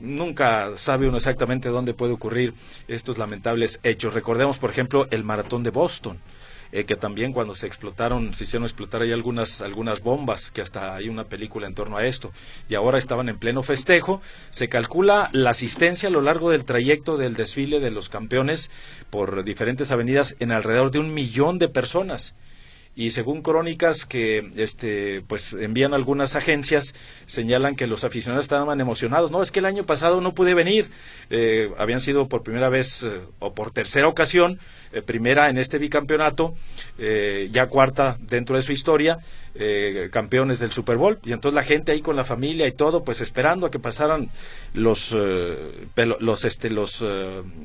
nunca 0.00 0.76
sabe 0.76 1.08
uno 1.08 1.16
exactamente 1.16 1.68
dónde 1.68 1.94
puede 1.94 2.12
ocurrir 2.12 2.54
estos 2.88 3.18
lamentables 3.18 3.80
hechos. 3.82 4.14
Recordemos, 4.14 4.58
por 4.58 4.70
ejemplo, 4.70 5.06
el 5.10 5.24
maratón 5.24 5.62
de 5.62 5.70
Boston. 5.70 6.18
Eh, 6.72 6.84
que 6.84 6.96
también 6.96 7.32
cuando 7.32 7.54
se 7.54 7.68
explotaron, 7.68 8.34
se 8.34 8.44
hicieron 8.44 8.64
explotar 8.64 9.00
ahí 9.00 9.12
algunas, 9.12 9.62
algunas 9.62 10.00
bombas, 10.02 10.50
que 10.50 10.60
hasta 10.60 10.96
hay 10.96 11.08
una 11.08 11.24
película 11.24 11.66
en 11.68 11.74
torno 11.74 11.96
a 11.96 12.04
esto, 12.04 12.32
y 12.68 12.74
ahora 12.74 12.98
estaban 12.98 13.28
en 13.28 13.38
pleno 13.38 13.62
festejo. 13.62 14.20
Se 14.50 14.68
calcula 14.68 15.30
la 15.32 15.50
asistencia 15.50 16.08
a 16.08 16.12
lo 16.12 16.22
largo 16.22 16.50
del 16.50 16.64
trayecto 16.64 17.18
del 17.18 17.34
desfile 17.34 17.78
de 17.78 17.92
los 17.92 18.08
campeones 18.08 18.70
por 19.10 19.44
diferentes 19.44 19.92
avenidas 19.92 20.34
en 20.40 20.50
alrededor 20.50 20.90
de 20.90 20.98
un 20.98 21.14
millón 21.14 21.58
de 21.58 21.68
personas 21.68 22.34
y 22.98 23.10
según 23.10 23.42
crónicas 23.42 24.06
que 24.06 24.50
este 24.56 25.22
pues 25.28 25.52
envían 25.52 25.92
algunas 25.92 26.34
agencias 26.34 26.94
señalan 27.26 27.76
que 27.76 27.86
los 27.86 28.04
aficionados 28.04 28.46
estaban 28.46 28.80
emocionados. 28.80 29.30
No 29.30 29.42
es 29.42 29.52
que 29.52 29.58
el 29.58 29.66
año 29.66 29.84
pasado 29.84 30.22
no 30.22 30.32
pude 30.32 30.54
venir. 30.54 30.88
Eh, 31.28 31.70
habían 31.76 32.00
sido 32.00 32.26
por 32.26 32.42
primera 32.42 32.70
vez 32.70 33.02
eh, 33.02 33.20
o 33.38 33.52
por 33.52 33.70
tercera 33.70 34.08
ocasión 34.08 34.58
eh, 34.92 35.02
primera 35.02 35.50
en 35.50 35.58
este 35.58 35.78
bicampeonato 35.78 36.54
ya 37.50 37.66
cuarta 37.66 38.16
dentro 38.18 38.56
de 38.56 38.62
su 38.62 38.72
historia 38.72 39.18
campeones 40.10 40.58
del 40.58 40.72
Super 40.72 40.96
Bowl. 40.96 41.18
Y 41.24 41.32
entonces 41.32 41.54
la 41.54 41.64
gente 41.64 41.92
ahí 41.92 42.00
con 42.00 42.16
la 42.16 42.24
familia 42.24 42.66
y 42.66 42.72
todo 42.72 43.04
pues 43.04 43.20
esperando 43.20 43.66
a 43.66 43.70
que 43.70 43.78
pasaran 43.78 44.30
los 44.72 45.14
los 45.14 46.44
este 46.44 46.70
los 46.70 47.04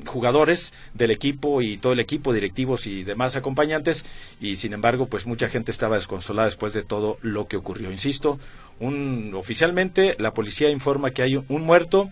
jugadores 0.06 0.74
del 0.92 1.10
equipo 1.10 1.62
y 1.62 1.78
todo 1.78 1.94
el 1.94 2.00
equipo 2.00 2.34
directivos 2.34 2.86
y 2.86 3.04
demás 3.04 3.36
acompañantes. 3.36 4.04
Y 4.40 4.56
sin 4.56 4.74
embargo 4.74 5.06
pues 5.06 5.21
pues 5.22 5.28
mucha 5.28 5.48
gente 5.48 5.70
estaba 5.70 5.94
desconsolada 5.94 6.46
después 6.46 6.72
de 6.72 6.82
todo 6.82 7.16
lo 7.22 7.46
que 7.46 7.56
ocurrió. 7.56 7.92
Insisto, 7.92 8.40
un, 8.80 9.34
oficialmente 9.36 10.16
la 10.18 10.34
policía 10.34 10.68
informa 10.68 11.12
que 11.12 11.22
hay 11.22 11.36
un 11.36 11.62
muerto, 11.62 12.10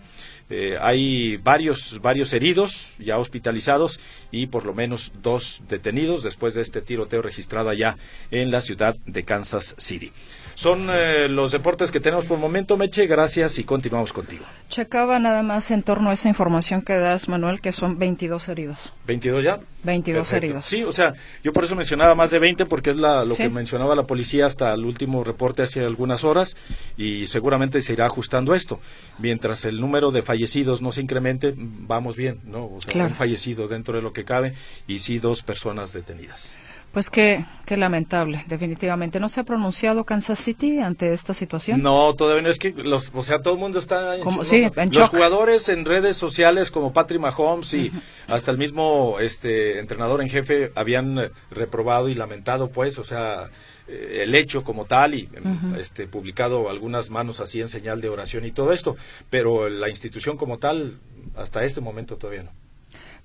eh, 0.49 0.77
hay 0.79 1.35
varios, 1.35 1.99
varios 2.01 2.31
heridos 2.31 2.95
ya 2.99 3.17
hospitalizados 3.17 3.99
y 4.31 4.45
por 4.45 4.65
lo 4.65 4.73
menos 4.73 5.11
dos 5.21 5.61
detenidos 5.67 6.23
después 6.23 6.53
de 6.53 6.61
este 6.61 6.81
tiroteo 6.81 7.21
registrado 7.21 7.69
allá 7.69 7.97
en 8.31 8.49
la 8.49 8.61
ciudad 8.61 8.95
de 9.05 9.25
Kansas 9.25 9.75
City. 9.77 10.13
Son 10.61 10.89
eh, 10.91 11.27
los 11.27 11.51
deportes 11.51 11.89
que 11.89 11.99
tenemos 11.99 12.25
por 12.25 12.37
el 12.37 12.41
momento, 12.41 12.77
Meche. 12.77 13.07
Gracias 13.07 13.57
y 13.57 13.63
continuamos 13.63 14.13
contigo. 14.13 14.45
Checaba 14.69 15.17
nada 15.17 15.41
más 15.41 15.71
en 15.71 15.81
torno 15.81 16.11
a 16.11 16.13
esa 16.13 16.29
información 16.29 16.83
que 16.83 16.99
das, 16.99 17.27
Manuel, 17.27 17.61
que 17.61 17.71
son 17.71 17.97
22 17.97 18.47
heridos. 18.47 18.93
¿22 19.07 19.41
ya? 19.41 19.59
22 19.81 20.33
heridos. 20.33 20.67
Sí, 20.67 20.83
o 20.83 20.91
sea, 20.91 21.15
yo 21.43 21.51
por 21.51 21.63
eso 21.63 21.75
mencionaba 21.75 22.13
más 22.13 22.29
de 22.29 22.37
20 22.37 22.67
porque 22.67 22.91
es 22.91 22.97
la, 22.97 23.25
lo 23.25 23.35
que 23.35 23.49
mencionaba 23.49 23.95
la 23.95 24.03
policía 24.03 24.45
hasta 24.45 24.71
el 24.75 24.85
último 24.85 25.23
reporte 25.23 25.63
hace 25.63 25.83
algunas 25.83 26.23
horas 26.23 26.55
y 26.95 27.25
seguramente 27.25 27.81
se 27.81 27.93
irá 27.93 28.05
ajustando 28.05 28.53
esto. 28.53 28.79
Mientras 29.17 29.65
el 29.65 29.81
número 29.81 30.11
de 30.11 30.21
fallecidos 30.21 30.83
no 30.83 30.91
se 30.91 31.01
incremente, 31.01 31.55
vamos 31.57 32.15
bien, 32.15 32.39
¿no? 32.45 32.65
O 32.65 32.77
sea, 32.81 33.03
un 33.03 33.15
fallecido 33.15 33.67
dentro 33.67 33.95
de 33.95 34.03
lo 34.03 34.13
que 34.13 34.25
cabe 34.25 34.53
y 34.85 34.99
sí 34.99 35.17
dos 35.17 35.41
personas 35.41 35.91
detenidas. 35.91 36.55
Pues 36.91 37.09
qué, 37.09 37.45
qué 37.65 37.77
lamentable, 37.77 38.43
definitivamente. 38.47 39.21
¿No 39.21 39.29
se 39.29 39.39
ha 39.39 39.43
pronunciado 39.45 40.03
Kansas 40.03 40.39
City 40.39 40.79
ante 40.79 41.13
esta 41.13 41.33
situación? 41.33 41.81
No, 41.81 42.13
todavía 42.15 42.43
no. 42.43 42.49
Es 42.49 42.59
que, 42.59 42.71
los, 42.71 43.11
o 43.13 43.23
sea, 43.23 43.41
todo 43.41 43.53
el 43.53 43.59
mundo 43.61 43.79
está 43.79 44.17
en, 44.17 44.23
sí, 44.43 44.67
Los 44.91 45.09
jugadores 45.09 45.69
en 45.69 45.85
redes 45.85 46.17
sociales 46.17 46.69
como 46.69 46.91
Patrick 46.91 47.21
Mahomes 47.21 47.73
y 47.73 47.91
hasta 48.27 48.51
el 48.51 48.57
mismo 48.57 49.19
este 49.19 49.79
entrenador 49.79 50.21
en 50.21 50.29
jefe 50.29 50.71
habían 50.75 51.31
reprobado 51.49 52.09
y 52.09 52.13
lamentado, 52.13 52.69
pues, 52.71 52.99
o 52.99 53.05
sea, 53.05 53.49
eh, 53.87 54.23
el 54.23 54.35
hecho 54.35 54.63
como 54.63 54.85
tal 54.85 55.15
y 55.15 55.29
este 55.77 56.07
publicado 56.07 56.69
algunas 56.69 57.09
manos 57.09 57.39
así 57.39 57.61
en 57.61 57.69
señal 57.69 58.01
de 58.01 58.09
oración 58.09 58.45
y 58.45 58.51
todo 58.51 58.73
esto, 58.73 58.97
pero 59.29 59.69
la 59.69 59.87
institución 59.89 60.35
como 60.35 60.59
tal 60.59 60.99
hasta 61.35 61.63
este 61.63 61.79
momento 61.79 62.17
todavía 62.17 62.43
no. 62.43 62.51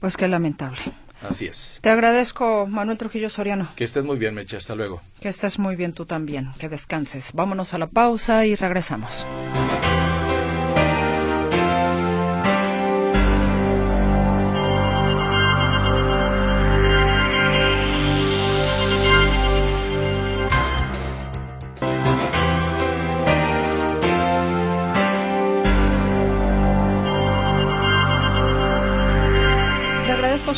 Pues 0.01 0.17
qué 0.17 0.29
lamentable. 0.29 0.79
Así 1.29 1.47
es. 1.47 1.79
Te 1.81 1.91
agradezco, 1.91 2.67
Manuel 2.67 2.99
Trujillo 2.99 3.31
Soriano. 3.31 3.69
Que 3.75 3.85
estés 3.85 4.05
muy 4.05 4.19
bien, 4.19 4.35
Meche. 4.35 4.57
Hasta 4.57 4.75
luego. 4.75 5.03
Que 5.21 5.29
estés 5.29 5.59
muy 5.59 5.77
bien 5.77 5.93
tú 5.93 6.05
también. 6.05 6.53
Que 6.59 6.69
descanses. 6.69 7.33
Vámonos 7.33 7.75
a 7.75 7.79
la 7.79 7.87
pausa 7.87 8.45
y 8.45 8.55
regresamos. 8.55 9.27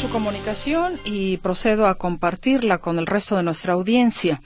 Comunicación 0.09 0.99
y 1.05 1.37
procedo 1.38 1.87
a 1.87 1.97
compartirla 1.97 2.79
con 2.79 2.99
el 2.99 3.07
resto 3.07 3.37
de 3.37 3.42
nuestra 3.42 3.75
audiencia. 3.75 4.40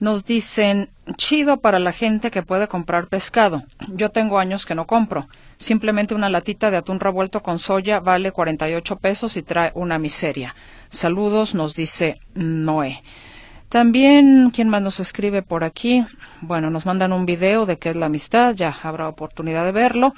Nos 0.00 0.24
dicen, 0.24 0.90
chido 1.16 1.58
para 1.58 1.78
la 1.78 1.92
gente 1.92 2.30
que 2.30 2.42
puede 2.42 2.68
comprar 2.68 3.06
pescado. 3.06 3.62
Yo 3.88 4.10
tengo 4.10 4.38
años 4.38 4.66
que 4.66 4.74
no 4.74 4.86
compro. 4.86 5.28
Simplemente 5.58 6.14
una 6.14 6.28
latita 6.28 6.70
de 6.70 6.78
atún 6.78 7.00
revuelto 7.00 7.42
con 7.42 7.58
soya 7.58 8.00
vale 8.00 8.32
48 8.32 8.96
pesos 8.96 9.36
y 9.36 9.42
trae 9.42 9.72
una 9.74 9.98
miseria. 9.98 10.54
Saludos, 10.90 11.54
nos 11.54 11.74
dice 11.74 12.20
Noé. 12.34 13.02
También, 13.68 14.50
¿quién 14.50 14.68
más 14.68 14.82
nos 14.82 15.00
escribe 15.00 15.42
por 15.42 15.64
aquí? 15.64 16.04
Bueno, 16.40 16.70
nos 16.70 16.86
mandan 16.86 17.12
un 17.12 17.24
video 17.24 17.66
de 17.66 17.78
qué 17.78 17.90
es 17.90 17.96
la 17.96 18.06
amistad, 18.06 18.54
ya 18.54 18.76
habrá 18.82 19.08
oportunidad 19.08 19.64
de 19.64 19.72
verlo. 19.72 20.14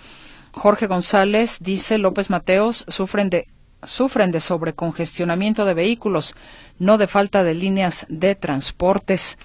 Jorge 0.52 0.86
González 0.86 1.58
dice, 1.60 1.98
López 1.98 2.30
Mateos 2.30 2.86
sufren 2.88 3.28
de 3.28 3.46
sufren 3.82 4.32
de 4.32 4.40
sobrecongestionamiento 4.40 5.64
de 5.64 5.74
vehículos, 5.74 6.34
no 6.78 6.98
de 6.98 7.06
falta 7.06 7.44
de 7.44 7.54
líneas 7.54 8.06
de 8.08 8.34
transportes. 8.34 9.38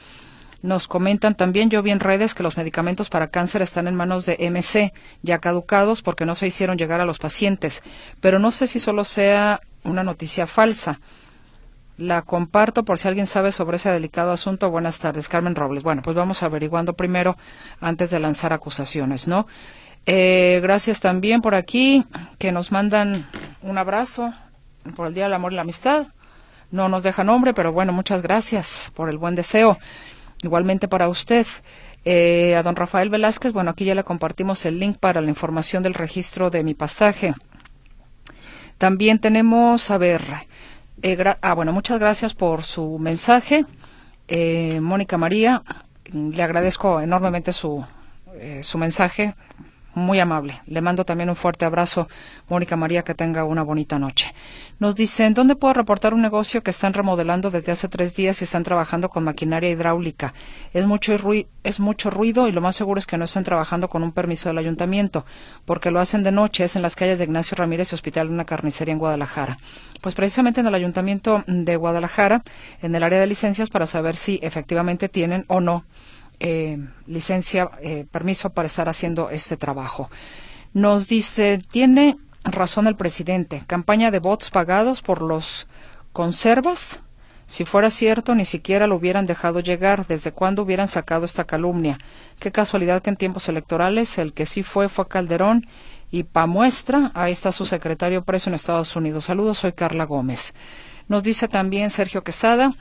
Nos 0.62 0.88
comentan 0.88 1.36
también, 1.36 1.70
yo 1.70 1.82
vi 1.82 1.92
en 1.92 2.00
redes 2.00 2.36
que 2.36 2.44
los 2.44 2.58
medicamentos 2.58 3.10
para 3.10 3.32
cáncer 3.32 3.62
están 3.62 3.88
en 3.88 3.96
manos 3.96 4.26
de 4.26 4.38
MC, 4.40 4.94
ya 5.24 5.40
caducados 5.40 6.02
porque 6.02 6.26
no 6.26 6.36
se 6.36 6.48
hicieron 6.48 6.78
llegar 6.78 7.02
a 7.02 7.06
los 7.06 7.18
pacientes, 7.18 7.82
pero 8.20 8.38
no 8.38 8.52
sé 8.52 8.68
si 8.68 8.80
solo 8.80 9.04
sea 9.04 9.62
una 9.84 10.04
noticia 10.04 10.46
falsa. 10.46 11.00
La 11.98 12.24
comparto 12.24 12.84
por 12.84 12.98
si 12.98 13.08
alguien 13.08 13.28
sabe 13.28 13.52
sobre 13.52 13.78
ese 13.78 13.92
delicado 13.92 14.32
asunto. 14.32 14.72
Buenas 14.72 15.00
tardes, 15.00 15.30
Carmen 15.30 15.56
Robles. 15.56 15.84
Bueno, 15.84 16.02
pues 16.02 16.16
vamos 16.16 16.42
averiguando 16.42 16.94
primero 16.94 17.38
antes 17.80 18.10
de 18.10 18.20
lanzar 18.20 18.54
acusaciones, 18.54 19.28
¿no? 19.28 19.46
Eh, 20.06 20.60
gracias 20.64 21.00
también 21.00 21.42
por 21.42 21.54
aquí, 21.54 22.06
que 22.40 22.52
nos 22.52 22.72
mandan 22.72 23.28
un 23.62 23.78
abrazo 23.78 24.34
por 24.96 25.08
el 25.08 25.14
Día 25.14 25.26
del 25.26 25.34
Amor 25.34 25.54
y 25.54 25.56
la 25.56 25.62
Amistad. 25.62 26.08
No 26.72 26.90
nos 26.90 27.04
deja 27.04 27.24
nombre, 27.24 27.54
pero 27.54 27.72
bueno, 27.72 27.94
muchas 27.94 28.22
gracias 28.22 28.92
por 28.96 29.10
el 29.10 29.18
buen 29.18 29.36
deseo. 29.36 29.78
Igualmente 30.42 30.88
para 30.88 31.08
usted. 31.08 31.46
Eh, 32.04 32.56
a 32.56 32.64
don 32.64 32.76
Rafael 32.76 33.12
Velázquez, 33.12 33.54
bueno, 33.54 33.70
aquí 33.70 33.86
ya 33.86 33.94
le 33.94 34.04
compartimos 34.04 34.66
el 34.66 34.80
link 34.80 34.98
para 34.98 35.22
la 35.22 35.30
información 35.30 35.84
del 35.84 35.94
registro 35.94 36.50
de 36.50 36.64
mi 36.64 36.74
pasaje. 36.74 37.36
También 38.80 39.20
tenemos, 39.20 39.92
a 39.92 40.00
ver, 40.00 40.24
eh, 41.04 41.36
ah, 41.42 41.54
bueno, 41.54 41.74
muchas 41.74 42.00
gracias 42.00 42.34
por 42.34 42.64
su 42.64 42.98
mensaje. 42.98 43.66
Mónica 44.80 45.18
María, 45.18 45.62
le 46.06 46.42
agradezco 46.42 47.02
enormemente 47.02 47.52
su, 47.52 47.86
su 48.62 48.78
mensaje 48.78 49.36
muy 49.94 50.20
amable. 50.20 50.62
Le 50.66 50.82
mando 50.82 51.06
también 51.06 51.30
un 51.30 51.36
fuerte 51.36 51.66
abrazo, 51.66 52.08
Mónica 52.50 52.76
María, 52.76 53.04
que 53.04 53.14
tenga 53.14 53.44
una 53.44 53.64
bonita 53.64 54.00
noche. 54.00 54.34
Nos 54.80 54.96
dicen, 54.96 55.34
¿dónde 55.34 55.56
puedo 55.56 55.74
reportar 55.74 56.14
un 56.14 56.22
negocio 56.22 56.64
que 56.64 56.72
están 56.72 56.94
remodelando 56.94 57.52
desde 57.52 57.72
hace 57.72 57.88
tres 57.88 58.16
días 58.16 58.42
y 58.42 58.46
están 58.46 58.64
trabajando 58.64 59.10
con 59.10 59.24
maquinaria 59.24 59.70
hidráulica? 59.70 60.34
Es 60.74 60.86
mucho, 60.86 61.16
es 61.64 61.80
mucho 61.80 62.10
ruido 62.10 62.48
y 62.48 62.52
lo 62.52 62.62
más 62.62 62.76
seguro 62.76 63.00
es 63.00 63.06
que 63.06 63.18
no 63.18 63.26
están 63.26 63.44
trabajando 63.44 63.90
con 63.90 64.04
un 64.04 64.12
permiso 64.12 64.50
del 64.50 64.58
ayuntamiento, 64.58 65.26
porque 65.66 65.92
lo 65.92 66.00
hacen 66.00 66.24
de 66.24 66.32
noche, 66.32 66.64
es 66.64 66.76
en 66.76 66.82
las 66.82 66.96
calles 66.96 67.18
de 67.20 67.26
Ignacio 67.26 67.56
Ramírez 67.56 67.92
y 67.92 67.96
Hospital 67.96 68.28
de 68.28 68.34
una 68.34 68.46
carnicería 68.46 68.94
en 68.94 69.00
Guadalajara. 69.00 69.58
Pues 70.02 70.16
precisamente 70.16 70.62
en 70.62 70.68
el 70.68 70.76
ayuntamiento 70.76 71.44
de 71.46 71.76
Guadalajara, 71.76 72.44
en 72.82 72.96
el 72.96 73.04
área 73.04 73.20
de 73.20 73.28
licencias, 73.28 73.70
para 73.70 73.86
saber 73.86 74.16
si 74.16 74.40
efectivamente 74.42 75.10
tienen 75.10 75.46
o 75.48 75.62
no 75.62 75.86
eh, 76.44 76.80
licencia, 77.06 77.70
eh, 77.82 78.06
permiso 78.10 78.50
para 78.50 78.66
estar 78.66 78.90
haciendo 78.90 79.30
este 79.30 79.58
trabajo. 79.58 80.10
Nos 80.74 81.08
dice, 81.08 81.60
tiene 81.72 82.18
razón 82.44 82.88
el 82.88 82.96
presidente. 82.96 83.64
Campaña 83.68 84.10
de 84.10 84.18
bots 84.18 84.50
pagados 84.50 85.04
por 85.04 85.22
los 85.22 85.68
conservas. 86.14 87.00
Si 87.46 87.64
fuera 87.64 87.92
cierto, 87.92 88.34
ni 88.34 88.46
siquiera 88.46 88.88
lo 88.88 88.96
hubieran 88.96 89.28
dejado 89.28 89.60
llegar. 89.60 90.08
¿Desde 90.08 90.32
cuándo 90.32 90.64
hubieran 90.64 90.88
sacado 90.88 91.26
esta 91.26 91.44
calumnia? 91.44 92.00
Qué 92.40 92.52
casualidad 92.52 93.04
que 93.04 93.12
en 93.12 93.18
tiempos 93.18 93.48
electorales 93.48 94.18
el 94.18 94.34
que 94.34 94.48
sí 94.48 94.64
fue 94.64 94.90
fue 94.90 95.08
Calderón 95.08 95.68
y 96.10 96.24
pa' 96.24 96.48
muestra, 96.48 97.12
ahí 97.14 97.32
está 97.32 97.52
su 97.52 97.66
secretario 97.66 98.24
preso 98.24 98.50
en 98.50 98.56
Estados 98.56 98.96
Unidos. 98.96 99.26
Saludos, 99.26 99.60
soy 99.60 99.74
Carla 99.74 100.06
Gómez. 100.06 100.54
Nos 101.08 101.22
dice 101.22 101.48
también 101.48 101.90
Sergio 101.92 102.24
Quesada, 102.24 102.74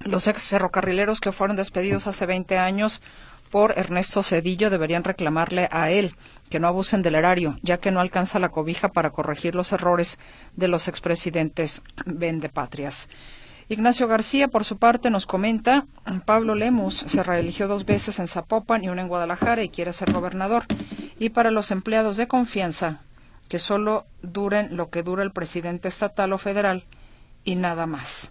los 0.00 0.26
ex 0.26 0.48
ferrocarrileros 0.48 1.20
que 1.20 1.32
fueron 1.32 1.56
despedidos 1.56 2.06
hace 2.06 2.26
20 2.26 2.58
años 2.58 3.02
por 3.50 3.78
Ernesto 3.78 4.22
Cedillo 4.22 4.70
deberían 4.70 5.04
reclamarle 5.04 5.68
a 5.70 5.90
él 5.90 6.14
que 6.50 6.60
no 6.60 6.68
abusen 6.68 7.02
del 7.02 7.14
erario, 7.14 7.58
ya 7.62 7.78
que 7.78 7.90
no 7.90 8.00
alcanza 8.00 8.38
la 8.38 8.50
cobija 8.50 8.88
para 8.88 9.10
corregir 9.10 9.54
los 9.54 9.72
errores 9.72 10.18
de 10.54 10.68
los 10.68 10.88
expresidentes 10.88 11.82
vendepatrias. 12.04 13.08
Ignacio 13.70 14.08
García, 14.08 14.48
por 14.48 14.64
su 14.64 14.78
parte, 14.78 15.10
nos 15.10 15.26
comenta, 15.26 15.86
Pablo 16.24 16.54
Lemus 16.54 17.04
se 17.06 17.22
reeligió 17.22 17.68
dos 17.68 17.84
veces 17.84 18.18
en 18.18 18.26
Zapopan 18.26 18.82
y 18.82 18.88
una 18.88 19.02
en 19.02 19.08
Guadalajara 19.08 19.62
y 19.62 19.68
quiere 19.68 19.92
ser 19.92 20.12
gobernador. 20.12 20.64
Y 21.18 21.30
para 21.30 21.50
los 21.50 21.70
empleados 21.70 22.16
de 22.16 22.28
confianza, 22.28 23.02
que 23.48 23.58
solo 23.58 24.06
duren 24.22 24.74
lo 24.74 24.88
que 24.88 25.02
dura 25.02 25.22
el 25.22 25.32
presidente 25.32 25.88
estatal 25.88 26.32
o 26.32 26.38
federal 26.38 26.84
y 27.44 27.56
nada 27.56 27.86
más. 27.86 28.30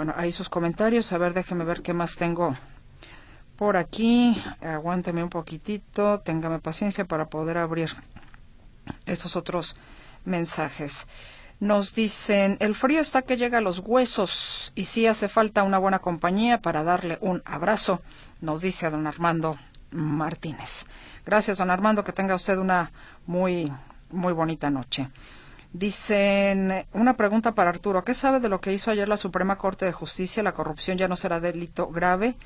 Bueno, 0.00 0.14
ahí 0.16 0.32
sus 0.32 0.48
comentarios. 0.48 1.12
A 1.12 1.18
ver, 1.18 1.34
déjeme 1.34 1.62
ver 1.62 1.82
qué 1.82 1.92
más 1.92 2.16
tengo 2.16 2.56
por 3.56 3.76
aquí. 3.76 4.42
Aguánteme 4.62 5.22
un 5.22 5.28
poquitito, 5.28 6.20
téngame 6.20 6.58
paciencia 6.58 7.04
para 7.04 7.26
poder 7.26 7.58
abrir 7.58 7.90
estos 9.04 9.36
otros 9.36 9.76
mensajes. 10.24 11.06
Nos 11.58 11.94
dicen, 11.94 12.56
el 12.60 12.74
frío 12.74 13.02
está 13.02 13.20
que 13.20 13.36
llega 13.36 13.58
a 13.58 13.60
los 13.60 13.80
huesos 13.80 14.72
y 14.74 14.86
sí 14.86 15.06
hace 15.06 15.28
falta 15.28 15.64
una 15.64 15.76
buena 15.76 15.98
compañía 15.98 16.62
para 16.62 16.82
darle 16.82 17.18
un 17.20 17.42
abrazo, 17.44 18.00
nos 18.40 18.62
dice 18.62 18.88
don 18.88 19.06
Armando 19.06 19.58
Martínez. 19.90 20.86
Gracias, 21.26 21.58
don 21.58 21.68
Armando, 21.68 22.04
que 22.04 22.12
tenga 22.12 22.34
usted 22.34 22.56
una 22.56 22.90
muy, 23.26 23.70
muy 24.10 24.32
bonita 24.32 24.70
noche. 24.70 25.10
Dicen, 25.72 26.84
una 26.92 27.16
pregunta 27.16 27.54
para 27.54 27.70
Arturo, 27.70 28.02
¿qué 28.02 28.12
sabe 28.14 28.40
de 28.40 28.48
lo 28.48 28.60
que 28.60 28.72
hizo 28.72 28.90
ayer 28.90 29.08
la 29.08 29.16
Suprema 29.16 29.56
Corte 29.56 29.84
de 29.84 29.92
Justicia? 29.92 30.42
¿La 30.42 30.52
corrupción 30.52 30.98
ya 30.98 31.06
no 31.06 31.14
será 31.14 31.38
delito 31.38 31.88
grave? 31.88 32.36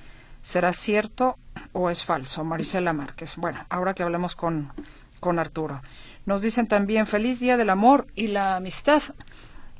¿Será 0.43 0.75
cierto 0.75 1.39
o 1.73 1.89
es 1.89 2.05
falso? 2.05 2.45
Marisela 2.45 2.93
Márquez. 2.93 3.37
Bueno, 3.37 3.65
ahora 3.71 3.95
que 3.95 4.03
hablemos 4.03 4.37
con, 4.37 4.73
con 5.21 5.39
Arturo. 5.39 5.81
Nos 6.27 6.43
dicen 6.43 6.67
también 6.67 7.07
feliz 7.07 7.41
día 7.41 7.57
del 7.57 7.71
amor 7.71 8.07
y 8.15 8.29
la 8.29 8.57
amistad. 8.57 9.03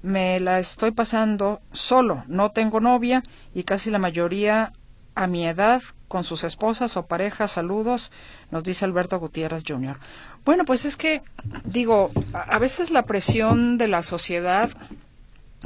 Me 0.01 0.41
la 0.41 0.59
estoy 0.59 0.93
pasando 0.93 1.61
solo, 1.73 2.25
no 2.27 2.51
tengo 2.51 2.81
novia 2.81 3.23
y 3.55 3.65
casi 3.65 3.91
la 3.91 3.99
mayoría 3.99 4.73
a 5.15 5.27
mi 5.27 5.47
edad 5.47 5.83
con 6.09 6.25
sus 6.25 6.45
esposas 6.45 6.97
o 6.97 7.07
parejas. 7.07 7.53
Saludos, 7.53 8.11
nos 8.51 8.65
dice 8.65 8.85
Alberto 8.85 9.19
Gutiérrez 9.19 9.65
Jr. 9.67 9.99
Bueno, 10.45 10.65
pues 10.65 10.85
es 10.85 10.97
que, 10.97 11.23
digo, 11.65 12.11
a 12.33 12.59
veces 12.59 12.91
la 12.91 13.07
presión 13.07 13.79
de 13.79 13.89
la 13.89 14.03
sociedad 14.03 14.71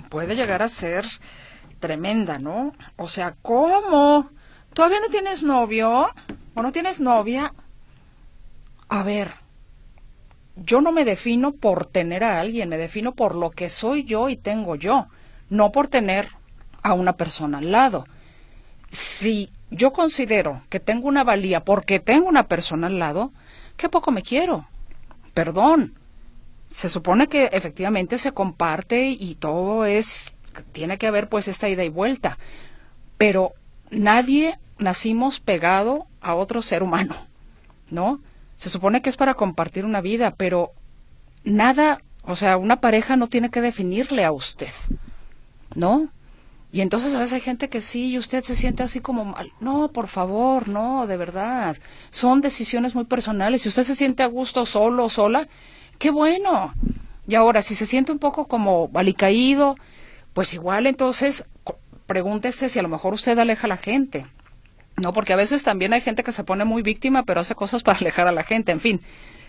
puede 0.09 0.37
llegar 0.37 0.62
a 0.62 0.68
ser 0.68 1.05
tremenda, 1.81 2.39
¿no? 2.39 2.74
O 2.97 3.09
sea, 3.09 3.35
¿cómo? 3.43 4.31
¿Todavía 4.74 5.01
no 5.01 5.09
tienes 5.09 5.43
novio? 5.43 6.07
¿O 6.55 6.62
no 6.62 6.70
tienes 6.70 7.01
novia? 7.01 7.53
A 8.89 9.03
ver, 9.03 9.33
yo 10.57 10.81
no 10.81 10.93
me 10.93 11.05
defino 11.05 11.53
por 11.53 11.87
tener 11.87 12.22
a 12.22 12.41
alguien, 12.41 12.68
me 12.68 12.79
defino 12.79 13.14
por 13.14 13.35
lo 13.35 13.51
que 13.51 13.68
soy 13.68 14.05
yo 14.05 14.29
y 14.29 14.37
tengo 14.37 14.76
yo, 14.76 15.09
no 15.51 15.72
por 15.72 15.89
tener 15.89 16.29
a 16.83 16.95
una 16.95 17.14
persona 17.14 17.59
al 17.59 17.72
lado. 17.72 18.07
Si 18.91 19.51
yo 19.70 19.93
considero 19.93 20.62
que 20.68 20.81
tengo 20.81 21.09
una 21.09 21.24
valía 21.24 21.64
porque 21.64 22.01
tengo 22.01 22.29
una 22.29 22.47
persona 22.47 22.87
al 22.87 22.99
lado, 22.99 23.33
qué 23.79 23.89
poco 23.89 24.11
me 24.11 24.22
quiero. 24.22 24.66
Perdón. 25.33 25.95
Se 26.68 26.91
supone 26.91 27.29
que 27.29 27.47
efectivamente 27.47 28.18
se 28.18 28.33
comparte 28.33 29.09
y 29.09 29.37
todo 29.37 29.87
es 29.87 30.35
tiene 30.72 30.99
que 30.99 31.07
haber 31.07 31.31
pues 31.31 31.49
esta 31.49 31.68
ida 31.68 31.85
y 31.85 31.89
vuelta, 31.89 32.39
pero 33.16 33.53
nadie 33.91 34.59
nacimos 34.79 35.41
pegado 35.41 36.07
a 36.20 36.35
otro 36.35 36.62
ser 36.62 36.83
humano, 36.83 37.16
¿no? 37.91 38.20
Se 38.57 38.68
supone 38.68 39.03
que 39.03 39.09
es 39.09 39.16
para 39.16 39.35
compartir 39.35 39.85
una 39.85 40.01
vida, 40.01 40.35
pero 40.35 40.72
nada, 41.45 42.03
o 42.22 42.37
sea, 42.37 42.57
una 42.57 42.81
pareja 42.81 43.16
no 43.16 43.29
tiene 43.29 43.51
que 43.51 43.61
definirle 43.61 44.24
a 44.24 44.33
usted, 44.33 44.72
¿no? 45.74 46.09
Y 46.71 46.83
entonces 46.83 47.14
a 47.14 47.19
veces 47.19 47.33
hay 47.35 47.41
gente 47.41 47.69
que 47.69 47.81
sí, 47.81 48.11
y 48.11 48.19
usted 48.19 48.45
se 48.45 48.55
siente 48.55 48.83
así 48.83 49.01
como 49.01 49.25
mal. 49.25 49.53
No, 49.61 49.89
por 49.91 50.09
favor, 50.09 50.69
no, 50.69 51.07
de 51.07 51.16
verdad. 51.16 51.79
Son 52.11 52.41
decisiones 52.41 52.95
muy 52.95 53.05
personales. 53.05 53.62
Si 53.62 53.69
usted 53.71 53.85
se 53.85 53.97
siente 53.97 54.23
a 54.23 54.27
gusto 54.27 54.66
solo 54.66 55.05
o 55.05 55.11
sola, 55.11 55.49
qué 55.99 56.11
bueno. 56.11 56.75
Y 57.27 57.35
ahora, 57.37 57.62
si 57.62 57.75
se 57.75 57.87
siente 57.87 58.12
un 58.12 58.19
poco 58.19 58.47
como 58.47 58.91
alicaído, 58.95 59.77
pues 60.35 60.53
igual 60.53 60.87
entonces 60.87 61.45
pregúntese 62.07 62.69
si 62.69 62.79
a 62.79 62.83
lo 62.83 62.89
mejor 62.89 63.14
usted 63.14 63.39
aleja 63.39 63.66
a 63.66 63.69
la 63.69 63.77
gente. 63.77 64.27
No, 64.97 65.12
porque 65.12 65.33
a 65.33 65.37
veces 65.37 65.62
también 65.62 65.93
hay 65.93 66.01
gente 66.01 66.23
que 66.23 66.33
se 66.33 66.45
pone 66.45 66.64
muy 66.64 66.83
víctima, 66.83 67.23
pero 67.23 67.41
hace 67.41 67.55
cosas 67.55 67.83
para 67.83 67.99
alejar 67.99 68.27
a 68.29 68.33
la 68.33 68.43
gente. 68.43 68.73
En 68.73 68.81
fin, 68.81 69.01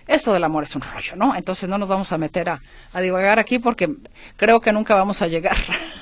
esto 0.07 0.34
del 0.34 0.43
amor 0.43 0.63
es 0.63 0.76
un 0.76 0.82
rollo, 0.82 1.15
¿no? 1.15 1.36
Entonces 1.36 1.67
no 1.70 1.78
nos 1.78 1.89
vamos 1.89 2.11
a 2.11 2.17
meter 2.17 2.49
a, 2.49 2.61
a 2.93 3.01
divagar 3.01 3.39
aquí 3.39 3.59
porque 3.59 3.89
creo 4.38 4.61
que 4.61 4.72
nunca 4.72 4.95
vamos 4.95 5.22
a 5.22 5.28
llegar. 5.28 5.57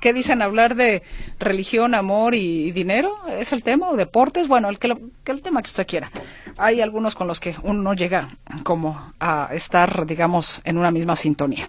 ¿Qué 0.00 0.12
dicen? 0.12 0.42
¿Hablar 0.42 0.74
de 0.74 1.02
religión, 1.38 1.94
amor 1.94 2.34
y, 2.34 2.72
dinero? 2.72 3.14
¿Es 3.28 3.52
el 3.52 3.62
tema? 3.62 3.88
¿O 3.90 3.96
deportes? 3.96 4.48
Bueno, 4.48 4.68
el, 4.68 4.78
que, 4.78 4.94
el 5.26 5.42
tema 5.42 5.62
que 5.62 5.68
usted 5.68 5.86
quiera. 5.86 6.10
Hay 6.56 6.80
algunos 6.80 7.14
con 7.14 7.26
los 7.26 7.40
que 7.40 7.54
uno 7.62 7.82
no 7.82 7.94
llega 7.94 8.30
como 8.62 9.12
a 9.20 9.48
estar, 9.52 10.06
digamos, 10.06 10.60
en 10.64 10.78
una 10.78 10.90
misma 10.90 11.16
sintonía. 11.16 11.68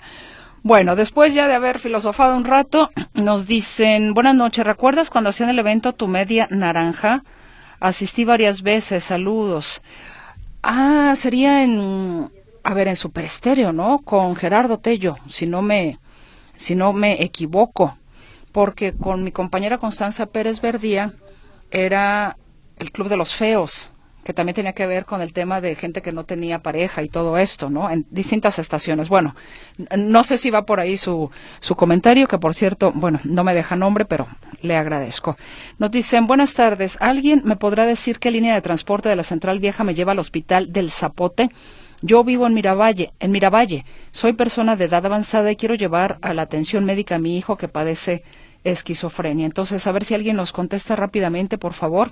Bueno, 0.62 0.96
después 0.96 1.34
ya 1.34 1.48
de 1.48 1.54
haber 1.54 1.80
filosofado 1.80 2.36
un 2.36 2.44
rato, 2.44 2.92
nos 3.14 3.48
dicen, 3.48 4.14
buenas 4.14 4.36
noches, 4.36 4.66
¿recuerdas 4.66 5.10
cuando 5.10 5.30
hacían 5.30 5.50
el 5.50 5.60
evento 5.60 5.94
Tu 5.94 6.08
Media 6.08 6.48
Naranja? 6.52 7.24
Asistí 7.80 8.26
varias 8.26 8.62
veces, 8.62 9.06
saludos. 9.06 9.82
Ah, 10.62 11.14
sería 11.16 11.64
en, 11.64 12.30
a 12.64 12.74
ver, 12.74 12.90
en 12.90 12.98
Super 12.98 13.24
Estéreo, 13.24 13.72
¿no? 13.72 14.00
Con 14.00 14.36
Gerardo 14.36 14.80
Tello, 14.80 15.16
si 15.30 15.48
no 15.48 15.62
me, 15.62 15.98
si 16.56 16.76
no 16.76 16.92
me 16.92 17.24
equivoco, 17.24 17.98
porque 18.60 18.92
con 18.92 19.24
mi 19.24 19.32
compañera 19.32 19.78
Constanza 19.78 20.26
Pérez 20.26 20.60
Verdía 20.60 21.14
era 21.72 22.36
el 22.78 22.92
Club 22.92 23.08
de 23.08 23.16
los 23.16 23.34
Feos 23.34 23.90
que 24.26 24.34
también 24.34 24.54
tenía 24.54 24.74
que 24.74 24.86
ver 24.86 25.06
con 25.06 25.22
el 25.22 25.32
tema 25.32 25.62
de 25.62 25.76
gente 25.76 26.02
que 26.02 26.12
no 26.12 26.26
tenía 26.26 26.62
pareja 26.62 27.02
y 27.02 27.08
todo 27.08 27.38
esto, 27.38 27.70
¿no? 27.70 27.90
En 27.90 28.06
distintas 28.12 28.60
estaciones. 28.60 29.08
Bueno, 29.08 29.34
no 29.98 30.26
sé 30.26 30.38
si 30.38 30.50
va 30.50 30.66
por 30.66 30.82
ahí 30.82 30.98
su, 30.98 31.32
su 31.62 31.76
comentario, 31.78 32.28
que 32.28 32.38
por 32.38 32.54
cierto, 32.54 32.92
bueno, 32.94 33.22
no 33.24 33.46
me 33.46 33.54
deja 33.54 33.78
nombre, 33.78 34.04
pero 34.04 34.28
le 34.62 34.76
agradezco. 34.76 35.38
Nos 35.78 35.92
dicen, 35.92 36.28
buenas 36.28 36.54
tardes, 36.54 36.98
¿alguien 37.00 37.44
me 37.46 37.56
podrá 37.56 37.86
decir 37.86 38.20
qué 38.20 38.30
línea 38.30 38.56
de 38.56 38.62
transporte 38.62 39.08
de 39.08 39.16
la 39.16 39.24
Central 39.24 39.62
Vieja 39.62 39.86
me 39.86 39.96
lleva 39.96 40.12
al 40.12 40.20
hospital 40.20 40.74
del 40.74 40.92
Zapote? 40.92 41.50
Yo 42.02 42.24
vivo 42.24 42.48
en 42.48 42.54
Miravalle, 42.54 43.12
en 43.20 43.32
Miravalle. 43.32 43.86
Soy 44.12 44.34
persona 44.34 44.78
de 44.78 44.86
edad 44.86 45.06
avanzada 45.06 45.52
y 45.52 45.58
quiero 45.58 45.76
llevar 45.76 46.18
a 46.22 46.34
la 46.34 46.44
atención 46.44 46.86
médica 46.86 47.16
a 47.16 47.20
mi 47.20 47.38
hijo 47.38 47.58
que 47.58 47.68
padece 47.68 48.24
esquizofrenia. 48.64 49.46
Entonces, 49.46 49.86
a 49.88 49.92
ver 49.92 50.06
si 50.06 50.16
alguien 50.16 50.36
nos 50.36 50.52
contesta 50.52 50.96
rápidamente, 50.96 51.58
por 51.58 51.74
favor. 51.74 52.12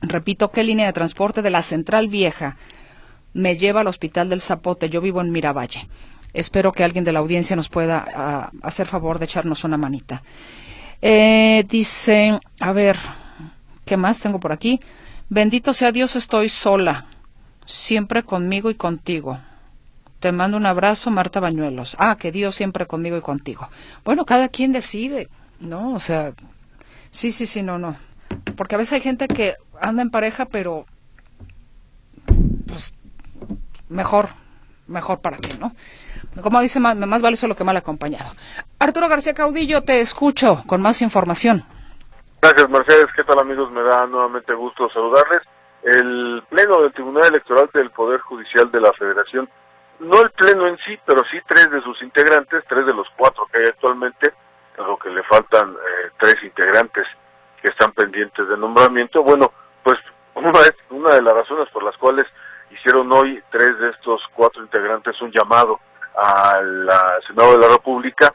Repito, 0.00 0.50
¿qué 0.50 0.62
línea 0.62 0.86
de 0.86 0.92
transporte 0.92 1.42
de 1.42 1.50
la 1.50 1.62
Central 1.62 2.08
Vieja 2.08 2.56
me 3.32 3.56
lleva 3.56 3.80
al 3.80 3.86
Hospital 3.88 4.28
del 4.28 4.40
Zapote? 4.40 4.88
Yo 4.88 5.00
vivo 5.00 5.20
en 5.20 5.32
Miravalle. 5.32 5.88
Espero 6.32 6.72
que 6.72 6.84
alguien 6.84 7.04
de 7.04 7.12
la 7.12 7.18
audiencia 7.18 7.56
nos 7.56 7.68
pueda 7.68 8.04
ah, 8.14 8.50
hacer 8.62 8.86
favor 8.86 9.18
de 9.18 9.24
echarnos 9.24 9.64
una 9.64 9.76
manita. 9.76 10.22
Eh, 11.00 11.64
dice, 11.68 12.38
a 12.60 12.72
ver, 12.72 12.96
¿qué 13.84 13.96
más 13.96 14.20
tengo 14.20 14.38
por 14.40 14.52
aquí? 14.52 14.80
Bendito 15.28 15.72
sea 15.72 15.92
Dios, 15.92 16.16
estoy 16.16 16.48
sola, 16.48 17.06
siempre 17.64 18.22
conmigo 18.22 18.70
y 18.70 18.74
contigo. 18.74 19.38
Te 20.20 20.32
mando 20.32 20.56
un 20.56 20.66
abrazo, 20.66 21.10
Marta 21.10 21.38
Bañuelos. 21.38 21.96
Ah, 21.98 22.16
que 22.18 22.32
Dios 22.32 22.56
siempre 22.56 22.86
conmigo 22.86 23.16
y 23.16 23.20
contigo. 23.20 23.68
Bueno, 24.04 24.24
cada 24.24 24.48
quien 24.48 24.72
decide, 24.72 25.28
¿no? 25.60 25.94
O 25.94 25.98
sea, 25.98 26.32
sí, 27.10 27.32
sí, 27.32 27.46
sí, 27.46 27.62
no, 27.62 27.78
no. 27.78 27.96
Porque 28.56 28.74
a 28.74 28.78
veces 28.78 28.94
hay 28.94 29.00
gente 29.00 29.28
que 29.28 29.54
anda 29.80 30.02
en 30.02 30.10
pareja, 30.10 30.46
pero 30.46 30.86
pues 32.66 32.94
mejor, 33.88 34.28
mejor 34.86 35.20
para 35.20 35.38
qué, 35.38 35.56
¿no? 35.58 35.72
Como 36.42 36.60
dice, 36.60 36.80
más, 36.80 36.96
más 36.96 37.22
vale 37.22 37.36
solo 37.36 37.56
que 37.56 37.64
mal 37.64 37.76
acompañado. 37.76 38.32
Arturo 38.78 39.08
García 39.08 39.34
Caudillo, 39.34 39.82
te 39.82 40.00
escucho 40.00 40.62
con 40.66 40.80
más 40.80 41.02
información. 41.02 41.64
Gracias, 42.40 42.68
Mercedes. 42.68 43.06
¿Qué 43.16 43.24
tal, 43.24 43.38
amigos? 43.38 43.70
Me 43.72 43.82
da 43.82 44.06
nuevamente 44.06 44.54
gusto 44.54 44.88
saludarles. 44.90 45.40
El 45.82 46.42
Pleno 46.48 46.82
del 46.82 46.92
Tribunal 46.92 47.26
Electoral 47.26 47.70
del 47.72 47.90
Poder 47.90 48.20
Judicial 48.20 48.70
de 48.70 48.80
la 48.80 48.92
Federación 48.92 49.48
no 50.00 50.22
el 50.22 50.30
pleno 50.30 50.66
en 50.66 50.76
sí, 50.78 50.98
pero 51.04 51.22
sí 51.30 51.38
tres 51.46 51.70
de 51.70 51.82
sus 51.82 52.00
integrantes, 52.02 52.64
tres 52.68 52.86
de 52.86 52.94
los 52.94 53.06
cuatro 53.16 53.46
que 53.52 53.58
hay 53.58 53.66
actualmente, 53.66 54.32
lo 54.86 54.96
que 54.98 55.10
le 55.10 55.22
faltan 55.24 55.70
eh, 55.72 56.10
tres 56.18 56.36
integrantes 56.42 57.06
que 57.60 57.68
están 57.68 57.92
pendientes 57.92 58.48
de 58.48 58.56
nombramiento. 58.56 59.22
Bueno, 59.22 59.52
pues 59.82 59.98
una, 60.34 61.14
de 61.14 61.22
las 61.22 61.34
razones 61.34 61.68
por 61.70 61.82
las 61.82 61.96
cuales 61.96 62.26
hicieron 62.70 63.10
hoy 63.12 63.42
tres 63.50 63.78
de 63.78 63.90
estos 63.90 64.20
cuatro 64.34 64.62
integrantes 64.62 65.20
un 65.20 65.32
llamado 65.32 65.80
al 66.16 66.88
Senado 67.26 67.52
de 67.52 67.66
la 67.66 67.72
República 67.72 68.32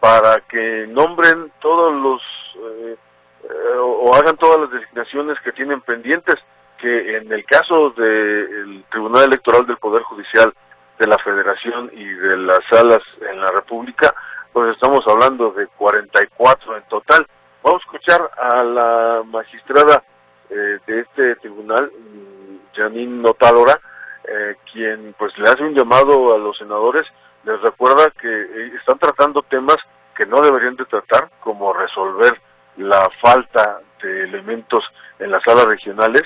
para 0.00 0.40
que 0.40 0.86
nombren 0.88 1.52
todos 1.60 1.92
los 1.94 2.22
eh, 2.56 2.96
eh, 3.44 3.76
o 3.78 4.14
hagan 4.14 4.36
todas 4.36 4.60
las 4.60 4.70
designaciones 4.70 5.38
que 5.40 5.52
tienen 5.52 5.80
pendientes, 5.80 6.36
que 6.78 7.16
en 7.16 7.32
el 7.32 7.44
caso 7.44 7.90
del 7.90 8.84
Tribunal 8.90 9.24
Electoral 9.24 9.66
del 9.66 9.78
Poder 9.78 10.02
Judicial 10.02 10.52
de 10.98 11.06
la 11.06 11.18
Federación 11.18 11.90
y 11.92 12.04
de 12.04 12.36
las 12.36 12.60
salas 12.68 13.00
en 13.20 13.40
la 13.40 13.50
República, 13.52 14.14
pues 14.52 14.74
estamos 14.74 15.04
hablando 15.06 15.50
de 15.52 15.66
44 15.68 16.76
en 16.76 16.82
total. 16.84 17.26
Vamos 17.62 17.82
a 17.82 17.86
escuchar 17.86 18.30
a 18.36 18.62
la 18.62 19.22
magistrada 19.24 20.02
eh, 20.50 20.78
de 20.86 21.00
este 21.00 21.36
tribunal, 21.36 21.90
mm, 21.92 22.74
Janine 22.74 23.22
Notálora, 23.22 23.78
eh, 24.24 24.56
quien 24.72 25.14
pues 25.18 25.36
le 25.38 25.48
hace 25.48 25.62
un 25.62 25.74
llamado 25.74 26.34
a 26.34 26.38
los 26.38 26.56
senadores, 26.56 27.06
les 27.44 27.60
recuerda 27.60 28.10
que 28.20 28.28
eh, 28.28 28.72
están 28.78 28.98
tratando 28.98 29.42
temas 29.42 29.76
que 30.16 30.26
no 30.26 30.40
deberían 30.40 30.76
de 30.76 30.86
tratar, 30.86 31.28
como 31.40 31.72
resolver 31.72 32.40
la 32.76 33.08
falta 33.20 33.80
de 34.02 34.24
elementos 34.24 34.84
en 35.18 35.30
las 35.30 35.42
salas 35.44 35.66
regionales, 35.66 36.22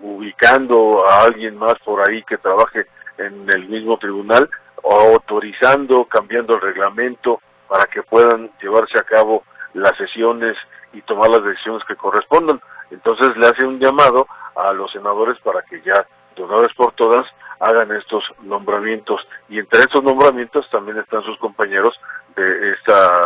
ubicando 0.00 1.06
a 1.06 1.24
alguien 1.24 1.56
más 1.58 1.74
por 1.84 2.08
ahí 2.08 2.22
que 2.22 2.38
trabaje 2.38 2.86
en 3.18 3.48
el 3.50 3.68
mismo 3.68 3.98
tribunal, 3.98 4.48
autorizando, 4.84 6.04
cambiando 6.04 6.54
el 6.54 6.60
reglamento 6.60 7.40
para 7.68 7.86
que 7.86 8.02
puedan 8.02 8.50
llevarse 8.60 8.98
a 8.98 9.04
cabo 9.04 9.44
las 9.74 9.96
sesiones 9.96 10.56
y 10.92 11.02
tomar 11.02 11.30
las 11.30 11.44
decisiones 11.44 11.84
que 11.86 11.96
correspondan. 11.96 12.60
Entonces 12.90 13.36
le 13.36 13.46
hace 13.46 13.64
un 13.64 13.78
llamado 13.78 14.26
a 14.56 14.72
los 14.72 14.90
senadores 14.92 15.38
para 15.40 15.62
que 15.62 15.80
ya 15.82 16.06
de 16.34 16.42
una 16.42 16.62
vez 16.62 16.72
por 16.74 16.92
todas 16.92 17.26
hagan 17.60 17.92
estos 17.92 18.24
nombramientos 18.42 19.20
y 19.48 19.58
entre 19.58 19.80
estos 19.80 20.02
nombramientos 20.02 20.68
también 20.70 20.98
están 20.98 21.22
sus 21.22 21.38
compañeros 21.38 21.94
de 22.34 22.72
esta 22.72 23.20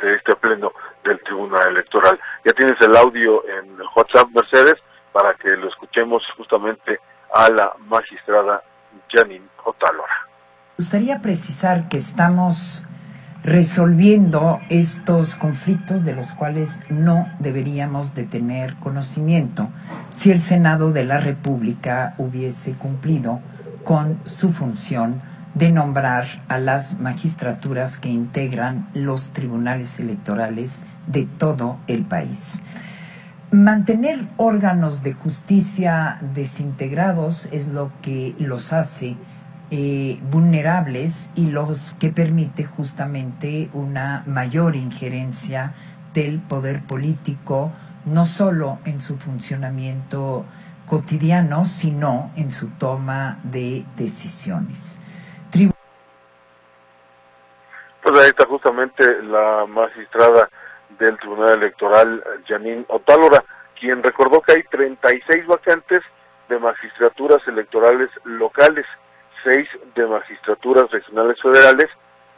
de 0.00 0.14
este 0.14 0.36
pleno 0.36 0.72
del 1.04 1.18
Tribunal 1.20 1.68
Electoral. 1.70 2.20
Ya 2.44 2.52
tienes 2.52 2.80
el 2.80 2.94
audio 2.96 3.42
en 3.48 3.78
WhatsApp 3.94 4.28
Mercedes 4.34 4.76
para 5.12 5.34
que 5.34 5.56
lo 5.56 5.68
escuchemos 5.68 6.22
justamente 6.36 7.00
a 7.32 7.48
la 7.48 7.72
magistrada 7.88 8.62
Janine 9.08 9.48
Otálora. 9.64 10.25
Gustaría 10.78 11.22
precisar 11.22 11.88
que 11.88 11.96
estamos 11.96 12.84
resolviendo 13.42 14.60
estos 14.68 15.34
conflictos 15.34 16.04
de 16.04 16.14
los 16.14 16.32
cuales 16.32 16.82
no 16.90 17.26
deberíamos 17.38 18.14
de 18.14 18.24
tener 18.24 18.74
conocimiento 18.74 19.70
si 20.10 20.32
el 20.32 20.38
Senado 20.38 20.92
de 20.92 21.06
la 21.06 21.18
República 21.18 22.14
hubiese 22.18 22.72
cumplido 22.72 23.40
con 23.84 24.18
su 24.24 24.52
función 24.52 25.22
de 25.54 25.72
nombrar 25.72 26.26
a 26.48 26.58
las 26.58 27.00
magistraturas 27.00 27.98
que 27.98 28.10
integran 28.10 28.90
los 28.92 29.30
tribunales 29.30 29.98
electorales 29.98 30.82
de 31.06 31.24
todo 31.24 31.78
el 31.86 32.04
país. 32.04 32.60
Mantener 33.50 34.28
órganos 34.36 35.02
de 35.02 35.14
justicia 35.14 36.18
desintegrados 36.34 37.48
es 37.50 37.68
lo 37.68 37.90
que 38.02 38.34
los 38.38 38.74
hace 38.74 39.16
eh, 39.70 40.18
vulnerables 40.30 41.32
y 41.34 41.50
los 41.50 41.94
que 41.98 42.10
permite 42.10 42.64
justamente 42.64 43.68
una 43.72 44.22
mayor 44.26 44.76
injerencia 44.76 45.74
del 46.14 46.40
poder 46.40 46.82
político, 46.82 47.72
no 48.04 48.26
solo 48.26 48.78
en 48.84 49.00
su 49.00 49.18
funcionamiento 49.18 50.44
cotidiano, 50.86 51.64
sino 51.64 52.30
en 52.36 52.52
su 52.52 52.68
toma 52.78 53.38
de 53.42 53.84
decisiones. 53.96 55.00
pues 58.02 58.20
ahí 58.20 58.28
está 58.28 58.46
justamente 58.46 59.20
la 59.22 59.66
magistrada 59.66 60.48
del 60.96 61.18
Tribunal 61.18 61.54
Electoral, 61.54 62.22
Janine 62.46 62.84
Otálora, 62.86 63.44
quien 63.80 64.00
recordó 64.00 64.40
que 64.42 64.52
hay 64.52 64.62
36 64.62 65.44
vacantes 65.48 66.02
de 66.48 66.56
magistraturas 66.60 67.42
electorales 67.48 68.08
locales 68.22 68.86
seis 69.42 69.68
de 69.94 70.06
magistraturas 70.06 70.90
regionales 70.90 71.40
federales 71.40 71.88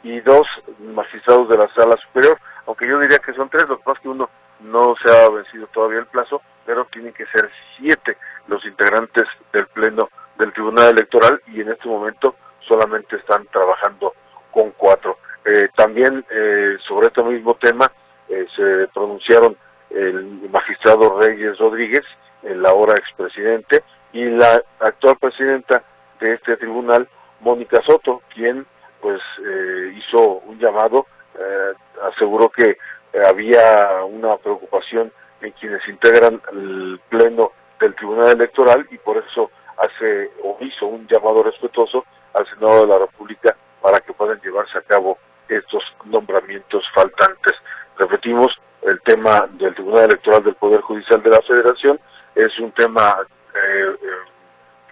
y 0.03 0.19
dos 0.21 0.47
magistrados 0.79 1.49
de 1.49 1.57
la 1.57 1.73
sala 1.73 1.95
superior, 2.07 2.37
aunque 2.67 2.87
yo 2.87 2.99
diría 2.99 3.19
que 3.19 3.33
son 3.33 3.49
tres, 3.49 3.67
lo 3.67 3.77
que 3.77 3.83
pasa 3.83 3.97
es 3.97 4.03
que 4.03 4.09
uno 4.09 4.29
no 4.61 4.95
se 5.03 5.11
ha 5.11 5.29
vencido 5.29 5.67
todavía 5.67 5.99
el 5.99 6.07
plazo, 6.07 6.41
pero 6.65 6.85
tienen 6.85 7.13
que 7.13 7.25
ser 7.27 7.49
siete 7.77 8.17
los 8.47 8.63
integrantes 8.65 9.23
del 9.51 9.67
Pleno 9.67 10.09
del 10.37 10.53
Tribunal 10.53 10.91
Electoral 10.91 11.41
y 11.47 11.61
en 11.61 11.69
este 11.69 11.87
momento 11.87 12.35
solamente 12.67 13.15
están 13.17 13.45
trabajando 13.47 14.13
con 14.51 14.71
cuatro. 14.71 15.17
Eh, 15.45 15.69
también 15.75 16.25
eh, 16.29 16.77
sobre 16.87 17.07
este 17.07 17.23
mismo 17.23 17.55
tema 17.55 17.91
eh, 18.27 18.45
se 18.55 18.87
pronunciaron 18.93 19.57
el 19.89 20.49
magistrado 20.51 21.19
Reyes 21.19 21.57
Rodríguez, 21.57 22.03
el 22.43 22.65
ahora 22.65 22.93
expresidente, 22.93 23.83
y 24.13 24.25
la 24.25 24.61
actual 24.79 25.17
presidenta 25.19 25.83
de 26.19 26.33
este 26.33 26.57
tribunal, 26.57 27.07
Mónica 27.41 27.81
Soto, 27.85 28.21
quien 28.33 28.65
pues 29.01 29.21
eh, 29.45 29.93
hizo 29.95 30.41
un 30.45 30.59
llamado, 30.59 31.07
eh, 31.37 31.73
aseguró 32.11 32.49
que 32.49 32.77
eh, 33.13 33.21
había 33.25 34.03
una 34.03 34.37
preocupación 34.37 35.11
en 35.41 35.51
quienes 35.53 35.87
integran 35.87 36.41
el 36.51 36.99
pleno 37.09 37.53
del 37.79 37.95
Tribunal 37.95 38.31
Electoral 38.31 38.85
y 38.91 38.97
por 38.97 39.17
eso 39.17 39.51
hace 39.77 40.29
o 40.43 40.57
hizo 40.59 40.85
un 40.87 41.07
llamado 41.07 41.43
respetuoso 41.43 42.03
al 42.33 42.45
Senado 42.47 42.81
de 42.81 42.87
la 42.87 42.97
República 42.99 43.55
para 43.81 44.01
que 44.01 44.11
puedan 44.11 44.41
llevarse 44.41 44.77
a 44.77 44.81
cabo 44.81 45.17
estos 45.47 45.81
nombramientos 46.03 46.83
faltantes. 46.93 47.53
Repetimos, 47.97 48.53
el 48.81 48.99
tema 49.01 49.47
del 49.51 49.73
Tribunal 49.73 50.05
Electoral 50.05 50.43
del 50.43 50.55
Poder 50.55 50.81
Judicial 50.81 51.23
de 51.23 51.29
la 51.29 51.41
Federación 51.41 51.99
es 52.35 52.57
un 52.59 52.71
tema 52.73 53.17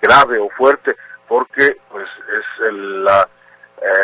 grave 0.01 0.39
o 0.39 0.49
fuerte 0.49 0.95
porque 1.27 1.77
pues 1.89 2.07
es 2.07 2.67
el, 2.69 3.03
la, 3.03 3.27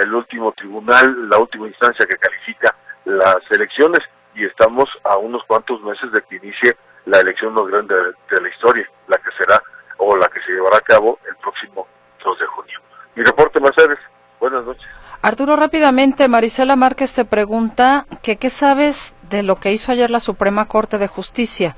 el 0.01 0.13
último 0.13 0.51
tribunal, 0.53 1.30
la 1.30 1.38
última 1.38 1.67
instancia 1.67 2.05
que 2.05 2.17
califica 2.17 2.76
las 3.05 3.39
elecciones 3.49 3.99
y 4.36 4.45
estamos 4.45 4.89
a 5.03 5.17
unos 5.17 5.43
cuantos 5.45 5.82
meses 5.82 6.11
de 6.11 6.21
que 6.24 6.38
inicie 6.38 6.76
la 7.05 7.19
elección 7.19 7.53
más 7.53 7.67
grande 7.67 7.95
de, 7.95 8.41
la 8.41 8.49
historia, 8.49 8.86
la 9.07 9.17
que 9.17 9.30
será 9.38 9.61
o 9.97 10.15
la 10.15 10.28
que 10.28 10.41
se 10.41 10.51
llevará 10.51 10.78
a 10.78 10.82
cabo 10.82 11.19
el 11.28 11.36
próximo 11.38 11.88
2 12.24 12.39
de 12.39 12.45
junio. 12.47 12.80
Mi 13.15 13.24
reporte, 13.24 13.59
Mercedes. 13.59 13.99
Buenas 14.39 14.65
noches. 14.65 14.84
Arturo, 15.21 15.55
rápidamente, 15.55 16.28
Marisela 16.28 16.76
Márquez 16.76 17.13
te 17.13 17.26
pregunta 17.26 18.05
que 18.21 18.38
qué 18.38 18.49
sabes 18.49 19.15
de 19.30 19.43
lo 19.43 19.57
que 19.57 19.71
hizo 19.71 19.91
ayer 19.91 20.09
la 20.09 20.19
Suprema 20.19 20.67
Corte 20.67 20.97
de 20.97 21.07
Justicia, 21.07 21.78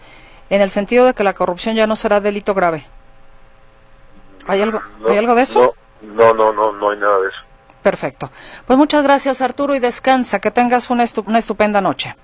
en 0.49 0.61
el 0.61 0.69
sentido 0.69 1.05
de 1.05 1.13
que 1.13 1.23
la 1.23 1.33
corrupción 1.33 1.75
ya 1.75 1.85
no 1.85 1.95
será 1.95 2.21
delito 2.21 2.53
grave. 2.53 2.87
¿Hay 4.47 4.61
algo, 4.61 4.81
¿hay 5.07 5.17
algo 5.17 5.35
de 5.35 5.41
eso? 5.41 5.75
No, 6.01 6.33
no, 6.33 6.53
no, 6.53 6.71
no, 6.73 6.89
hay 6.89 6.97
nada 6.97 7.19
de 7.19 7.27
eso. 7.27 7.37
Perfecto. 7.81 8.31
Pues 8.65 8.77
muchas 8.77 9.03
gracias 9.03 9.41
Arturo 9.41 9.75
y 9.75 9.79
descansa, 9.79 10.39
que 10.39 10.51
tengas 10.51 10.89
una, 10.89 11.05
una 11.25 11.39
estupenda 11.39 11.81
noche. 11.81 12.15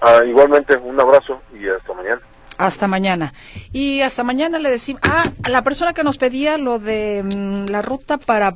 Ah, 0.00 0.20
igualmente, 0.26 0.76
un 0.76 1.00
abrazo 1.00 1.40
y 1.54 1.68
hasta 1.68 1.94
mañana. 1.94 2.20
Hasta 2.58 2.88
mañana. 2.88 3.32
Y 3.72 4.02
hasta 4.02 4.24
mañana 4.24 4.58
le 4.58 4.70
decimos, 4.70 5.02
ah, 5.04 5.24
a 5.44 5.48
la 5.48 5.62
persona 5.62 5.94
que 5.94 6.04
nos 6.04 6.18
pedía 6.18 6.58
lo 6.58 6.78
de 6.78 7.22
mm, 7.24 7.70
la 7.70 7.82
ruta 7.82 8.18
para 8.18 8.52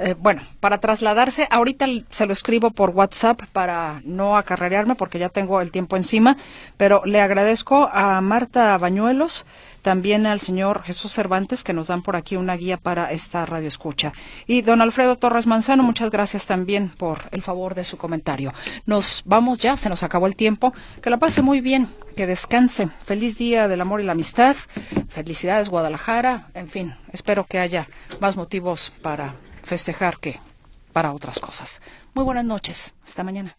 eh, 0.00 0.14
bueno, 0.16 0.42
para 0.60 0.78
trasladarse, 0.78 1.48
ahorita 1.50 1.86
se 2.10 2.26
lo 2.26 2.32
escribo 2.32 2.70
por 2.70 2.90
WhatsApp 2.90 3.40
para 3.52 4.00
no 4.04 4.36
acarrearme 4.36 4.94
porque 4.94 5.18
ya 5.18 5.28
tengo 5.28 5.60
el 5.60 5.72
tiempo 5.72 5.96
encima, 5.96 6.36
pero 6.76 7.02
le 7.04 7.20
agradezco 7.20 7.88
a 7.92 8.20
Marta 8.20 8.78
Bañuelos, 8.78 9.44
también 9.88 10.26
al 10.26 10.40
señor 10.40 10.82
Jesús 10.82 11.14
Cervantes 11.14 11.64
que 11.64 11.72
nos 11.72 11.86
dan 11.86 12.02
por 12.02 12.14
aquí 12.14 12.36
una 12.36 12.58
guía 12.58 12.76
para 12.76 13.10
esta 13.10 13.46
radio 13.46 13.68
escucha. 13.68 14.12
Y 14.46 14.60
don 14.60 14.82
Alfredo 14.82 15.16
Torres 15.16 15.46
Manzano, 15.46 15.82
muchas 15.82 16.10
gracias 16.10 16.44
también 16.44 16.90
por 16.90 17.20
el 17.30 17.40
favor 17.40 17.74
de 17.74 17.86
su 17.86 17.96
comentario. 17.96 18.52
Nos 18.84 19.22
vamos 19.24 19.56
ya, 19.56 19.78
se 19.78 19.88
nos 19.88 20.02
acabó 20.02 20.26
el 20.26 20.36
tiempo. 20.36 20.74
Que 21.00 21.08
la 21.08 21.16
pase 21.16 21.40
muy 21.40 21.62
bien, 21.62 21.88
que 22.14 22.26
descanse. 22.26 22.90
Feliz 23.02 23.38
día 23.38 23.66
del 23.66 23.80
amor 23.80 24.02
y 24.02 24.04
la 24.04 24.12
amistad. 24.12 24.56
Felicidades 25.08 25.70
Guadalajara. 25.70 26.48
En 26.52 26.68
fin, 26.68 26.94
espero 27.10 27.46
que 27.46 27.58
haya 27.58 27.88
más 28.20 28.36
motivos 28.36 28.92
para 29.00 29.36
festejar 29.62 30.18
que 30.18 30.38
para 30.92 31.14
otras 31.14 31.38
cosas. 31.38 31.80
Muy 32.12 32.24
buenas 32.24 32.44
noches. 32.44 32.92
Hasta 33.06 33.24
mañana. 33.24 33.56